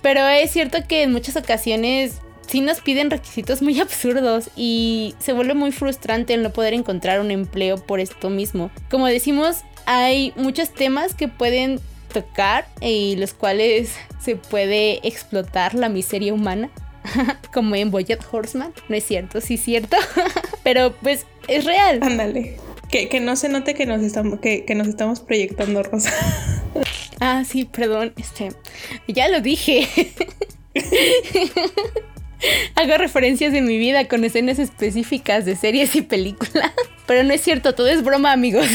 Pero 0.00 0.26
es 0.26 0.50
cierto 0.50 0.78
que 0.88 1.02
en 1.02 1.12
muchas 1.12 1.36
ocasiones 1.36 2.18
sí 2.46 2.60
nos 2.60 2.80
piden 2.80 3.10
requisitos 3.10 3.62
muy 3.62 3.78
absurdos 3.80 4.50
y 4.56 5.14
se 5.18 5.32
vuelve 5.32 5.54
muy 5.54 5.72
frustrante 5.72 6.34
el 6.34 6.42
no 6.42 6.50
poder 6.50 6.72
encontrar 6.74 7.20
un 7.20 7.30
empleo 7.30 7.76
por 7.76 8.00
esto 8.00 8.30
mismo. 8.30 8.70
Como 8.90 9.06
decimos, 9.06 9.58
hay 9.86 10.32
muchos 10.36 10.70
temas 10.72 11.14
que 11.14 11.28
pueden 11.28 11.80
tocar 12.08 12.66
y 12.80 13.16
los 13.16 13.34
cuales 13.34 13.92
se 14.20 14.36
puede 14.36 15.06
explotar 15.06 15.74
la 15.74 15.88
miseria 15.88 16.34
humana. 16.34 16.70
Como 17.52 17.74
en 17.74 17.90
Boyet 17.90 18.20
Horseman, 18.30 18.72
no 18.88 18.96
es 18.96 19.04
cierto, 19.04 19.40
sí 19.40 19.54
es 19.54 19.62
cierto, 19.62 19.96
pero 20.62 20.92
pues 21.00 21.26
es 21.46 21.64
real. 21.64 22.00
Ándale. 22.02 22.56
Que, 22.90 23.08
que 23.08 23.20
no 23.20 23.36
se 23.36 23.48
note 23.48 23.74
que 23.74 23.86
nos 23.86 24.02
estamos, 24.02 24.40
que, 24.40 24.64
que 24.64 24.74
nos 24.74 24.88
estamos 24.88 25.20
proyectando, 25.20 25.82
Rosa. 25.82 26.12
Ah, 27.20 27.42
sí, 27.44 27.64
perdón, 27.64 28.12
este, 28.16 28.50
ya 29.08 29.28
lo 29.28 29.40
dije. 29.40 29.88
Hago 32.76 32.96
referencias 32.96 33.54
en 33.54 33.66
mi 33.66 33.76
vida 33.76 34.06
con 34.06 34.24
escenas 34.24 34.60
específicas 34.60 35.44
de 35.44 35.56
series 35.56 35.96
y 35.96 36.02
películas. 36.02 36.70
Pero 37.06 37.24
no 37.24 37.32
es 37.32 37.40
cierto, 37.40 37.74
todo 37.74 37.88
es 37.88 38.04
broma, 38.04 38.32
amigos. 38.32 38.68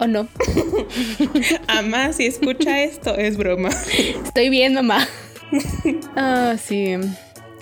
¿O 0.00 0.06
no? 0.06 0.28
Amá, 1.66 2.12
si 2.14 2.24
escucha 2.24 2.82
esto, 2.82 3.14
es 3.16 3.36
broma. 3.36 3.68
Estoy 4.24 4.48
bien, 4.48 4.74
mamá. 4.74 5.06
Ah, 6.16 6.56
sí. 6.62 6.94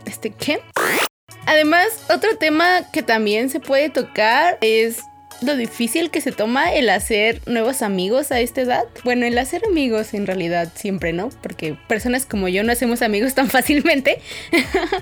Este, 0.05 0.31
¿qué? 0.31 0.61
Además, 1.47 2.05
otro 2.15 2.37
tema 2.37 2.83
que 2.93 3.03
también 3.03 3.49
se 3.49 3.61
puede 3.61 3.89
tocar 3.89 4.59
es 4.61 5.01
lo 5.41 5.57
difícil 5.57 6.11
que 6.11 6.21
se 6.21 6.31
toma 6.31 6.73
el 6.73 6.91
hacer 6.91 7.41
nuevos 7.47 7.81
amigos 7.83 8.31
a 8.31 8.41
esta 8.41 8.61
edad. 8.61 8.85
Bueno, 9.05 9.25
el 9.25 9.39
hacer 9.39 9.63
amigos 9.65 10.13
en 10.15 10.27
realidad 10.27 10.71
siempre, 10.75 11.13
¿no? 11.13 11.31
Porque 11.43 11.77
personas 11.89 12.27
como 12.27 12.49
yo 12.49 12.63
no 12.63 12.73
hacemos 12.73 13.03
amigos 13.03 13.35
tan 13.35 13.49
fácilmente. 13.49 14.21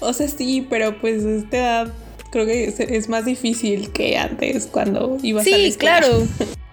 O 0.00 0.12
sea, 0.12 0.28
sí, 0.28 0.66
pero 0.68 1.00
pues 1.00 1.24
a 1.24 1.30
esta 1.36 1.56
edad 1.56 1.92
creo 2.36 2.46
que 2.46 2.64
es, 2.64 2.80
es 2.80 3.08
más 3.08 3.24
difícil 3.24 3.90
que 3.92 4.18
antes 4.18 4.66
cuando 4.66 5.16
ibas 5.22 5.46
a 5.46 5.50
la 5.50 5.56
Sí, 5.56 5.64
escuela. 5.64 6.00
claro. 6.00 6.22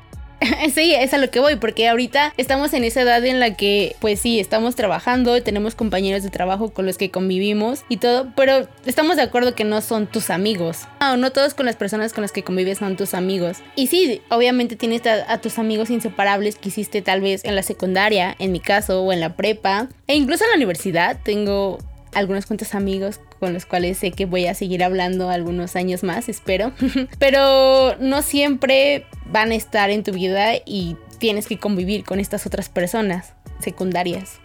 Sí, 0.73 0.93
es 0.93 1.13
a 1.13 1.17
lo 1.17 1.29
que 1.29 1.39
voy, 1.39 1.55
porque 1.55 1.87
ahorita 1.87 2.33
estamos 2.35 2.73
en 2.73 2.83
esa 2.83 3.01
edad 3.01 3.25
en 3.25 3.39
la 3.39 3.55
que, 3.55 3.95
pues 4.01 4.19
sí, 4.19 4.41
estamos 4.41 4.75
trabajando, 4.75 5.41
tenemos 5.41 5.73
compañeros 5.73 6.23
de 6.23 6.29
trabajo 6.29 6.73
con 6.73 6.85
los 6.85 6.97
que 6.97 7.09
convivimos 7.11 7.83
y 7.87 7.97
todo, 7.97 8.27
pero 8.35 8.67
estamos 8.85 9.15
de 9.15 9.21
acuerdo 9.21 9.55
que 9.55 9.63
no 9.63 9.79
son 9.81 10.07
tus 10.07 10.29
amigos. 10.29 10.79
No, 10.99 11.15
no 11.15 11.31
todos 11.31 11.53
con 11.53 11.65
las 11.65 11.75
personas 11.77 12.11
con 12.11 12.23
las 12.23 12.31
que 12.31 12.43
convives 12.43 12.79
son 12.79 12.97
tus 12.97 13.13
amigos. 13.13 13.59
Y 13.75 13.87
sí, 13.87 14.21
obviamente 14.29 14.75
tienes 14.75 15.05
a, 15.05 15.31
a 15.31 15.39
tus 15.39 15.59
amigos 15.59 15.89
inseparables 15.89 16.55
que 16.55 16.69
hiciste 16.69 17.01
tal 17.01 17.21
vez 17.21 17.45
en 17.45 17.55
la 17.55 17.63
secundaria, 17.63 18.35
en 18.39 18.51
mi 18.51 18.59
caso, 18.59 19.01
o 19.01 19.13
en 19.13 19.19
la 19.21 19.35
prepa, 19.37 19.87
e 20.07 20.15
incluso 20.15 20.43
en 20.43 20.49
la 20.49 20.57
universidad. 20.57 21.19
Tengo 21.23 21.77
algunos 22.15 22.45
cuantos 22.45 22.75
amigos 22.75 23.19
con 23.39 23.53
los 23.53 23.65
cuales 23.65 23.97
sé 23.97 24.11
que 24.11 24.25
voy 24.25 24.47
a 24.47 24.53
seguir 24.53 24.83
hablando 24.83 25.29
algunos 25.29 25.75
años 25.75 26.03
más, 26.03 26.29
espero. 26.29 26.71
Pero 27.19 27.95
no 27.99 28.21
siempre 28.21 29.05
van 29.25 29.51
a 29.51 29.55
estar 29.55 29.89
en 29.89 30.03
tu 30.03 30.11
vida 30.11 30.53
y 30.65 30.97
tienes 31.19 31.47
que 31.47 31.57
convivir 31.57 32.03
con 32.03 32.19
estas 32.19 32.45
otras 32.45 32.69
personas 32.69 33.33
secundarias. 33.59 34.39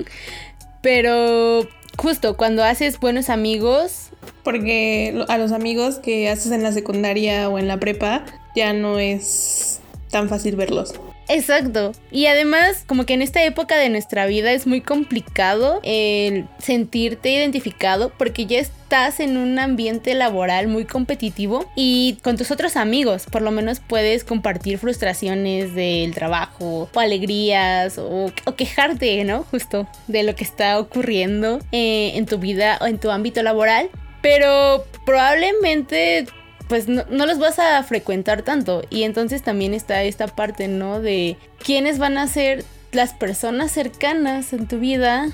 Pero 0.82 1.66
justo 1.96 2.36
cuando 2.36 2.64
haces 2.64 3.00
buenos 3.00 3.30
amigos, 3.30 4.10
Porque 4.42 5.24
a 5.28 5.38
los 5.38 5.52
amigos 5.52 5.96
que 5.96 6.28
haces 6.28 6.52
en 6.52 6.62
la 6.62 6.72
secundaria 6.72 7.48
o 7.48 7.58
en 7.58 7.68
la 7.68 7.78
prepa 7.78 8.24
ya 8.54 8.72
no 8.72 8.98
es 8.98 9.80
tan 10.10 10.28
fácil 10.28 10.56
verlos. 10.56 10.94
Exacto. 11.28 11.92
Y 12.10 12.26
además, 12.26 12.84
como 12.86 13.06
que 13.06 13.14
en 13.14 13.22
esta 13.22 13.42
época 13.44 13.76
de 13.76 13.88
nuestra 13.88 14.26
vida 14.26 14.52
es 14.52 14.66
muy 14.66 14.80
complicado 14.80 15.80
el 15.82 16.46
sentirte 16.58 17.30
identificado 17.30 18.12
porque 18.16 18.46
ya 18.46 18.58
estás 18.58 19.20
en 19.20 19.36
un 19.36 19.58
ambiente 19.58 20.14
laboral 20.14 20.68
muy 20.68 20.84
competitivo 20.84 21.70
y 21.74 22.18
con 22.22 22.36
tus 22.36 22.50
otros 22.50 22.76
amigos 22.76 23.26
por 23.30 23.42
lo 23.42 23.50
menos 23.50 23.80
puedes 23.80 24.22
compartir 24.24 24.78
frustraciones 24.78 25.74
del 25.74 26.14
trabajo 26.14 26.88
o 26.92 27.00
alegrías 27.00 27.98
o, 27.98 28.30
quejarte, 28.56 29.24
¿no? 29.24 29.44
Justo 29.50 29.88
de 30.06 30.22
lo 30.22 30.36
que 30.36 30.44
está 30.44 30.78
ocurriendo 30.78 31.58
eh, 31.72 32.12
en 32.14 32.26
tu 32.26 32.38
vida 32.38 32.78
o 32.80 32.86
en 32.86 32.98
tu 32.98 33.10
ámbito 33.10 33.42
laboral. 33.42 33.88
Pero 34.22 34.84
probablemente 35.04 36.26
pues 36.68 36.88
no, 36.88 37.04
no 37.10 37.26
los 37.26 37.38
vas 37.38 37.58
a 37.58 37.82
frecuentar 37.82 38.42
tanto. 38.42 38.82
Y 38.90 39.02
entonces 39.02 39.42
también 39.42 39.74
está 39.74 40.02
esta 40.02 40.26
parte, 40.26 40.68
¿no? 40.68 41.00
De 41.00 41.36
quiénes 41.58 41.98
van 41.98 42.18
a 42.18 42.26
ser 42.26 42.64
las 42.92 43.12
personas 43.12 43.72
cercanas 43.72 44.52
en 44.52 44.66
tu 44.66 44.78
vida 44.78 45.30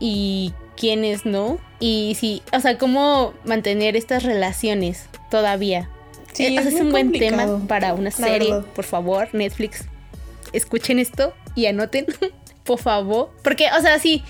y 0.00 0.52
quiénes 0.76 1.24
no. 1.24 1.58
Y 1.80 2.16
sí, 2.18 2.42
o 2.52 2.60
sea, 2.60 2.78
cómo 2.78 3.34
mantener 3.44 3.96
estas 3.96 4.22
relaciones 4.22 5.06
todavía. 5.30 5.88
Sí, 6.32 6.46
Eh, 6.46 6.58
o 6.58 6.62
sea, 6.62 6.68
es 6.68 6.74
muy 6.74 6.82
un 6.82 6.90
buen 6.90 7.12
tema 7.12 7.66
para 7.68 7.94
una 7.94 8.10
serie. 8.10 8.52
Por 8.74 8.84
favor, 8.84 9.28
Netflix, 9.32 9.84
escuchen 10.52 10.98
esto 10.98 11.32
y 11.54 11.66
anoten, 11.66 12.06
por 12.64 12.78
favor. 12.78 13.30
Porque, 13.42 13.68
o 13.76 13.80
sea, 13.80 13.98
sí, 13.98 14.22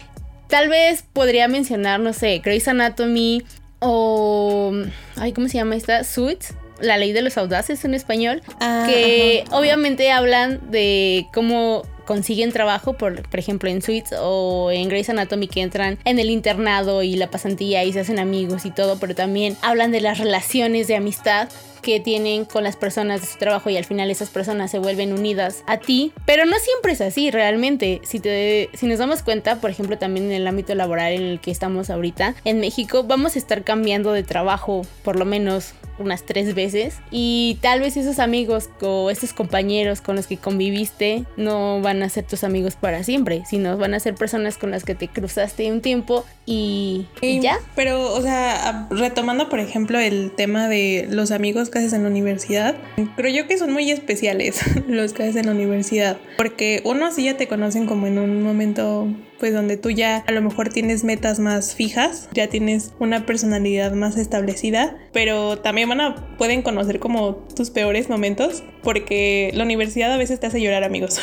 tal 0.49 0.69
vez 0.69 1.05
podría 1.13 1.49
mencionar, 1.49 2.01
no 2.01 2.13
sé, 2.13 2.41
Grey's 2.45 2.69
Anatomy 2.69 3.43
o... 3.85 4.73
Ay, 5.17 5.33
¿cómo 5.33 5.49
se 5.49 5.59
llama 5.59 5.77
esta? 5.77 6.05
Suits. 6.05 6.55
La 6.81 6.97
ley 6.99 7.13
de 7.13 7.23
los 7.23 7.39
audaces 7.39 7.85
en 7.85 7.95
español. 7.95 8.43
Ah, 8.61 8.85
que 8.89 9.45
obviamente 9.53 10.11
hablan 10.11 10.71
de 10.71 11.27
cómo 11.33 11.85
consiguen 12.05 12.53
trabajo, 12.53 12.95
por, 12.95 13.23
por 13.29 13.39
ejemplo 13.39 13.71
en 13.71 13.83
Suits 13.83 14.15
o 14.19 14.71
en 14.71 14.89
Grey's 14.89 15.09
Anatomy 15.09 15.49
que 15.49 15.63
entran 15.63 15.99
en 16.05 16.19
el 16.19 16.31
internado 16.31 17.03
y 17.03 17.17
la 17.17 17.31
pasantía 17.31 17.85
y 17.85 17.93
se 17.93 18.01
hacen 18.01 18.19
amigos 18.19 18.67
y 18.67 18.71
todo, 18.71 18.99
pero 18.99 19.15
también 19.15 19.57
hablan 19.63 19.93
de 19.93 20.01
las 20.01 20.19
relaciones 20.19 20.87
de 20.87 20.97
amistad 20.97 21.49
que 21.85 22.01
tienen 22.01 22.47
con 22.47 22.65
las 22.65 22.77
personas 22.77 23.21
de 23.21 23.27
su 23.27 23.39
trabajo 23.39 23.69
y 23.71 23.77
al 23.77 23.85
final 23.85 24.11
esas 24.11 24.31
personas 24.31 24.71
se 24.71 24.79
vuelven 24.79 25.13
unidas 25.13 25.63
a 25.67 25.77
ti, 25.77 26.13
pero 26.25 26.47
no 26.47 26.57
siempre 26.59 26.93
es 26.93 27.01
así 27.01 27.31
realmente. 27.31 28.01
Si 28.05 28.21
te 28.21 28.71
si 28.73 28.87
nos 28.87 28.99
damos 28.99 29.23
cuenta, 29.23 29.61
por 29.61 29.71
ejemplo, 29.71 29.99
también 29.99 30.27
en 30.27 30.33
el 30.33 30.47
ámbito 30.47 30.75
laboral 30.75 31.13
en 31.13 31.23
el 31.23 31.41
que 31.41 31.51
estamos 31.51 31.91
ahorita 31.91 32.35
en 32.45 32.59
México, 32.59 33.05
vamos 33.05 33.37
a 33.37 33.39
estar 33.39 33.63
cambiando 33.63 34.13
de 34.13 34.23
trabajo 34.23 34.87
por 35.03 35.17
lo 35.17 35.27
menos 35.27 35.75
unas 35.99 36.25
tres 36.25 36.55
veces 36.55 36.99
y 37.11 37.59
tal 37.61 37.81
vez 37.81 37.97
esos 37.97 38.19
amigos 38.19 38.71
o 38.81 39.11
esos 39.11 39.33
compañeros 39.33 40.01
con 40.01 40.17
los 40.17 40.27
que 40.27 40.37
conviviste 40.37 41.25
no 41.37 41.81
van 41.81 42.03
a 42.03 42.09
ser 42.09 42.25
tus 42.25 42.45
amigos 42.45 42.77
para 42.77 43.05
siempre, 43.05 43.43
sino 43.49 43.77
van 43.77 43.95
a 43.95 44.01
ser 44.01 44.15
personas 44.15 44.59
con 44.59 44.71
las 44.71 44.85
que 44.85 44.95
te 44.95 45.09
cruzaste 45.09 45.71
un 45.71 45.81
tiempo 45.81 46.25
y, 46.47 47.07
y 47.21 47.41
ya. 47.41 47.59
Pero, 47.75 48.13
o 48.13 48.21
sea, 48.21 48.87
retomando, 48.91 49.49
por 49.49 49.61
ejemplo, 49.61 49.99
el 49.99 50.33
tema 50.33 50.69
de 50.69 51.07
los 51.11 51.31
amigos 51.31 51.71
que 51.71 51.79
haces 51.79 51.93
en 51.93 52.03
la 52.03 52.09
universidad, 52.09 52.77
creo 53.17 53.33
yo 53.33 53.47
que 53.47 53.59
son 53.59 53.73
muy 53.73 53.91
especiales 53.91 54.61
los 54.89 55.13
que 55.13 55.23
haces 55.25 55.37
en 55.37 55.47
la 55.47 55.53
universidad. 55.53 56.19
Porque 56.37 56.83
uno 56.85 57.11
sí 57.13 57.25
ya 57.25 57.37
te 57.37 57.49
conocen 57.49 57.87
como 57.87 58.07
en 58.07 58.19
un 58.19 58.43
momento, 58.43 59.09
pues 59.45 59.53
donde 59.53 59.77
tú 59.77 59.91
ya 59.91 60.25
a 60.27 60.33
lo 60.33 60.41
mejor 60.41 60.71
tienes 60.71 61.05
metas 61.05 61.39
más 61.39 61.75
fijas, 61.75 62.31
ya 62.33 62.47
tienes 62.47 62.95
una 62.99 63.27
personalidad 63.27 63.93
más 63.93 64.17
establecida, 64.17 64.97
pero 65.13 65.59
también 65.59 65.91
van 65.91 66.01
a, 66.01 66.37
pueden 66.39 66.63
conocer 66.63 66.99
como 66.99 67.35
tus 67.55 67.69
peores 67.69 68.09
momentos, 68.09 68.63
porque 68.83 69.51
la 69.53 69.65
universidad 69.65 70.11
a 70.11 70.17
veces 70.17 70.41
te 70.41 70.47
hace 70.47 70.63
llorar, 70.63 70.83
amigos. 70.83 71.21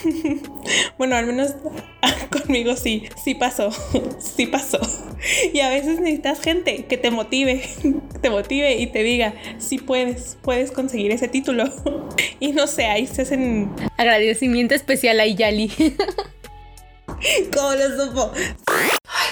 bueno, 0.98 1.14
al 1.14 1.26
menos 1.26 1.54
conmigo 2.42 2.74
sí, 2.74 3.04
sí 3.22 3.36
pasó, 3.36 3.70
sí 4.18 4.46
pasó. 4.46 4.80
Y 5.52 5.60
a 5.60 5.68
veces 5.68 6.00
necesitas 6.00 6.40
gente 6.40 6.86
que 6.86 6.96
te 6.96 7.12
motive, 7.12 7.62
te 8.20 8.30
motive 8.30 8.78
y 8.78 8.88
te 8.88 9.04
diga, 9.04 9.34
sí 9.58 9.78
puedes, 9.78 10.38
puedes 10.42 10.72
conseguir 10.72 11.12
ese 11.12 11.28
título. 11.28 11.66
Y 12.40 12.50
no 12.50 12.66
sé, 12.66 12.86
ahí 12.86 13.06
se 13.06 13.22
hacen... 13.22 13.70
Agradecimiento 13.96 14.74
especial 14.74 15.20
a 15.20 15.26
Yali. 15.26 15.70
¿Cómo 17.54 17.72
lo 17.74 18.04
supo? 18.04 18.32
Ay, 18.66 18.90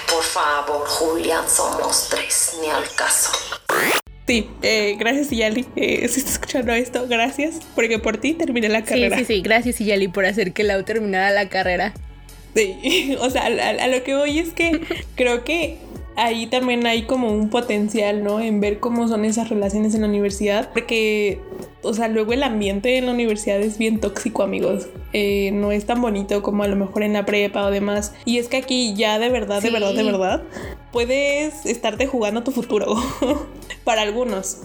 por 0.09 0.22
favor, 0.22 0.87
Julián, 0.87 1.44
somos 1.49 2.09
tres, 2.11 2.57
ni 2.61 2.68
al 2.68 2.88
caso. 2.94 3.31
Sí, 4.27 4.49
eh, 4.62 4.96
gracias 4.99 5.31
Yali. 5.31 5.66
Eh, 5.77 6.09
si 6.09 6.18
estás 6.20 6.35
escuchando 6.35 6.72
esto, 6.72 7.07
gracias, 7.07 7.61
porque 7.77 7.99
por 8.01 8.16
ti 8.16 8.35
terminé 8.35 8.68
la 8.68 8.85
carrera. 8.85 9.16
Sí, 9.18 9.25
sí, 9.25 9.35
sí, 9.35 9.40
gracias 9.40 9.79
Yali 9.79 10.09
por 10.09 10.27
hacer 10.27 10.53
que 10.53 10.64
Lau 10.64 10.83
terminara 10.83 11.31
la 11.31 11.49
carrera. 11.49 11.94
Sí, 12.55 13.16
o 13.20 13.31
sea, 13.31 13.46
a, 13.46 13.87
lo 13.87 14.03
que 14.03 14.16
voy 14.16 14.38
es 14.38 14.53
que 14.53 14.81
creo 15.14 15.44
que 15.44 15.79
ahí 16.17 16.47
también 16.47 16.87
hay 16.87 17.03
como 17.03 17.31
un 17.31 17.51
potencial, 17.51 18.25
¿no? 18.25 18.41
En 18.41 18.61
ver 18.61 18.81
cómo 18.81 19.07
son 19.09 19.25
esas 19.25 19.49
relaciones 19.49 19.95
en 19.95 20.03
la 20.03 20.09
universidad, 20.09 20.71
porque, 20.73 21.41
o 21.83 21.95
sea, 21.95 22.09
luego 22.09 22.33
el 22.33 22.43
ambiente 22.43 22.99
en 22.99 23.07
la 23.07 23.13
universidad 23.13 23.61
es 23.61 23.79
bien 23.79 24.01
tóxico, 24.01 24.43
amigos. 24.43 24.89
Eh, 25.13 25.51
no 25.53 25.73
es 25.73 25.87
tan 25.87 26.01
bonito 26.01 26.43
como 26.43 26.63
a 26.63 26.69
lo 26.69 26.77
mejor 26.77 27.03
en 27.03 27.13
la 27.13 27.25
prepa 27.25 27.67
o 27.67 27.71
demás. 27.71 28.15
Y 28.25 28.39
es 28.39 28.49
que 28.49 28.57
aquí 28.57 28.95
ya 28.95 29.19
de 29.19 29.29
verdad, 29.29 29.63
de 29.63 29.71
verdad, 29.71 29.95
de 29.95 30.03
verdad, 30.03 30.43
puedes 30.93 31.67
estarte 31.67 32.07
jugando 32.07 32.43
tu 32.43 32.51
futuro. 32.51 32.97
Para 33.85 34.03
algunos. 34.03 34.63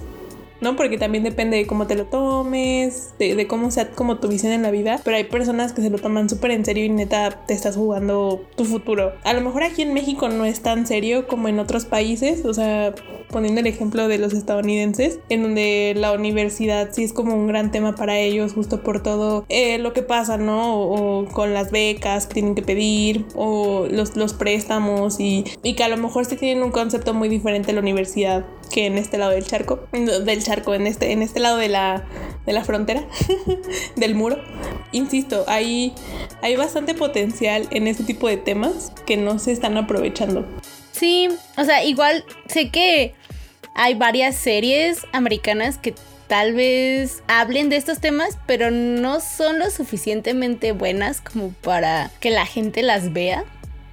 ¿No? 0.61 0.75
Porque 0.75 0.97
también 0.97 1.23
depende 1.23 1.57
de 1.57 1.67
cómo 1.67 1.87
te 1.87 1.95
lo 1.95 2.05
tomes, 2.05 3.13
de, 3.19 3.47
cómo 3.47 3.71
sea 3.71 3.89
como 3.91 4.19
tu 4.19 4.27
visión 4.27 4.53
en 4.53 4.61
la 4.61 4.71
vida, 4.71 5.01
pero 5.03 5.17
hay 5.17 5.25
personas 5.25 5.73
que 5.73 5.81
se 5.81 5.89
lo 5.89 5.97
toman 5.97 6.29
súper 6.29 6.51
en 6.51 6.63
serio 6.63 6.85
y 6.85 6.89
neta 6.89 7.45
te 7.47 7.53
estás 7.53 7.75
jugando 7.75 8.45
tu 8.55 8.65
futuro. 8.65 9.13
A 9.23 9.33
lo 9.33 9.41
mejor 9.41 9.63
aquí 9.63 9.81
en 9.81 9.93
México 9.93 10.29
no 10.29 10.45
es 10.45 10.61
tan 10.61 10.85
serio 10.87 11.27
como 11.27 11.47
en 11.47 11.59
otros 11.59 11.85
países, 11.85 12.45
o 12.45 12.53
sea, 12.53 12.93
poniendo 13.29 13.61
el 13.61 13.67
ejemplo 13.67 14.07
de 14.07 14.19
los 14.19 14.33
estadounidenses, 14.33 15.19
en 15.29 15.43
donde 15.43 15.93
la 15.97 16.11
universidad 16.13 16.89
sí 16.91 17.03
es 17.03 17.13
como 17.13 17.33
un 17.33 17.47
gran 17.47 17.71
tema 17.71 17.95
para 17.95 18.17
ellos, 18.19 18.53
justo 18.53 18.83
por 18.83 19.01
todo 19.01 19.45
eh, 19.49 19.79
lo 19.79 19.93
que 19.93 20.03
pasa, 20.03 20.37
¿no? 20.37 20.79
O, 20.79 21.25
con 21.25 21.53
las 21.53 21.71
becas 21.71 22.27
que 22.27 22.35
tienen 22.35 22.55
que 22.55 22.61
pedir, 22.61 23.25
o 23.35 23.87
los, 23.89 24.15
los 24.15 24.33
préstamos, 24.33 25.19
y, 25.19 25.45
y 25.63 25.73
que 25.73 25.83
a 25.83 25.89
lo 25.89 25.97
mejor 25.97 26.25
sí 26.25 26.35
tienen 26.35 26.63
un 26.63 26.71
concepto 26.71 27.13
muy 27.13 27.29
diferente 27.29 27.67
de 27.67 27.73
la 27.73 27.79
universidad 27.79 28.45
que 28.71 28.85
en 28.85 28.97
este 28.97 29.17
lado 29.17 29.31
del 29.31 29.45
charco, 29.45 29.87
del 29.91 30.43
charco, 30.43 30.73
en 30.73 30.87
este, 30.87 31.11
en 31.11 31.21
este 31.21 31.39
lado 31.39 31.57
de 31.57 31.69
la, 31.69 32.03
de 32.45 32.53
la 32.53 32.63
frontera, 32.63 33.03
del 33.95 34.15
muro. 34.15 34.41
Insisto, 34.91 35.45
hay, 35.47 35.93
hay 36.41 36.55
bastante 36.55 36.93
potencial 36.95 37.67
en 37.71 37.87
este 37.87 38.03
tipo 38.03 38.27
de 38.27 38.37
temas 38.37 38.91
que 39.05 39.17
no 39.17 39.39
se 39.39 39.51
están 39.51 39.77
aprovechando. 39.77 40.45
Sí, 40.91 41.29
o 41.57 41.63
sea, 41.63 41.83
igual 41.83 42.25
sé 42.47 42.69
que 42.69 43.13
hay 43.75 43.95
varias 43.95 44.35
series 44.35 45.05
americanas 45.13 45.77
que 45.77 45.93
tal 46.27 46.53
vez 46.53 47.23
hablen 47.27 47.69
de 47.69 47.75
estos 47.75 47.99
temas, 47.99 48.37
pero 48.45 48.71
no 48.71 49.19
son 49.19 49.59
lo 49.59 49.69
suficientemente 49.69 50.71
buenas 50.71 51.19
como 51.19 51.49
para 51.49 52.09
que 52.19 52.29
la 52.29 52.45
gente 52.45 52.83
las 52.83 53.11
vea. 53.11 53.43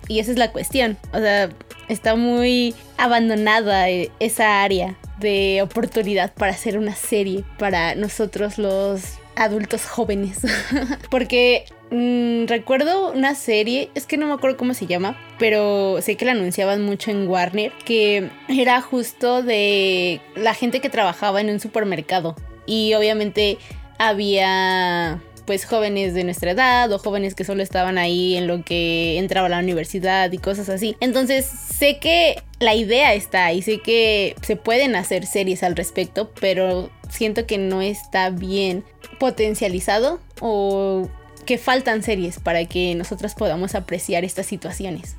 Y 0.06 0.20
esa 0.20 0.30
es 0.30 0.38
la 0.38 0.52
cuestión. 0.52 0.96
O 1.12 1.18
sea, 1.18 1.50
está 1.88 2.16
muy 2.16 2.74
abandonada 2.96 3.88
eh, 3.90 4.10
esa 4.20 4.62
área 4.62 4.96
de 5.18 5.60
oportunidad 5.62 6.32
para 6.34 6.52
hacer 6.52 6.78
una 6.78 6.94
serie 6.94 7.44
para 7.58 7.94
nosotros 7.94 8.58
los 8.58 9.18
adultos 9.36 9.86
jóvenes. 9.86 10.40
Porque 11.10 11.64
mm, 11.90 12.46
recuerdo 12.46 13.12
una 13.12 13.34
serie, 13.34 13.90
es 13.94 14.06
que 14.06 14.16
no 14.16 14.26
me 14.26 14.34
acuerdo 14.34 14.56
cómo 14.56 14.74
se 14.74 14.86
llama, 14.86 15.18
pero 15.38 16.00
sé 16.02 16.16
que 16.16 16.24
la 16.24 16.32
anunciaban 16.32 16.82
mucho 16.82 17.10
en 17.10 17.28
Warner, 17.28 17.72
que 17.84 18.30
era 18.48 18.80
justo 18.80 19.42
de 19.42 20.20
la 20.36 20.54
gente 20.54 20.80
que 20.80 20.90
trabajaba 20.90 21.40
en 21.40 21.50
un 21.50 21.60
supermercado. 21.60 22.36
Y 22.66 22.94
obviamente 22.94 23.58
había 23.98 25.20
pues 25.48 25.64
jóvenes 25.64 26.12
de 26.12 26.24
nuestra 26.24 26.50
edad 26.50 26.92
o 26.92 26.98
jóvenes 26.98 27.34
que 27.34 27.42
solo 27.42 27.62
estaban 27.62 27.96
ahí 27.96 28.36
en 28.36 28.46
lo 28.46 28.62
que 28.64 29.16
entraba 29.16 29.46
a 29.46 29.48
la 29.48 29.60
universidad 29.60 30.30
y 30.30 30.36
cosas 30.36 30.68
así. 30.68 30.94
Entonces 31.00 31.46
sé 31.46 31.98
que 32.00 32.42
la 32.58 32.74
idea 32.74 33.14
está 33.14 33.46
ahí, 33.46 33.62
sé 33.62 33.78
que 33.80 34.36
se 34.42 34.56
pueden 34.56 34.94
hacer 34.94 35.24
series 35.24 35.62
al 35.62 35.74
respecto, 35.74 36.30
pero 36.38 36.90
siento 37.08 37.46
que 37.46 37.56
no 37.56 37.80
está 37.80 38.28
bien 38.28 38.84
potencializado 39.18 40.20
o 40.42 41.08
que 41.46 41.56
faltan 41.56 42.02
series 42.02 42.38
para 42.40 42.66
que 42.66 42.94
nosotras 42.94 43.34
podamos 43.34 43.74
apreciar 43.74 44.26
estas 44.26 44.44
situaciones. 44.44 45.16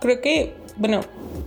Creo 0.00 0.20
que 0.22 0.54
bueno, 0.76 1.00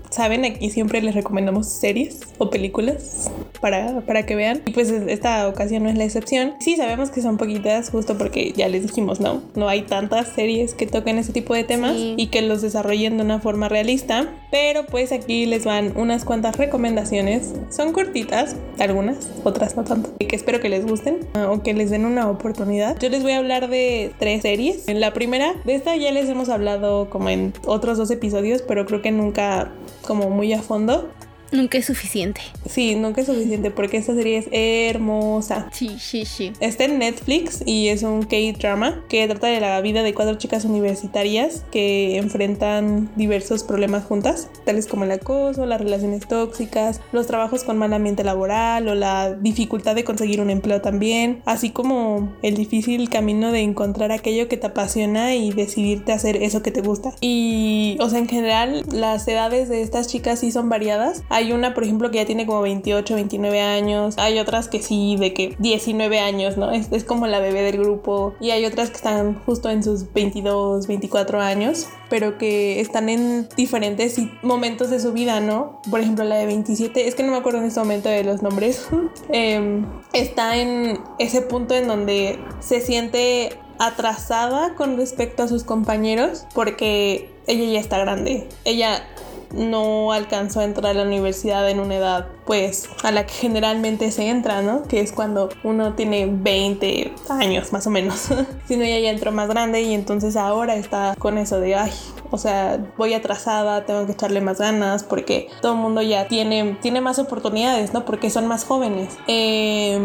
saben, 0.09 0.45
aquí 0.45 0.69
siempre 0.69 1.01
les 1.01 1.15
recomendamos 1.15 1.67
series 1.67 2.19
o 2.37 2.49
películas 2.49 3.29
para, 3.61 4.01
para 4.01 4.25
que 4.25 4.35
vean. 4.35 4.61
Y 4.65 4.71
pues 4.71 4.89
esta 4.89 5.47
ocasión 5.47 5.83
no 5.83 5.89
es 5.89 5.97
la 5.97 6.03
excepción. 6.03 6.53
Sí, 6.59 6.75
sabemos 6.75 7.09
que 7.09 7.21
son 7.21 7.37
poquitas, 7.37 7.89
justo 7.89 8.17
porque 8.17 8.53
ya 8.55 8.67
les 8.69 8.83
dijimos, 8.83 9.19
no, 9.19 9.41
no 9.55 9.69
hay 9.69 9.83
tantas 9.83 10.29
series 10.29 10.73
que 10.73 10.87
toquen 10.87 11.17
ese 11.17 11.33
tipo 11.33 11.53
de 11.53 11.63
temas 11.63 11.95
y 11.95 12.27
que 12.27 12.41
los 12.41 12.61
desarrollen 12.61 13.17
de 13.17 13.23
una 13.23 13.39
forma 13.39 13.69
realista. 13.69 14.29
Pero 14.51 14.85
pues 14.85 15.11
aquí 15.11 15.45
les 15.45 15.65
van 15.65 15.93
unas 15.95 16.25
cuantas 16.25 16.57
recomendaciones. 16.57 17.53
Son 17.69 17.93
cortitas, 17.93 18.55
algunas, 18.79 19.29
otras 19.43 19.75
no 19.75 19.83
tanto. 19.83 20.09
Y 20.19 20.25
que 20.25 20.35
espero 20.35 20.59
que 20.59 20.69
les 20.69 20.85
gusten 20.85 21.19
ah, 21.35 21.51
o 21.51 21.61
que 21.61 21.73
les 21.73 21.89
den 21.89 22.05
una 22.05 22.29
oportunidad. 22.29 22.97
Yo 22.99 23.09
les 23.09 23.21
voy 23.21 23.33
a 23.33 23.37
hablar 23.37 23.69
de 23.69 24.11
tres 24.17 24.41
series. 24.41 24.87
En 24.87 24.99
la 24.99 25.13
primera, 25.13 25.53
de 25.65 25.75
esta 25.75 25.95
ya 25.95 26.11
les 26.11 26.29
hemos 26.29 26.49
hablado 26.49 27.09
como 27.09 27.29
en 27.29 27.53
otros 27.65 27.97
dos 27.97 28.09
episodios, 28.11 28.61
pero 28.61 28.85
creo 28.85 29.01
que 29.01 29.11
nunca 29.19 29.71
como 30.01 30.29
muy 30.29 30.53
a 30.53 30.61
fondo. 30.61 31.09
Nunca 31.51 31.77
es 31.77 31.85
suficiente. 31.85 32.41
Sí, 32.69 32.95
nunca 32.95 33.21
es 33.21 33.27
suficiente 33.27 33.71
porque 33.71 33.97
esta 33.97 34.13
serie 34.13 34.37
es 34.37 34.47
hermosa. 34.51 35.69
Sí, 35.71 35.97
sí, 35.99 36.25
sí. 36.25 36.53
Está 36.59 36.85
en 36.85 36.99
Netflix 36.99 37.63
y 37.65 37.87
es 37.87 38.03
un 38.03 38.23
K-drama 38.23 39.03
que 39.09 39.27
trata 39.27 39.47
de 39.47 39.59
la 39.59 39.81
vida 39.81 40.03
de 40.03 40.13
cuatro 40.13 40.35
chicas 40.35 40.65
universitarias 40.65 41.63
que 41.71 42.17
enfrentan 42.17 43.09
diversos 43.15 43.63
problemas 43.63 44.03
juntas, 44.03 44.49
tales 44.65 44.85
como 44.85 45.05
el 45.05 45.11
acoso, 45.11 45.65
las 45.65 45.81
relaciones 45.81 46.27
tóxicas, 46.27 47.01
los 47.11 47.27
trabajos 47.27 47.63
con 47.63 47.77
mal 47.77 47.93
ambiente 47.93 48.23
laboral 48.23 48.87
o 48.87 48.95
la 48.95 49.33
dificultad 49.33 49.95
de 49.95 50.03
conseguir 50.03 50.41
un 50.41 50.49
empleo 50.49 50.81
también, 50.81 51.41
así 51.45 51.71
como 51.71 52.35
el 52.43 52.55
difícil 52.55 53.09
camino 53.09 53.51
de 53.51 53.61
encontrar 53.61 54.11
aquello 54.11 54.47
que 54.47 54.57
te 54.57 54.67
apasiona 54.67 55.35
y 55.35 55.51
decidirte 55.51 56.11
a 56.11 56.15
hacer 56.15 56.41
eso 56.43 56.61
que 56.61 56.71
te 56.71 56.81
gusta. 56.81 57.13
Y, 57.21 57.97
o 57.99 58.09
sea, 58.09 58.19
en 58.19 58.27
general, 58.27 58.83
las 58.91 59.27
edades 59.27 59.69
de 59.69 59.81
estas 59.81 60.07
chicas 60.07 60.39
sí 60.39 60.51
son 60.51 60.69
variadas. 60.69 61.23
Hay 61.29 61.38
una, 61.51 61.73
por 61.73 61.83
ejemplo, 61.83 62.11
que 62.11 62.17
ya 62.17 62.25
tiene 62.25 62.45
como 62.45 62.61
28, 62.61 63.15
29 63.15 63.61
años. 63.61 64.15
Hay 64.17 64.39
otras 64.39 64.67
que 64.67 64.81
sí, 64.81 65.15
de 65.17 65.33
que 65.33 65.55
19 65.59 66.19
años, 66.19 66.57
¿no? 66.57 66.71
Es, 66.71 66.91
es 66.91 67.03
como 67.03 67.27
la 67.27 67.39
bebé 67.39 67.61
del 67.61 67.79
grupo. 67.79 68.33
Y 68.39 68.51
hay 68.51 68.65
otras 68.65 68.89
que 68.89 68.97
están 68.97 69.39
justo 69.45 69.69
en 69.69 69.83
sus 69.83 70.11
22, 70.13 70.87
24 70.87 71.41
años, 71.41 71.87
pero 72.09 72.37
que 72.37 72.79
están 72.79 73.09
en 73.09 73.47
diferentes 73.55 74.19
momentos 74.41 74.89
de 74.89 74.99
su 74.99 75.13
vida, 75.13 75.39
¿no? 75.39 75.81
Por 75.89 76.01
ejemplo, 76.01 76.23
la 76.25 76.35
de 76.35 76.45
27, 76.45 77.07
es 77.07 77.15
que 77.15 77.23
no 77.23 77.31
me 77.31 77.37
acuerdo 77.37 77.59
en 77.59 77.65
este 77.65 77.79
momento 77.79 78.09
de 78.09 78.23
los 78.23 78.41
nombres. 78.41 78.87
eh, 79.31 79.83
está 80.13 80.57
en 80.57 80.99
ese 81.17 81.41
punto 81.41 81.75
en 81.75 81.87
donde 81.87 82.39
se 82.59 82.81
siente 82.81 83.57
atrasada 83.79 84.75
con 84.75 84.97
respecto 84.97 85.43
a 85.43 85.47
sus 85.47 85.63
compañeros 85.63 86.45
porque 86.53 87.29
ella 87.47 87.65
ya 87.65 87.79
está 87.79 87.97
grande. 87.97 88.47
Ella 88.65 89.03
no 89.53 90.11
alcanzó 90.11 90.59
a 90.59 90.63
entrar 90.63 90.91
a 90.91 90.93
la 90.93 91.03
universidad 91.03 91.69
en 91.69 91.79
una 91.79 91.95
edad 91.95 92.27
pues 92.45 92.89
a 93.03 93.11
la 93.11 93.25
que 93.25 93.33
generalmente 93.33 94.11
se 94.11 94.27
entra, 94.27 94.61
¿no? 94.61 94.83
Que 94.83 95.01
es 95.01 95.11
cuando 95.11 95.49
uno 95.63 95.93
tiene 95.93 96.27
20 96.31 97.13
años 97.29 97.71
más 97.71 97.85
o 97.87 97.89
menos. 97.89 98.29
sino 98.67 98.83
ella 98.83 98.99
ya 98.99 99.09
entró 99.11 99.31
más 99.31 99.49
grande 99.49 99.81
y 99.81 99.93
entonces 99.93 100.35
ahora 100.35 100.75
está 100.75 101.15
con 101.17 101.37
eso 101.37 101.59
de, 101.59 101.75
ay, 101.75 101.91
o 102.31 102.37
sea, 102.37 102.79
voy 102.97 103.13
atrasada, 103.13 103.85
tengo 103.85 104.05
que 104.05 104.13
echarle 104.13 104.41
más 104.41 104.59
ganas 104.59 105.03
porque 105.03 105.49
todo 105.61 105.73
el 105.73 105.79
mundo 105.79 106.01
ya 106.01 106.27
tiene, 106.27 106.77
tiene 106.81 107.01
más 107.01 107.19
oportunidades, 107.19 107.93
¿no? 107.93 108.05
Porque 108.05 108.29
son 108.29 108.47
más 108.47 108.65
jóvenes. 108.65 109.17
Eh, 109.27 109.99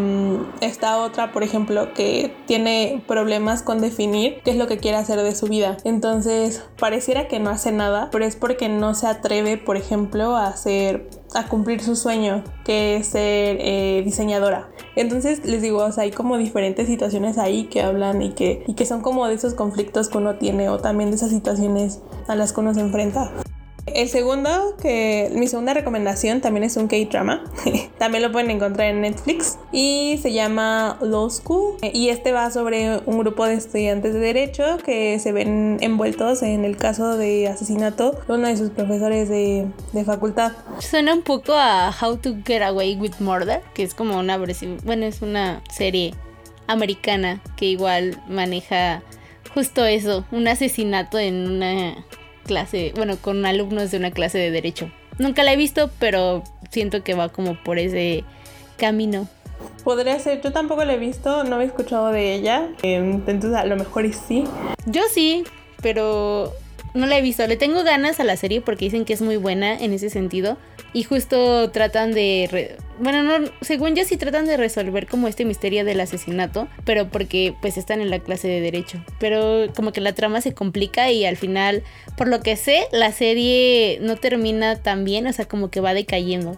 esta 0.60 0.98
otra, 0.98 1.32
por 1.32 1.42
ejemplo, 1.42 1.92
que 1.94 2.34
tiene 2.46 3.02
problemas 3.06 3.62
con 3.62 3.80
definir 3.80 4.40
qué 4.44 4.50
es 4.50 4.56
lo 4.56 4.66
que 4.66 4.78
quiere 4.78 4.96
hacer 4.96 5.20
de 5.20 5.34
su 5.34 5.46
vida. 5.46 5.76
Entonces, 5.84 6.64
pareciera 6.78 7.28
que 7.28 7.40
no 7.40 7.50
hace 7.50 7.72
nada, 7.72 8.08
pero 8.10 8.24
es 8.24 8.36
porque 8.36 8.68
no 8.68 8.94
se 8.94 9.06
atreve, 9.06 9.58
por 9.58 9.76
ejemplo, 9.76 10.36
a 10.36 10.46
hacer 10.46 11.08
a 11.34 11.48
cumplir 11.48 11.82
su 11.82 11.96
sueño, 11.96 12.44
que 12.64 12.96
es 12.96 13.08
ser 13.08 13.58
eh, 13.60 14.02
diseñadora. 14.04 14.68
Entonces 14.96 15.44
les 15.44 15.62
digo, 15.62 15.84
o 15.84 15.92
sea, 15.92 16.04
hay 16.04 16.10
como 16.10 16.38
diferentes 16.38 16.86
situaciones 16.86 17.38
ahí 17.38 17.64
que 17.64 17.82
hablan 17.82 18.22
y 18.22 18.32
que, 18.32 18.64
y 18.66 18.74
que 18.74 18.86
son 18.86 19.00
como 19.00 19.26
de 19.26 19.34
esos 19.34 19.54
conflictos 19.54 20.08
que 20.08 20.18
uno 20.18 20.36
tiene 20.36 20.68
o 20.68 20.78
también 20.78 21.10
de 21.10 21.16
esas 21.16 21.30
situaciones 21.30 22.00
a 22.28 22.36
las 22.36 22.52
que 22.52 22.60
uno 22.60 22.74
se 22.74 22.80
enfrenta. 22.80 23.32
El 23.86 24.08
segundo, 24.08 24.76
que 24.80 25.30
mi 25.34 25.46
segunda 25.46 25.74
recomendación 25.74 26.40
también 26.40 26.64
es 26.64 26.76
un 26.76 26.88
K-drama. 26.88 27.44
también 27.98 28.22
lo 28.22 28.32
pueden 28.32 28.50
encontrar 28.50 28.88
en 28.88 29.02
Netflix 29.02 29.58
y 29.72 30.18
se 30.22 30.32
llama 30.32 30.98
Law 31.02 31.28
School. 31.30 31.76
Y 31.82 32.08
este 32.08 32.32
va 32.32 32.50
sobre 32.50 32.98
un 33.04 33.18
grupo 33.18 33.46
de 33.46 33.54
estudiantes 33.54 34.14
de 34.14 34.20
derecho 34.20 34.78
que 34.84 35.18
se 35.18 35.32
ven 35.32 35.76
envueltos 35.80 36.42
en 36.42 36.64
el 36.64 36.76
caso 36.76 37.16
de 37.16 37.46
asesinato 37.48 38.12
de 38.26 38.34
uno 38.34 38.48
de 38.48 38.56
sus 38.56 38.70
profesores 38.70 39.28
de, 39.28 39.66
de 39.92 40.04
facultad. 40.04 40.52
Suena 40.78 41.12
un 41.12 41.22
poco 41.22 41.52
a 41.52 41.94
How 42.00 42.16
to 42.16 42.36
Get 42.44 42.62
Away 42.62 42.96
with 42.96 43.14
Murder, 43.20 43.62
que 43.74 43.82
es 43.82 43.94
como 43.94 44.18
una 44.18 44.38
versión, 44.38 44.78
bueno, 44.84 45.04
es 45.04 45.20
una 45.20 45.62
serie 45.70 46.14
americana 46.66 47.42
que 47.56 47.66
igual 47.66 48.20
maneja 48.28 49.02
justo 49.52 49.84
eso, 49.84 50.24
un 50.32 50.48
asesinato 50.48 51.18
en 51.18 51.48
una 51.48 52.04
clase, 52.44 52.92
bueno, 52.94 53.16
con 53.16 53.44
alumnos 53.44 53.90
de 53.90 53.96
una 53.96 54.10
clase 54.12 54.38
de 54.38 54.50
derecho. 54.50 54.90
Nunca 55.18 55.42
la 55.42 55.52
he 55.52 55.56
visto, 55.56 55.90
pero 55.98 56.44
siento 56.70 57.02
que 57.02 57.14
va 57.14 57.28
como 57.28 57.60
por 57.62 57.78
ese 57.78 58.24
camino. 58.76 59.28
Podría 59.82 60.18
ser, 60.18 60.40
yo 60.42 60.52
tampoco 60.52 60.84
la 60.84 60.94
he 60.94 60.98
visto, 60.98 61.44
no 61.44 61.60
he 61.60 61.64
escuchado 61.64 62.10
de 62.10 62.34
ella, 62.34 62.68
entonces 62.82 63.54
a 63.54 63.64
lo 63.64 63.76
mejor 63.76 64.12
sí. 64.12 64.44
Yo 64.86 65.02
sí, 65.12 65.44
pero 65.82 66.52
no 66.94 67.06
la 67.06 67.18
he 67.18 67.22
visto. 67.22 67.46
Le 67.46 67.56
tengo 67.56 67.82
ganas 67.82 68.20
a 68.20 68.24
la 68.24 68.36
serie 68.36 68.60
porque 68.60 68.86
dicen 68.86 69.04
que 69.04 69.12
es 69.12 69.22
muy 69.22 69.36
buena 69.36 69.76
en 69.78 69.92
ese 69.92 70.10
sentido. 70.10 70.56
Y 70.94 71.02
justo 71.02 71.70
tratan 71.70 72.12
de... 72.12 72.78
Bueno, 73.00 73.24
no, 73.24 73.50
según 73.60 73.96
yo 73.96 74.04
sí 74.04 74.16
tratan 74.16 74.46
de 74.46 74.56
resolver 74.56 75.08
como 75.08 75.26
este 75.26 75.44
misterio 75.44 75.84
del 75.84 76.00
asesinato. 76.00 76.68
Pero 76.84 77.10
porque 77.10 77.54
pues 77.60 77.76
están 77.76 78.00
en 78.00 78.10
la 78.10 78.20
clase 78.20 78.48
de 78.48 78.60
derecho. 78.60 79.04
Pero 79.18 79.66
como 79.74 79.92
que 79.92 80.00
la 80.00 80.14
trama 80.14 80.40
se 80.40 80.54
complica 80.54 81.10
y 81.10 81.26
al 81.26 81.36
final, 81.36 81.82
por 82.16 82.28
lo 82.28 82.40
que 82.40 82.56
sé, 82.56 82.86
la 82.92 83.10
serie 83.10 83.98
no 84.00 84.16
termina 84.16 84.76
tan 84.76 85.04
bien. 85.04 85.26
O 85.26 85.32
sea, 85.32 85.46
como 85.46 85.68
que 85.68 85.80
va 85.80 85.92
decayendo. 85.92 86.56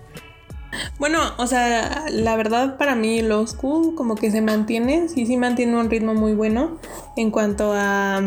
Bueno, 0.98 1.20
o 1.38 1.46
sea, 1.46 2.04
la 2.10 2.36
verdad 2.36 2.76
para 2.76 2.94
mí 2.94 3.22
Low 3.22 3.46
School 3.46 3.94
como 3.94 4.14
que 4.14 4.30
se 4.30 4.42
mantiene, 4.42 5.08
sí, 5.08 5.26
sí 5.26 5.36
mantiene 5.36 5.76
un 5.76 5.88
ritmo 5.88 6.14
muy 6.14 6.34
bueno 6.34 6.78
en 7.16 7.30
cuanto 7.30 7.72
a 7.74 8.20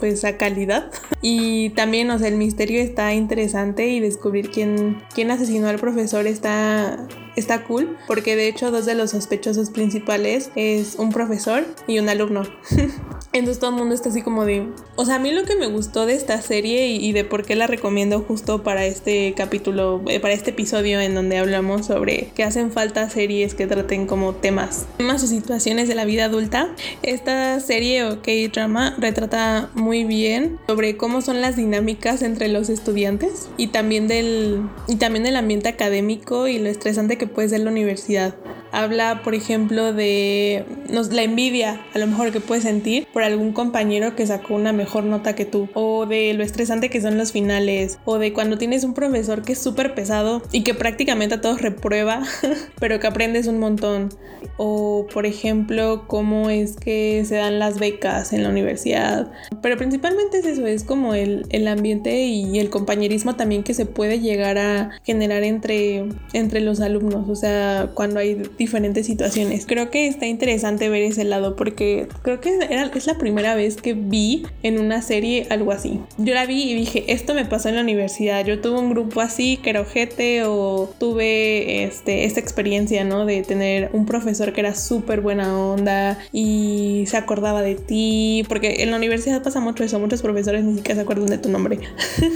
pues 0.00 0.24
a 0.24 0.36
calidad. 0.36 0.90
Y 1.22 1.68
también, 1.70 2.10
o 2.10 2.18
sea, 2.18 2.28
el 2.28 2.36
misterio 2.36 2.80
está 2.80 3.12
interesante 3.12 3.88
y 3.88 4.00
descubrir 4.00 4.50
quién, 4.50 5.02
quién 5.14 5.30
asesinó 5.30 5.68
al 5.68 5.78
profesor 5.78 6.26
está, 6.26 7.06
está 7.36 7.64
cool, 7.64 7.98
porque 8.06 8.36
de 8.36 8.48
hecho 8.48 8.70
dos 8.70 8.86
de 8.86 8.94
los 8.94 9.10
sospechosos 9.10 9.68
principales 9.68 10.50
es 10.56 10.94
un 10.94 11.12
profesor 11.12 11.66
y 11.86 11.98
un 11.98 12.08
alumno. 12.08 12.44
Entonces 13.32 13.60
todo 13.60 13.70
el 13.70 13.76
mundo 13.76 13.94
está 13.94 14.08
así 14.08 14.22
como 14.22 14.44
de... 14.44 14.66
O 14.96 15.04
sea, 15.04 15.16
a 15.16 15.18
mí 15.20 15.30
lo 15.30 15.44
que 15.44 15.54
me 15.54 15.68
gustó 15.68 16.04
de 16.04 16.14
esta 16.14 16.42
serie 16.42 16.88
y, 16.88 17.12
de 17.12 17.24
por 17.24 17.44
qué 17.44 17.54
la 17.54 17.68
recomiendo 17.68 18.20
justo 18.20 18.64
para 18.64 18.84
este 18.84 19.34
capítulo, 19.36 20.02
eh, 20.08 20.18
para 20.18 20.34
este 20.34 20.50
episodio 20.50 21.00
en 21.00 21.14
donde 21.14 21.38
hablamos 21.38 21.86
sobre 21.86 22.32
que 22.34 22.42
hacen 22.42 22.72
falta 22.72 23.08
series 23.08 23.54
que 23.54 23.68
traten 23.68 24.06
como 24.06 24.34
temas, 24.34 24.86
temas 24.96 25.22
o 25.22 25.28
situaciones 25.28 25.86
de 25.86 25.94
la 25.94 26.04
vida 26.04 26.24
adulta. 26.24 26.74
Esta 27.02 27.60
serie 27.60 28.04
o 28.04 28.20
K-drama 28.20 28.96
retrata 28.98 29.70
muy 29.74 30.02
bien 30.02 30.58
sobre 30.66 30.96
cómo 30.96 31.22
son 31.22 31.40
las 31.40 31.54
dinámicas 31.54 32.22
entre 32.22 32.48
los 32.48 32.68
estudiantes 32.68 33.48
y 33.56 33.68
también 33.68 34.08
del, 34.08 34.60
y 34.88 34.96
también 34.96 35.22
del 35.22 35.36
ambiente 35.36 35.68
académico 35.68 36.48
y 36.48 36.58
lo 36.58 36.68
estresante 36.68 37.16
que 37.16 37.28
puede 37.28 37.48
ser 37.48 37.60
la 37.60 37.70
universidad. 37.70 38.34
Habla, 38.72 39.22
por 39.22 39.34
ejemplo, 39.34 39.92
de 39.92 40.64
la 40.88 41.22
envidia, 41.22 41.80
a 41.94 41.98
lo 41.98 42.06
mejor 42.06 42.32
que 42.32 42.40
puedes 42.40 42.64
sentir 42.64 43.06
por 43.12 43.22
algún 43.22 43.52
compañero 43.52 44.14
que 44.14 44.26
sacó 44.26 44.54
una 44.54 44.72
mejor 44.72 45.04
nota 45.04 45.34
que 45.34 45.44
tú, 45.44 45.68
o 45.74 46.06
de 46.06 46.34
lo 46.34 46.44
estresante 46.44 46.90
que 46.90 47.00
son 47.00 47.18
los 47.18 47.32
finales, 47.32 47.98
o 48.04 48.18
de 48.18 48.32
cuando 48.32 48.58
tienes 48.58 48.84
un 48.84 48.94
profesor 48.94 49.42
que 49.42 49.52
es 49.52 49.58
súper 49.58 49.94
pesado 49.94 50.42
y 50.52 50.62
que 50.62 50.74
prácticamente 50.74 51.36
a 51.36 51.40
todos 51.40 51.60
reprueba, 51.60 52.22
pero 52.78 53.00
que 53.00 53.06
aprendes 53.06 53.46
un 53.46 53.58
montón. 53.58 54.10
O, 54.56 55.06
por 55.12 55.26
ejemplo, 55.26 56.04
cómo 56.06 56.50
es 56.50 56.76
que 56.76 57.24
se 57.26 57.36
dan 57.36 57.58
las 57.58 57.78
becas 57.78 58.32
en 58.32 58.42
la 58.42 58.48
universidad. 58.48 59.30
Pero 59.62 59.76
principalmente 59.76 60.38
es 60.38 60.46
eso, 60.46 60.66
es 60.66 60.84
como 60.84 61.14
el, 61.14 61.46
el 61.50 61.68
ambiente 61.68 62.20
y 62.22 62.58
el 62.58 62.70
compañerismo 62.70 63.36
también 63.36 63.62
que 63.62 63.74
se 63.74 63.86
puede 63.86 64.20
llegar 64.20 64.58
a 64.58 64.90
generar 65.04 65.44
entre, 65.44 66.08
entre 66.32 66.60
los 66.60 66.80
alumnos, 66.80 67.28
o 67.28 67.34
sea, 67.34 67.90
cuando 67.94 68.20
hay 68.20 68.42
diferentes 68.60 69.06
situaciones. 69.06 69.64
Creo 69.66 69.90
que 69.90 70.06
está 70.06 70.26
interesante 70.26 70.90
ver 70.90 71.02
ese 71.02 71.24
lado 71.24 71.56
porque 71.56 72.06
creo 72.22 72.40
que 72.40 72.54
era, 72.68 72.84
es 72.84 73.06
la 73.06 73.16
primera 73.16 73.54
vez 73.54 73.76
que 73.76 73.94
vi 73.94 74.46
en 74.62 74.78
una 74.78 75.00
serie 75.00 75.46
algo 75.48 75.72
así. 75.72 75.98
Yo 76.18 76.34
la 76.34 76.44
vi 76.44 76.70
y 76.70 76.74
dije, 76.74 77.04
esto 77.08 77.32
me 77.34 77.46
pasó 77.46 77.70
en 77.70 77.76
la 77.76 77.80
universidad. 77.80 78.44
Yo 78.44 78.60
tuve 78.60 78.78
un 78.78 78.90
grupo 78.90 79.22
así 79.22 79.56
que 79.56 79.70
era 79.70 79.80
ojete 79.80 80.44
o 80.44 80.92
tuve 80.98 81.84
este, 81.84 82.24
esta 82.24 82.38
experiencia, 82.38 83.02
¿no? 83.02 83.24
De 83.24 83.42
tener 83.42 83.88
un 83.94 84.04
profesor 84.04 84.52
que 84.52 84.60
era 84.60 84.74
súper 84.74 85.22
buena 85.22 85.58
onda 85.58 86.18
y 86.30 87.04
se 87.06 87.16
acordaba 87.16 87.62
de 87.62 87.76
ti. 87.76 88.44
Porque 88.46 88.82
en 88.82 88.90
la 88.90 88.98
universidad 88.98 89.42
pasa 89.42 89.60
mucho 89.60 89.84
eso, 89.84 89.98
muchos 89.98 90.20
profesores 90.20 90.64
ni 90.64 90.76
siquiera 90.76 90.96
se 90.96 91.00
acuerdan 91.00 91.26
de 91.26 91.38
tu 91.38 91.48
nombre. 91.48 91.78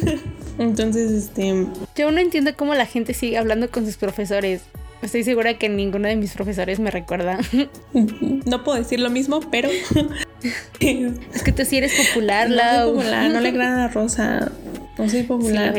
Entonces, 0.59 1.11
este... 1.11 1.67
Yo 1.95 2.11
no 2.11 2.21
entiendo 2.21 2.57
cómo 2.57 2.75
la 2.75 2.87
gente 2.87 3.13
sigue 3.13 3.37
hablando 3.37 3.71
con 3.71 3.85
sus 3.85 3.99
profesores. 3.99 4.63
Estoy 5.05 5.23
segura 5.23 5.59
que 5.59 5.69
ninguno 5.69 6.09
de 6.09 6.17
mis 6.17 6.33
profesores 6.33 6.81
me 6.81 6.91
recuerda. 6.91 7.39
No 8.47 8.63
puedo 8.63 8.77
decir 8.77 9.01
lo 9.01 9.11
mismo, 9.11 9.41
pero. 9.51 9.69
es 10.81 11.43
que 11.43 11.53
tú 11.53 11.65
sí 11.65 11.79
eres 11.79 11.95
popular, 11.95 12.51
no 12.51 12.57
soy 12.57 12.93
popular, 12.93 13.31
no 13.31 13.41
le 13.41 13.49
agradan 13.51 13.79
a 13.79 13.89
Rosa. 13.89 14.53
No 14.99 15.09
soy 15.09 15.23
popular. 15.23 15.75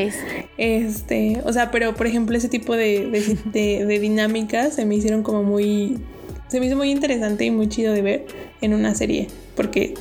Este, 0.57 1.41
o 1.43 1.53
sea, 1.53 1.71
pero 1.71 1.95
por 1.95 2.07
ejemplo, 2.07 2.35
ese 2.35 2.49
tipo 2.49 2.75
de, 2.75 3.37
de, 3.45 3.85
de 3.85 3.99
dinámicas 3.99 4.75
se 4.75 4.85
me 4.85 4.95
hicieron 4.95 5.23
como 5.23 5.43
muy. 5.43 5.99
Se 6.47 6.59
me 6.59 6.67
hizo 6.67 6.75
muy 6.75 6.91
interesante 6.91 7.45
y 7.45 7.51
muy 7.51 7.67
chido 7.67 7.93
de 7.93 8.01
ver 8.01 8.25
en 8.61 8.73
una 8.73 8.95
serie. 8.95 9.27
Porque 9.55 9.93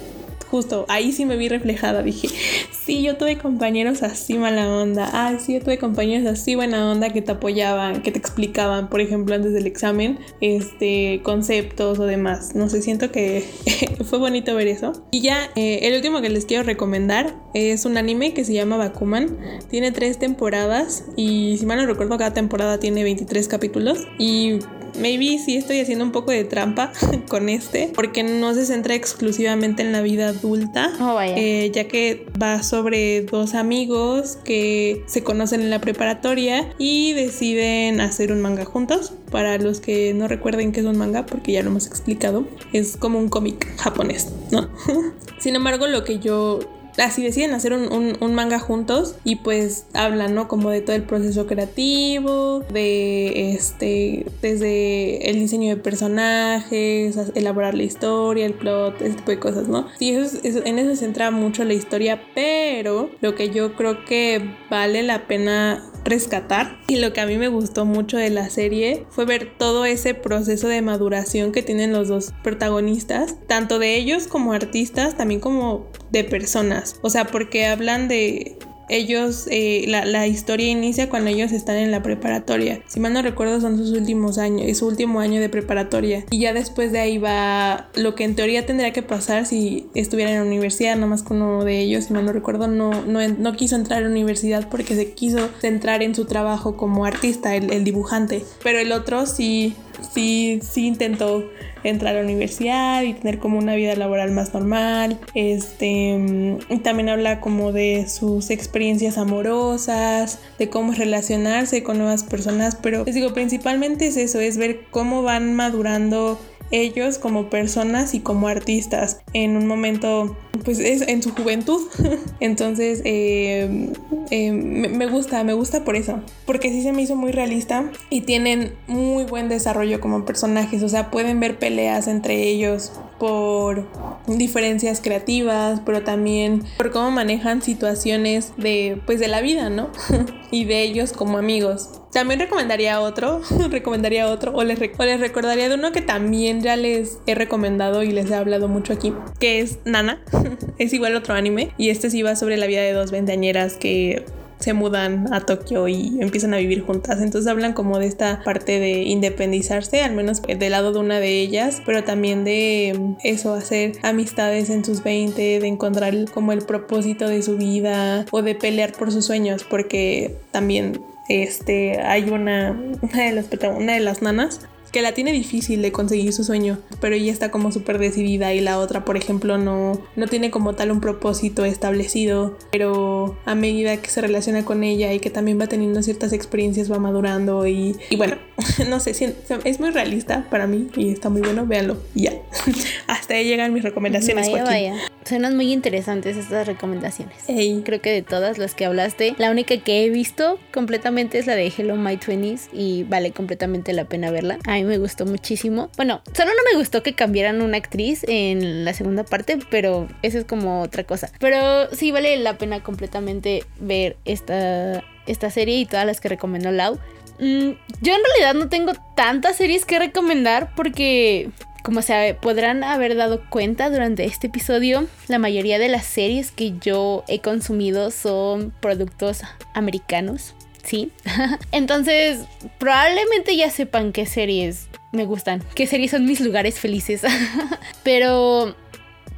justo 0.54 0.86
ahí 0.88 1.10
sí 1.10 1.24
me 1.24 1.36
vi 1.36 1.48
reflejada. 1.48 2.04
Dije, 2.04 2.28
sí, 2.70 3.02
yo 3.02 3.16
tuve 3.16 3.38
compañeros 3.38 4.04
así 4.04 4.38
mala 4.38 4.68
onda. 4.68 5.10
Ah, 5.12 5.36
sí, 5.40 5.54
yo 5.54 5.60
tuve 5.60 5.78
compañeros 5.78 6.28
así 6.28 6.54
buena 6.54 6.92
onda 6.92 7.12
que 7.12 7.22
te 7.22 7.32
apoyaban, 7.32 8.02
que 8.02 8.12
te 8.12 8.20
explicaban, 8.20 8.88
por 8.88 9.00
ejemplo, 9.00 9.34
antes 9.34 9.52
del 9.52 9.66
examen, 9.66 10.20
este, 10.40 11.20
conceptos 11.24 11.98
o 11.98 12.06
demás. 12.06 12.54
No 12.54 12.68
sé, 12.68 12.82
siento 12.82 13.10
que 13.10 13.44
fue 14.04 14.20
bonito 14.20 14.54
ver 14.54 14.68
eso. 14.68 14.92
Y 15.10 15.22
ya, 15.22 15.50
eh, 15.56 15.80
el 15.82 15.96
último 15.96 16.20
que 16.20 16.28
les 16.28 16.44
quiero 16.44 16.62
recomendar 16.62 17.34
es 17.52 17.84
un 17.84 17.96
anime 17.96 18.32
que 18.32 18.44
se 18.44 18.54
llama 18.54 18.76
Bakuman. 18.76 19.36
Tiene 19.70 19.90
tres 19.90 20.20
temporadas 20.20 21.06
y 21.16 21.56
si 21.58 21.66
mal 21.66 21.78
no 21.78 21.86
recuerdo, 21.86 22.16
cada 22.16 22.32
temporada 22.32 22.78
tiene 22.78 23.02
23 23.02 23.48
capítulos. 23.48 24.06
Y 24.20 24.60
maybe 24.98 25.38
sí 25.38 25.56
estoy 25.56 25.80
haciendo 25.80 26.04
un 26.04 26.12
poco 26.12 26.30
de 26.30 26.44
trampa 26.44 26.92
con 27.28 27.48
este, 27.48 27.90
porque 27.94 28.22
no 28.22 28.54
se 28.54 28.66
centra 28.66 28.94
exclusivamente 28.94 29.82
en 29.82 29.92
la 29.92 30.00
vida 30.02 30.28
adulta, 30.28 30.92
oh, 31.00 31.20
eh, 31.20 31.70
ya 31.72 31.88
que 31.88 32.26
va 32.40 32.62
sobre 32.62 33.22
dos 33.22 33.54
amigos 33.54 34.38
que 34.44 35.02
se 35.06 35.22
conocen 35.22 35.60
en 35.60 35.70
la 35.70 35.80
preparatoria 35.80 36.74
y 36.78 37.12
deciden 37.12 38.00
hacer 38.00 38.32
un 38.32 38.40
manga 38.40 38.64
juntos. 38.64 39.12
Para 39.30 39.58
los 39.58 39.80
que 39.80 40.14
no 40.14 40.28
recuerden 40.28 40.70
qué 40.70 40.80
es 40.80 40.86
un 40.86 40.96
manga, 40.96 41.26
porque 41.26 41.52
ya 41.52 41.62
lo 41.62 41.70
hemos 41.70 41.88
explicado, 41.88 42.46
es 42.72 42.96
como 42.96 43.18
un 43.18 43.28
cómic 43.28 43.76
japonés, 43.78 44.32
¿no? 44.52 44.68
Sin 45.38 45.56
embargo, 45.56 45.88
lo 45.88 46.04
que 46.04 46.20
yo 46.20 46.60
así 46.98 47.22
deciden 47.22 47.54
hacer 47.54 47.72
un, 47.72 48.34
manga 48.34 48.58
juntos 48.58 49.16
y 49.24 49.36
pues 49.36 49.86
hablan, 49.94 50.34
¿no? 50.34 50.48
Como 50.48 50.70
de 50.70 50.80
todo 50.80 50.96
el 50.96 51.04
proceso 51.04 51.46
creativo, 51.46 52.60
de 52.72 53.52
este, 53.54 54.26
desde 54.42 55.30
el 55.30 55.38
diseño 55.38 55.70
de 55.70 55.80
personajes, 55.80 57.16
elaborar 57.34 57.74
la 57.74 57.84
historia, 57.84 58.46
el 58.46 58.54
plot, 58.54 59.00
ese 59.02 59.16
tipo 59.16 59.30
de 59.30 59.38
cosas, 59.38 59.68
¿no? 59.68 59.86
Sí, 59.98 60.10
eso, 60.10 60.38
en 60.64 60.78
eso 60.78 60.90
se 60.90 60.96
centra 60.96 61.30
mucho 61.30 61.64
la 61.64 61.74
historia, 61.74 62.20
pero 62.34 63.10
lo 63.20 63.34
que 63.34 63.50
yo 63.50 63.74
creo 63.74 64.04
que 64.04 64.56
vale 64.68 65.02
la 65.02 65.26
pena 65.26 65.82
rescatar 66.04 66.78
y 66.86 66.96
lo 66.96 67.12
que 67.12 67.20
a 67.20 67.26
mí 67.26 67.36
me 67.38 67.48
gustó 67.48 67.84
mucho 67.84 68.16
de 68.16 68.30
la 68.30 68.50
serie 68.50 69.06
fue 69.10 69.24
ver 69.24 69.52
todo 69.58 69.84
ese 69.84 70.14
proceso 70.14 70.68
de 70.68 70.82
maduración 70.82 71.52
que 71.52 71.62
tienen 71.62 71.92
los 71.92 72.08
dos 72.08 72.32
protagonistas, 72.42 73.36
tanto 73.46 73.78
de 73.78 73.96
ellos 73.96 74.26
como 74.26 74.52
artistas, 74.52 75.16
también 75.16 75.40
como 75.40 75.86
de 76.10 76.24
personas. 76.24 76.96
O 77.02 77.10
sea, 77.10 77.26
porque 77.26 77.66
hablan 77.66 78.08
de 78.08 78.58
ellos, 78.88 79.46
eh, 79.50 79.84
la, 79.88 80.04
la, 80.04 80.26
historia 80.26 80.68
inicia 80.68 81.08
cuando 81.08 81.30
ellos 81.30 81.52
están 81.52 81.76
en 81.76 81.90
la 81.90 82.02
preparatoria. 82.02 82.82
Si 82.86 83.00
mal 83.00 83.12
no 83.12 83.22
recuerdo, 83.22 83.60
son 83.60 83.76
sus 83.76 83.90
últimos 83.90 84.38
años, 84.38 84.66
es 84.66 84.78
su 84.78 84.86
último 84.86 85.20
año 85.20 85.40
de 85.40 85.48
preparatoria. 85.48 86.24
Y 86.30 86.40
ya 86.40 86.52
después 86.52 86.92
de 86.92 87.00
ahí 87.00 87.18
va 87.18 87.88
lo 87.94 88.14
que 88.14 88.24
en 88.24 88.34
teoría 88.34 88.66
tendría 88.66 88.92
que 88.92 89.02
pasar 89.02 89.46
si 89.46 89.86
estuviera 89.94 90.30
en 90.30 90.38
la 90.38 90.44
universidad, 90.44 90.94
nada 90.96 91.06
más 91.06 91.22
con 91.22 91.40
uno 91.42 91.64
de 91.64 91.80
ellos, 91.80 92.04
si 92.04 92.12
mal 92.12 92.24
no 92.24 92.32
recuerdo, 92.32 92.68
no, 92.68 93.04
no, 93.04 93.26
no 93.26 93.52
quiso 93.56 93.76
entrar 93.76 93.98
a 93.98 94.02
la 94.02 94.10
universidad 94.10 94.68
porque 94.68 94.94
se 94.94 95.12
quiso 95.12 95.48
centrar 95.60 96.02
en 96.02 96.14
su 96.14 96.24
trabajo 96.24 96.76
como 96.76 97.04
artista, 97.04 97.54
el 97.54 97.84
dibujante. 97.84 98.44
Pero 98.62 98.78
el 98.78 98.92
otro 98.92 99.26
sí, 99.26 99.74
sí, 100.12 100.60
sí 100.62 100.86
intentó 100.86 101.50
entrar 101.84 102.14
a 102.14 102.18
la 102.18 102.24
universidad 102.24 103.02
y 103.02 103.12
tener 103.12 103.38
como 103.38 103.58
una 103.58 103.74
vida 103.74 103.94
laboral 103.94 104.32
más 104.32 104.54
normal. 104.54 105.20
Este, 105.34 106.58
también 106.82 107.08
habla 107.08 107.40
como 107.40 107.72
de 107.72 108.08
sus 108.08 108.50
experiencias 108.50 109.18
amorosas, 109.18 110.40
de 110.58 110.68
cómo 110.70 110.92
relacionarse 110.92 111.82
con 111.82 111.98
nuevas 111.98 112.24
personas, 112.24 112.76
pero 112.76 113.04
les 113.04 113.14
digo, 113.14 113.34
principalmente 113.34 114.06
es 114.06 114.16
eso, 114.16 114.40
es 114.40 114.56
ver 114.56 114.86
cómo 114.90 115.22
van 115.22 115.54
madurando 115.54 116.40
ellos 116.74 117.18
como 117.18 117.50
personas 117.50 118.14
y 118.14 118.20
como 118.20 118.48
artistas 118.48 119.20
en 119.32 119.56
un 119.56 119.66
momento, 119.66 120.36
pues 120.64 120.80
es 120.80 121.02
en 121.02 121.22
su 121.22 121.32
juventud. 121.32 121.80
Entonces, 122.40 123.00
eh, 123.04 123.92
eh, 124.30 124.52
me, 124.52 125.06
gusta, 125.06 125.44
me 125.44 125.52
gusta 125.52 125.84
por 125.84 125.96
eso, 125.96 126.20
porque 126.46 126.70
sí 126.70 126.82
se 126.82 126.92
me 126.92 127.02
hizo 127.02 127.16
muy 127.16 127.32
realista 127.32 127.90
y 128.10 128.22
tienen 128.22 128.74
muy 128.88 129.24
buen 129.24 129.48
desarrollo 129.48 130.00
como 130.00 130.24
personajes, 130.24 130.82
o 130.82 130.88
sea, 130.88 131.10
pueden 131.10 131.40
ver 131.40 131.58
peleas 131.58 132.08
entre 132.08 132.42
ellos 132.42 132.92
por 133.18 133.86
diferencias 134.26 135.00
creativas, 135.00 135.80
pero 135.84 136.02
también 136.02 136.62
por 136.76 136.90
cómo 136.90 137.10
manejan 137.10 137.62
situaciones 137.62 138.52
de, 138.56 139.00
pues, 139.06 139.20
de 139.20 139.28
la 139.28 139.40
vida, 139.40 139.70
¿no? 139.70 139.90
y 140.50 140.64
de 140.64 140.82
ellos 140.82 141.12
como 141.12 141.38
amigos. 141.38 142.00
También 142.12 142.38
recomendaría 142.38 143.00
otro, 143.00 143.40
recomendaría 143.70 144.28
otro, 144.28 144.52
o 144.54 144.62
les, 144.64 144.78
o 144.78 145.04
les 145.04 145.20
recordaría 145.20 145.68
de 145.68 145.74
uno 145.74 145.92
que 145.92 146.00
también 146.00 146.62
ya 146.62 146.76
les 146.76 147.18
he 147.26 147.34
recomendado 147.34 148.02
y 148.02 148.12
les 148.12 148.30
he 148.30 148.34
hablado 148.34 148.68
mucho 148.68 148.92
aquí, 148.92 149.12
que 149.40 149.60
es 149.60 149.78
Nana. 149.84 150.22
es 150.78 150.92
igual 150.92 151.16
otro 151.16 151.34
anime, 151.34 151.72
y 151.76 151.90
este 151.90 152.10
sí 152.10 152.22
va 152.22 152.36
sobre 152.36 152.56
la 152.56 152.66
vida 152.66 152.82
de 152.82 152.92
dos 152.92 153.10
ventañeras 153.10 153.74
que 153.74 154.24
se 154.58 154.72
mudan 154.72 155.32
a 155.32 155.40
Tokio 155.40 155.88
y 155.88 156.18
empiezan 156.20 156.54
a 156.54 156.58
vivir 156.58 156.82
juntas. 156.82 157.20
Entonces 157.20 157.50
hablan 157.50 157.72
como 157.72 157.98
de 157.98 158.06
esta 158.06 158.42
parte 158.44 158.80
de 158.80 159.02
independizarse, 159.02 160.02
al 160.02 160.14
menos 160.14 160.42
del 160.42 160.70
lado 160.70 160.92
de 160.92 160.98
una 160.98 161.20
de 161.20 161.40
ellas, 161.40 161.82
pero 161.84 162.04
también 162.04 162.44
de 162.44 163.14
eso, 163.22 163.54
hacer 163.54 163.92
amistades 164.02 164.70
en 164.70 164.84
sus 164.84 165.02
20, 165.02 165.60
de 165.60 165.66
encontrar 165.66 166.14
como 166.32 166.52
el 166.52 166.62
propósito 166.62 167.28
de 167.28 167.42
su 167.42 167.56
vida 167.56 168.26
o 168.30 168.42
de 168.42 168.54
pelear 168.54 168.92
por 168.92 169.12
sus 169.12 169.24
sueños, 169.24 169.64
porque 169.64 170.36
también 170.50 171.00
este, 171.28 172.00
hay 172.00 172.30
una, 172.30 172.78
una 173.00 173.24
de 173.24 173.32
las, 173.32 173.46
una 173.76 173.94
de 173.94 174.00
las 174.00 174.22
nanas 174.22 174.60
que 174.94 175.02
la 175.02 175.12
tiene 175.12 175.32
difícil 175.32 175.82
de 175.82 175.90
conseguir 175.90 176.32
su 176.32 176.44
sueño, 176.44 176.78
pero 177.00 177.16
ella 177.16 177.32
está 177.32 177.50
como 177.50 177.72
súper 177.72 177.98
decidida 177.98 178.54
y 178.54 178.60
la 178.60 178.78
otra, 178.78 179.04
por 179.04 179.16
ejemplo, 179.16 179.58
no, 179.58 180.00
no 180.14 180.28
tiene 180.28 180.52
como 180.52 180.76
tal 180.76 180.92
un 180.92 181.00
propósito 181.00 181.64
establecido, 181.64 182.56
pero 182.70 183.36
a 183.44 183.56
medida 183.56 183.96
que 183.96 184.08
se 184.08 184.20
relaciona 184.20 184.64
con 184.64 184.84
ella 184.84 185.12
y 185.12 185.18
que 185.18 185.30
también 185.30 185.60
va 185.60 185.66
teniendo 185.66 186.00
ciertas 186.00 186.32
experiencias 186.32 186.92
va 186.92 187.00
madurando 187.00 187.66
y, 187.66 187.96
y 188.08 188.14
bueno, 188.14 188.36
no 188.88 189.00
sé, 189.00 189.34
es 189.64 189.80
muy 189.80 189.90
realista 189.90 190.46
para 190.48 190.68
mí 190.68 190.86
y 190.94 191.10
está 191.10 191.28
muy 191.28 191.40
bueno, 191.40 191.66
véanlo, 191.66 191.96
ya. 192.14 192.34
Hasta 193.08 193.34
ahí 193.34 193.46
llegan 193.46 193.72
mis 193.72 193.82
recomendaciones. 193.82 194.48
Vaya, 194.48 194.62
vaya. 194.62 194.94
Suenan 195.24 195.56
muy 195.56 195.72
interesantes 195.72 196.36
estas 196.36 196.66
recomendaciones. 196.66 197.36
Creo 197.84 198.00
que 198.00 198.10
de 198.10 198.22
todas 198.22 198.58
las 198.58 198.74
que 198.74 198.84
hablaste, 198.84 199.34
la 199.38 199.50
única 199.50 199.76
que 199.78 200.04
he 200.04 200.10
visto 200.10 200.58
completamente 200.72 201.38
es 201.38 201.46
la 201.46 201.54
de 201.54 201.72
Hello 201.76 201.96
My 201.96 202.16
Twenties 202.16 202.68
y 202.72 203.04
vale 203.04 203.32
completamente 203.32 203.92
la 203.92 204.04
pena 204.04 204.30
verla. 204.30 204.58
A 204.66 204.74
mí 204.74 204.84
me 204.84 204.98
gustó 204.98 205.24
muchísimo. 205.24 205.90
Bueno, 205.96 206.20
solo 206.32 206.50
no 206.50 206.70
me 206.70 206.78
gustó 206.78 207.02
que 207.02 207.14
cambiaran 207.14 207.62
una 207.62 207.78
actriz 207.78 208.24
en 208.28 208.84
la 208.84 208.92
segunda 208.92 209.24
parte, 209.24 209.58
pero 209.70 210.08
eso 210.22 210.38
es 210.38 210.44
como 210.44 210.82
otra 210.82 211.04
cosa. 211.04 211.30
Pero 211.38 211.88
sí 211.94 212.12
vale 212.12 212.36
la 212.36 212.58
pena 212.58 212.82
completamente 212.82 213.64
ver 213.80 214.16
esta, 214.24 215.02
esta 215.26 215.50
serie 215.50 215.78
y 215.78 215.86
todas 215.86 216.06
las 216.06 216.20
que 216.20 216.28
recomendó 216.28 216.70
Lau. 216.70 216.98
Mm, 217.38 217.72
yo 218.00 218.14
en 218.14 218.20
realidad 218.24 218.54
no 218.54 218.68
tengo 218.68 218.92
tantas 219.16 219.56
series 219.56 219.84
que 219.84 219.98
recomendar 219.98 220.74
porque 220.76 221.50
como 221.84 222.00
se 222.00 222.34
podrán 222.40 222.82
haber 222.82 223.14
dado 223.14 223.42
cuenta 223.50 223.90
durante 223.90 224.24
este 224.24 224.46
episodio, 224.46 225.06
la 225.28 225.38
mayoría 225.38 225.78
de 225.78 225.90
las 225.90 226.06
series 226.06 226.50
que 226.50 226.72
yo 226.80 227.24
he 227.28 227.40
consumido 227.40 228.10
son 228.10 228.72
productos 228.80 229.42
americanos, 229.74 230.54
¿sí? 230.82 231.12
Entonces, 231.72 232.40
probablemente 232.78 233.54
ya 233.54 233.68
sepan 233.68 234.12
qué 234.12 234.24
series 234.24 234.88
me 235.12 235.26
gustan, 235.26 235.62
qué 235.74 235.86
series 235.86 236.12
son 236.12 236.24
mis 236.24 236.40
lugares 236.40 236.80
felices. 236.80 237.20
Pero 238.02 238.74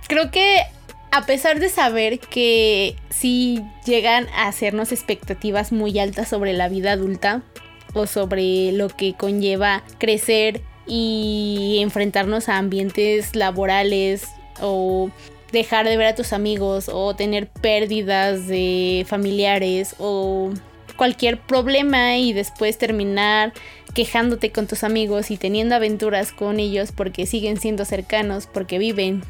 creo 0.06 0.30
que 0.30 0.60
a 1.10 1.26
pesar 1.26 1.58
de 1.58 1.68
saber 1.68 2.20
que 2.20 2.94
sí 3.10 3.60
llegan 3.84 4.28
a 4.28 4.46
hacernos 4.46 4.92
expectativas 4.92 5.72
muy 5.72 5.98
altas 5.98 6.28
sobre 6.28 6.52
la 6.52 6.68
vida 6.68 6.92
adulta 6.92 7.42
o 7.92 8.06
sobre 8.06 8.70
lo 8.70 8.88
que 8.88 9.14
conlleva 9.14 9.82
crecer 9.98 10.62
y 10.86 11.78
enfrentarnos 11.80 12.48
a 12.48 12.58
ambientes 12.58 13.34
laborales 13.34 14.26
o 14.60 15.10
dejar 15.52 15.86
de 15.86 15.96
ver 15.96 16.08
a 16.08 16.14
tus 16.14 16.32
amigos 16.32 16.88
o 16.92 17.14
tener 17.14 17.48
pérdidas 17.48 18.46
de 18.46 19.04
familiares 19.08 19.94
o 19.98 20.52
cualquier 20.96 21.38
problema 21.40 22.16
y 22.16 22.32
después 22.32 22.78
terminar 22.78 23.52
quejándote 23.94 24.50
con 24.50 24.66
tus 24.66 24.84
amigos 24.84 25.30
y 25.30 25.36
teniendo 25.36 25.74
aventuras 25.74 26.32
con 26.32 26.60
ellos 26.60 26.92
porque 26.92 27.26
siguen 27.26 27.58
siendo 27.58 27.84
cercanos, 27.84 28.46
porque 28.46 28.78
viven 28.78 29.22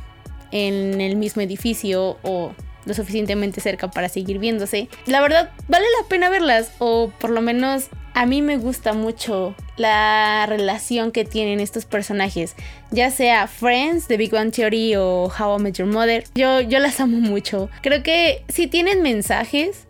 en 0.53 1.01
el 1.01 1.17
mismo 1.17 1.43
edificio 1.43 2.19
o 2.23 2.53
lo 2.85 2.95
suficientemente 2.95 3.61
cerca 3.61 3.91
para 3.91 4.09
seguir 4.09 4.39
viéndose. 4.39 4.89
La 5.07 5.21
verdad, 5.21 5.51
vale 5.69 5.85
la 6.01 6.09
pena 6.09 6.31
verlas 6.31 6.73
o 6.79 7.13
por 7.21 7.31
lo 7.31 7.41
menos 7.41 7.89
a 8.17 8.25
mí 8.25 8.41
me 8.41 8.57
gusta 8.57 8.95
mucho 8.95 9.55
la 9.77 10.47
relación 10.49 11.13
que 11.13 11.27
tienen 11.27 11.61
estos 11.61 11.85
personajes, 11.85 12.57
ya 12.91 13.11
sea 13.11 13.47
Friends, 13.47 14.07
The 14.07 14.17
Big 14.17 14.31
Bang 14.31 14.51
Theory 14.53 14.97
o 14.97 15.31
How 15.39 15.59
I 15.59 15.63
Met 15.63 15.75
Your 15.75 15.87
Mother. 15.87 16.25
Yo, 16.35 16.63
yo 16.63 16.79
las 16.79 16.99
amo 16.99 17.19
mucho. 17.19 17.69
Creo 17.83 18.03
que 18.03 18.43
si 18.49 18.69
tienen 18.69 19.03
mensajes 19.03 19.87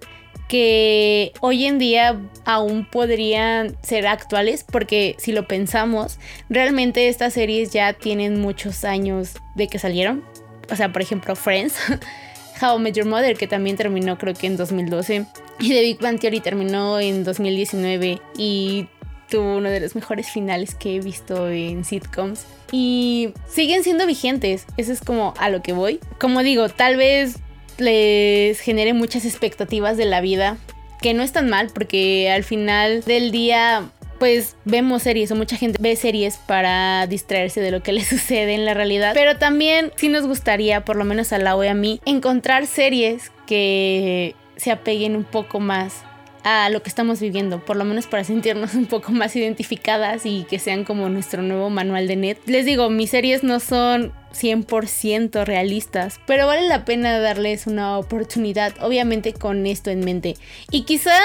que 0.49 1.33
hoy 1.41 1.67
en 1.67 1.79
día 1.79 2.21
aún 2.45 2.85
podrían 2.91 3.77
ser 3.85 4.09
actuales 4.09 4.65
porque 4.65 5.15
si 5.19 5.31
lo 5.31 5.47
pensamos, 5.47 6.19
realmente 6.49 7.07
estas 7.07 7.33
series 7.33 7.71
ya 7.71 7.93
tienen 7.93 8.41
muchos 8.41 8.85
años 8.85 9.35
de 9.55 9.69
que 9.69 9.79
salieron. 9.79 10.25
O 10.69 10.75
sea, 10.75 10.93
por 10.93 11.01
ejemplo, 11.01 11.37
Friends. 11.37 11.77
How 12.61 12.79
I 12.79 12.83
Met 12.83 12.95
Your 12.95 13.07
Mother, 13.07 13.37
que 13.37 13.47
también 13.47 13.77
terminó 13.77 14.19
creo 14.19 14.35
que 14.35 14.47
en 14.47 14.57
2012. 14.57 15.27
Y 15.61 15.69
The 15.71 15.81
Big 15.81 15.99
Bang 16.01 16.19
Theory 16.19 16.41
terminó 16.41 17.01
en 17.01 17.25
2019 17.25 18.21
y 18.37 18.89
tuvo 19.31 19.57
uno 19.57 19.71
de 19.71 19.81
los 19.81 19.95
mejores 19.95 20.31
finales 20.31 20.75
que 20.75 20.97
he 20.97 21.01
visto 21.01 21.49
en 21.49 21.85
sitcoms. 21.85 22.47
Y 22.73 23.31
siguen 23.49 23.83
siendo 23.83 24.07
vigentes, 24.07 24.67
eso 24.77 24.93
es 24.93 25.01
como 25.01 25.35
a 25.39 25.51
lo 25.51 25.63
que 25.63 25.73
voy. 25.73 26.01
Como 26.19 26.43
digo, 26.43 26.69
tal 26.69 26.97
vez 26.97 27.37
les 27.79 28.61
genere 28.61 28.93
muchas 28.93 29.25
expectativas 29.25 29.97
de 29.97 30.07
la 30.07 30.21
vida, 30.21 30.57
que 31.01 31.15
no 31.15 31.23
es 31.23 31.33
tan 31.33 31.49
mal 31.49 31.71
porque 31.73 32.31
al 32.31 32.45
final 32.45 33.03
del 33.05 33.31
día 33.31 33.91
pues 34.19 34.57
vemos 34.65 35.03
series 35.03 35.31
o 35.31 35.37
mucha 35.37 35.57
gente 35.57 35.79
ve 35.81 35.97
series 35.97 36.37
para 36.37 37.07
distraerse 37.07 37.61
de 37.61 37.71
lo 37.71 37.83
que 37.83 37.93
le 37.93 38.05
sucede 38.05 38.55
en 38.55 38.65
la 38.65 38.75
realidad. 38.75 39.13
Pero 39.15 39.39
también 39.39 39.93
sí 39.97 40.09
nos 40.09 40.27
gustaría, 40.27 40.85
por 40.85 40.97
lo 40.97 41.05
menos 41.05 41.33
a 41.33 41.39
la 41.39 41.57
o 41.57 41.63
a 41.63 41.75
mí, 41.75 42.01
encontrar 42.05 42.67
series 42.67 43.31
que 43.47 44.35
se 44.57 44.71
apeguen 44.71 45.17
un 45.17 45.25
poco 45.25 45.61
más 45.61 46.03
a 46.49 46.71
lo 46.71 46.81
que 46.81 46.89
estamos 46.89 47.19
viviendo, 47.19 47.59
por 47.65 47.77
lo 47.77 47.85
menos 47.85 48.07
para 48.07 48.23
sentirnos 48.23 48.75
un 48.75 48.87
poco 48.87 49.11
más 49.11 49.35
identificadas 49.35 50.25
y 50.25 50.45
que 50.45 50.61
sean 50.61 50.85
como 50.85 51.09
nuestro 51.09 51.43
nuevo 51.43 51.71
manual 51.71 52.07
de 52.07 52.15
net. 52.15 52.39
Les 52.47 52.65
digo, 52.65 52.89
mis 52.89 53.11
series 53.11 53.43
no 53.43 53.59
son 53.59 54.13
100% 54.33 55.45
realistas, 55.45 56.21
pero 56.25 56.47
vale 56.47 56.69
la 56.69 56.85
pena 56.85 57.19
darles 57.19 57.67
una 57.67 57.99
oportunidad, 57.99 58.73
obviamente 58.81 59.33
con 59.33 59.67
esto 59.67 59.91
en 59.91 60.05
mente. 60.05 60.37
Y 60.71 60.83
quizá 60.85 61.19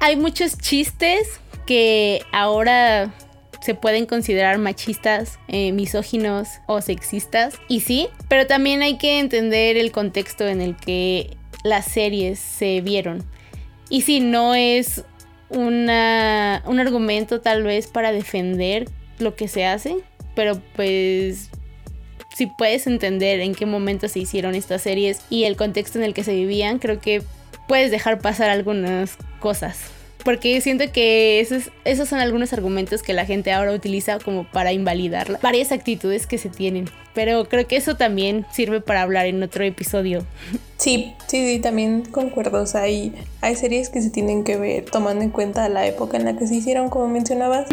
hay 0.00 0.16
muchos 0.16 0.56
chistes 0.56 1.40
que 1.66 2.22
ahora 2.32 3.12
se 3.60 3.74
pueden 3.74 4.04
considerar 4.04 4.58
machistas, 4.58 5.38
eh, 5.48 5.72
misóginos 5.72 6.48
o 6.66 6.82
sexistas. 6.82 7.54
Y 7.66 7.80
sí, 7.80 8.08
pero 8.28 8.46
también 8.46 8.82
hay 8.82 8.98
que 8.98 9.18
entender 9.18 9.78
el 9.78 9.90
contexto 9.90 10.46
en 10.46 10.60
el 10.60 10.76
que 10.76 11.36
las 11.62 11.86
series 11.86 12.38
se 12.38 12.82
vieron. 12.82 13.24
Y 13.88 14.02
sí, 14.02 14.20
no 14.20 14.54
es 14.54 15.04
una, 15.48 16.62
un 16.66 16.78
argumento 16.78 17.40
tal 17.40 17.62
vez 17.62 17.86
para 17.86 18.12
defender 18.12 18.88
lo 19.18 19.34
que 19.34 19.48
se 19.48 19.64
hace, 19.64 19.96
pero 20.34 20.60
pues 20.74 21.50
si 22.34 22.46
puedes 22.46 22.86
entender 22.86 23.40
en 23.40 23.54
qué 23.54 23.64
momento 23.64 24.08
se 24.08 24.18
hicieron 24.18 24.54
estas 24.54 24.82
series 24.82 25.22
y 25.30 25.44
el 25.44 25.56
contexto 25.56 25.98
en 25.98 26.04
el 26.04 26.12
que 26.12 26.24
se 26.24 26.34
vivían, 26.34 26.78
creo 26.78 27.00
que 27.00 27.22
puedes 27.66 27.90
dejar 27.90 28.18
pasar 28.18 28.50
algunas 28.50 29.16
cosas. 29.40 29.93
Porque 30.24 30.60
siento 30.60 30.84
que 30.92 31.40
esos, 31.40 31.70
esos 31.84 32.08
son 32.08 32.18
algunos 32.20 32.52
argumentos 32.52 33.02
que 33.02 33.12
la 33.12 33.26
gente 33.26 33.52
ahora 33.52 33.72
utiliza 33.72 34.18
como 34.18 34.44
para 34.44 34.72
invalidar 34.72 35.38
varias 35.42 35.70
actitudes 35.70 36.26
que 36.26 36.38
se 36.38 36.48
tienen. 36.48 36.88
Pero 37.14 37.44
creo 37.44 37.66
que 37.66 37.76
eso 37.76 37.96
también 37.96 38.44
sirve 38.50 38.80
para 38.80 39.02
hablar 39.02 39.26
en 39.26 39.42
otro 39.42 39.64
episodio. 39.64 40.24
Sí, 40.76 41.14
sí, 41.28 41.48
sí, 41.48 41.60
también 41.60 42.02
concuerdo. 42.02 42.60
O 42.60 42.66
sea, 42.66 42.82
hay, 42.82 43.14
hay 43.40 43.54
series 43.54 43.88
que 43.88 44.02
se 44.02 44.10
tienen 44.10 44.44
que 44.44 44.58
ver 44.58 44.84
tomando 44.84 45.22
en 45.22 45.30
cuenta 45.30 45.66
la 45.70 45.86
época 45.86 46.18
en 46.18 46.26
la 46.26 46.36
que 46.36 46.46
se 46.46 46.56
hicieron, 46.56 46.90
como 46.90 47.08
mencionabas, 47.08 47.68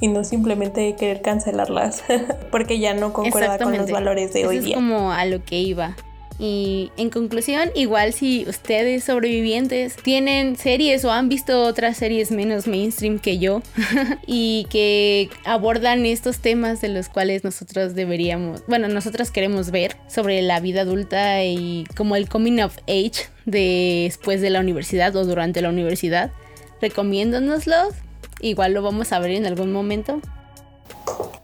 y 0.00 0.06
no 0.06 0.22
simplemente 0.22 0.94
querer 0.94 1.22
cancelarlas 1.22 2.04
porque 2.52 2.78
ya 2.78 2.94
no 2.94 3.12
concuerda 3.12 3.58
con 3.58 3.76
los 3.76 3.90
valores 3.90 4.32
de 4.32 4.42
Eso 4.42 4.50
hoy 4.50 4.58
es 4.58 4.64
día. 4.64 4.74
como 4.76 5.12
a 5.12 5.24
lo 5.24 5.42
que 5.44 5.58
iba. 5.58 5.96
Y 6.44 6.90
en 6.96 7.10
conclusión, 7.10 7.70
igual 7.76 8.12
si 8.12 8.44
ustedes 8.48 9.04
sobrevivientes 9.04 9.94
tienen 9.94 10.56
series 10.56 11.04
o 11.04 11.12
han 11.12 11.28
visto 11.28 11.62
otras 11.62 11.96
series 11.96 12.32
menos 12.32 12.66
mainstream 12.66 13.20
que 13.20 13.38
yo 13.38 13.62
y 14.26 14.66
que 14.68 15.30
abordan 15.44 16.04
estos 16.04 16.40
temas 16.40 16.80
de 16.80 16.88
los 16.88 17.08
cuales 17.08 17.44
nosotros 17.44 17.94
deberíamos, 17.94 18.64
bueno, 18.66 18.88
nosotros 18.88 19.30
queremos 19.30 19.70
ver 19.70 19.96
sobre 20.08 20.42
la 20.42 20.58
vida 20.58 20.80
adulta 20.80 21.44
y 21.44 21.84
como 21.96 22.16
el 22.16 22.28
coming 22.28 22.58
of 22.60 22.76
age 22.88 23.28
después 23.44 24.40
de 24.40 24.50
la 24.50 24.58
universidad 24.58 25.14
o 25.14 25.24
durante 25.24 25.62
la 25.62 25.68
universidad, 25.68 26.32
recomiéndonoslos. 26.80 27.94
Igual 28.40 28.72
lo 28.72 28.82
vamos 28.82 29.12
a 29.12 29.20
ver 29.20 29.30
en 29.30 29.46
algún 29.46 29.70
momento. 29.70 30.20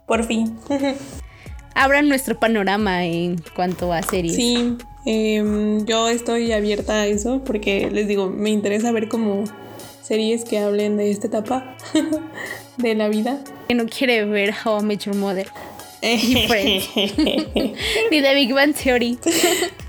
Por 0.09 0.24
fin. 0.24 0.59
Abran 1.81 2.09
nuestro 2.09 2.37
panorama 2.37 3.05
en 3.05 3.41
cuanto 3.55 3.93
a 3.93 4.03
series. 4.03 4.35
Sí, 4.35 4.76
em, 5.05 5.87
yo 5.87 6.09
estoy 6.09 6.51
abierta 6.51 7.03
a 7.03 7.07
eso 7.07 7.41
porque 7.45 7.89
les 7.91 8.09
digo, 8.09 8.29
me 8.29 8.51
interesa 8.51 8.91
ver 8.91 9.09
como 9.09 9.45
series 10.03 10.45
que 10.45 10.59
hablen 10.59 10.97
de 10.97 11.12
esta 11.12 11.29
etapa 11.29 11.76
de 12.79 12.95
la 12.97 13.09
vida. 13.09 13.39
que 13.68 13.74
no 13.74 13.87
quiere 13.87 14.24
ver 14.24 14.53
How 14.64 14.81
I 14.81 14.83
Met 14.85 15.05
Your 15.05 15.14
Mother. 15.14 15.47
Ni 16.03 16.47
Friends. 16.49 16.89
Ni 18.11 18.22
The 18.22 18.35
Big 18.35 18.53
Bang 18.53 18.74
Theory. 18.74 19.16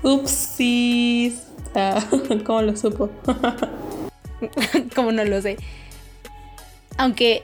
Upsis. 0.04 1.42
Ah, 1.74 2.04
¿Cómo 2.44 2.62
lo 2.62 2.76
supo? 2.76 3.10
Como 4.94 5.10
no 5.10 5.24
lo 5.24 5.42
sé. 5.42 5.56
Aunque 6.98 7.42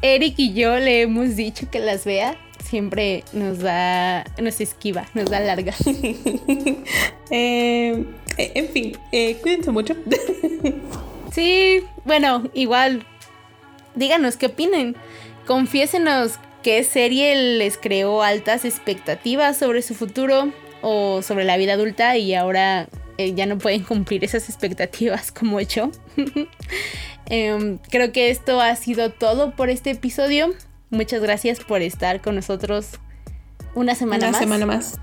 Eric 0.00 0.34
y 0.38 0.54
yo 0.54 0.76
le 0.78 1.02
hemos 1.02 1.36
dicho 1.36 1.70
que 1.70 1.78
las 1.78 2.04
vea, 2.04 2.36
siempre 2.72 3.22
nos 3.34 3.58
da, 3.58 4.24
nos 4.40 4.58
esquiva, 4.62 5.06
nos 5.12 5.26
da 5.26 5.40
larga. 5.40 5.74
Eh, 7.34 8.04
en 8.36 8.68
fin, 8.68 8.98
eh, 9.10 9.36
cuídense 9.40 9.70
mucho. 9.70 9.94
Sí, 11.32 11.82
bueno, 12.04 12.50
igual, 12.52 13.06
díganos 13.94 14.36
qué 14.36 14.46
opinen. 14.46 14.96
Confiésenos 15.46 16.32
qué 16.62 16.84
serie 16.84 17.34
les 17.56 17.78
creó 17.78 18.22
altas 18.22 18.66
expectativas 18.66 19.56
sobre 19.56 19.80
su 19.80 19.94
futuro 19.94 20.52
o 20.82 21.22
sobre 21.22 21.44
la 21.44 21.56
vida 21.56 21.72
adulta 21.72 22.18
y 22.18 22.34
ahora 22.34 22.86
eh, 23.16 23.32
ya 23.34 23.46
no 23.46 23.56
pueden 23.56 23.82
cumplir 23.82 24.24
esas 24.24 24.50
expectativas 24.50 25.32
como 25.32 25.60
yo. 25.60 25.90
Em, 27.26 27.78
creo 27.88 28.12
que 28.12 28.28
esto 28.28 28.60
ha 28.60 28.76
sido 28.76 29.10
todo 29.10 29.52
por 29.56 29.70
este 29.70 29.92
episodio. 29.92 30.54
Muchas 30.92 31.20
gracias 31.22 31.58
por 31.60 31.80
estar 31.82 32.20
con 32.20 32.34
nosotros 32.36 32.90
una 33.74 33.94
semana 33.94 34.28
Una 34.28 34.32
más. 34.32 34.40
semana 34.40 34.66
más. 34.66 35.00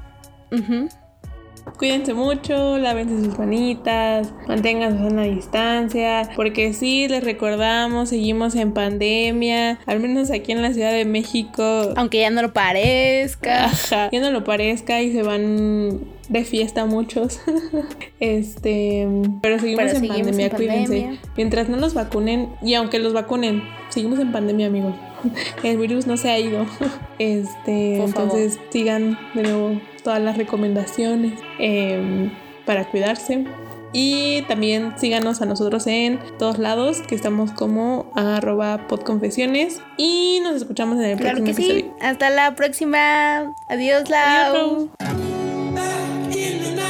Cuídense 1.78 2.14
mucho, 2.14 2.78
lávense 2.78 3.26
sus 3.26 3.38
manitas, 3.38 4.32
mantengan 4.48 4.98
su 4.98 5.04
sana 5.10 5.24
distancia, 5.24 6.30
porque 6.36 6.74
sí, 6.74 7.08
les 7.08 7.24
recordamos, 7.24 8.10
seguimos 8.10 8.56
en 8.56 8.74
pandemia, 8.74 9.80
al 9.86 10.00
menos 10.00 10.32
aquí 10.32 10.52
en 10.52 10.62
la 10.62 10.74
Ciudad 10.74 10.92
de 10.92 11.06
México. 11.06 11.94
Aunque 11.96 12.20
ya 12.22 12.30
no 12.30 12.42
lo 12.42 12.54
parezca. 12.54 13.66
Ajá, 13.66 14.10
ya 14.12 14.20
no 14.20 14.32
lo 14.32 14.44
parezca 14.44 15.02
y 15.02 15.12
se 15.12 15.24
van 15.24 16.02
de 16.30 16.44
fiesta 16.44 16.86
muchos. 16.86 17.40
este, 18.20 19.08
pero 19.42 19.60
seguimos, 19.60 19.86
Pero 19.86 19.90
en, 19.98 20.00
seguimos 20.02 20.18
pandemia, 20.20 20.46
en 20.46 20.52
cuídense. 20.56 20.84
pandemia. 21.02 21.20
Mientras 21.36 21.70
no 21.70 21.78
nos 21.78 21.94
vacunen, 21.94 22.50
y 22.62 22.76
aunque 22.76 23.00
los 23.00 23.14
vacunen, 23.14 23.64
seguimos 23.90 24.20
en 24.20 24.32
pandemia, 24.32 24.68
amigos. 24.68 24.96
El 25.64 25.78
virus 25.78 26.08
no 26.08 26.18
se 26.18 26.30
ha 26.30 26.40
ido. 26.40 26.66
Este, 27.20 27.98
Por 27.98 28.08
entonces 28.08 28.58
sigan 28.70 29.18
de 29.34 29.44
nuevo 29.44 29.82
todas 30.04 30.22
las 30.22 30.38
recomendaciones 30.38 31.34
em, 31.60 32.32
para 32.66 32.86
cuidarse. 32.90 33.46
Y 33.92 34.44
también 34.44 34.94
síganos 34.98 35.42
a 35.42 35.46
nosotros 35.46 35.86
en 35.88 36.20
todos 36.38 36.60
lados, 36.60 37.02
que 37.02 37.16
estamos 37.16 37.52
como 37.52 38.12
arroba 38.16 38.88
podconfesiones. 38.88 39.82
Y 39.98 40.40
nos 40.44 40.56
escuchamos 40.56 41.00
en 41.00 41.06
el 41.06 41.18
Claro 41.18 41.38
próximo 41.44 41.58
que 41.58 41.64
sí. 41.64 41.72
episodio. 41.80 41.96
Hasta 42.00 42.30
la 42.30 42.56
próxima. 42.56 43.54
Adiós, 43.68 44.10
Lau. 44.10 44.90
Adiós. 45.00 46.89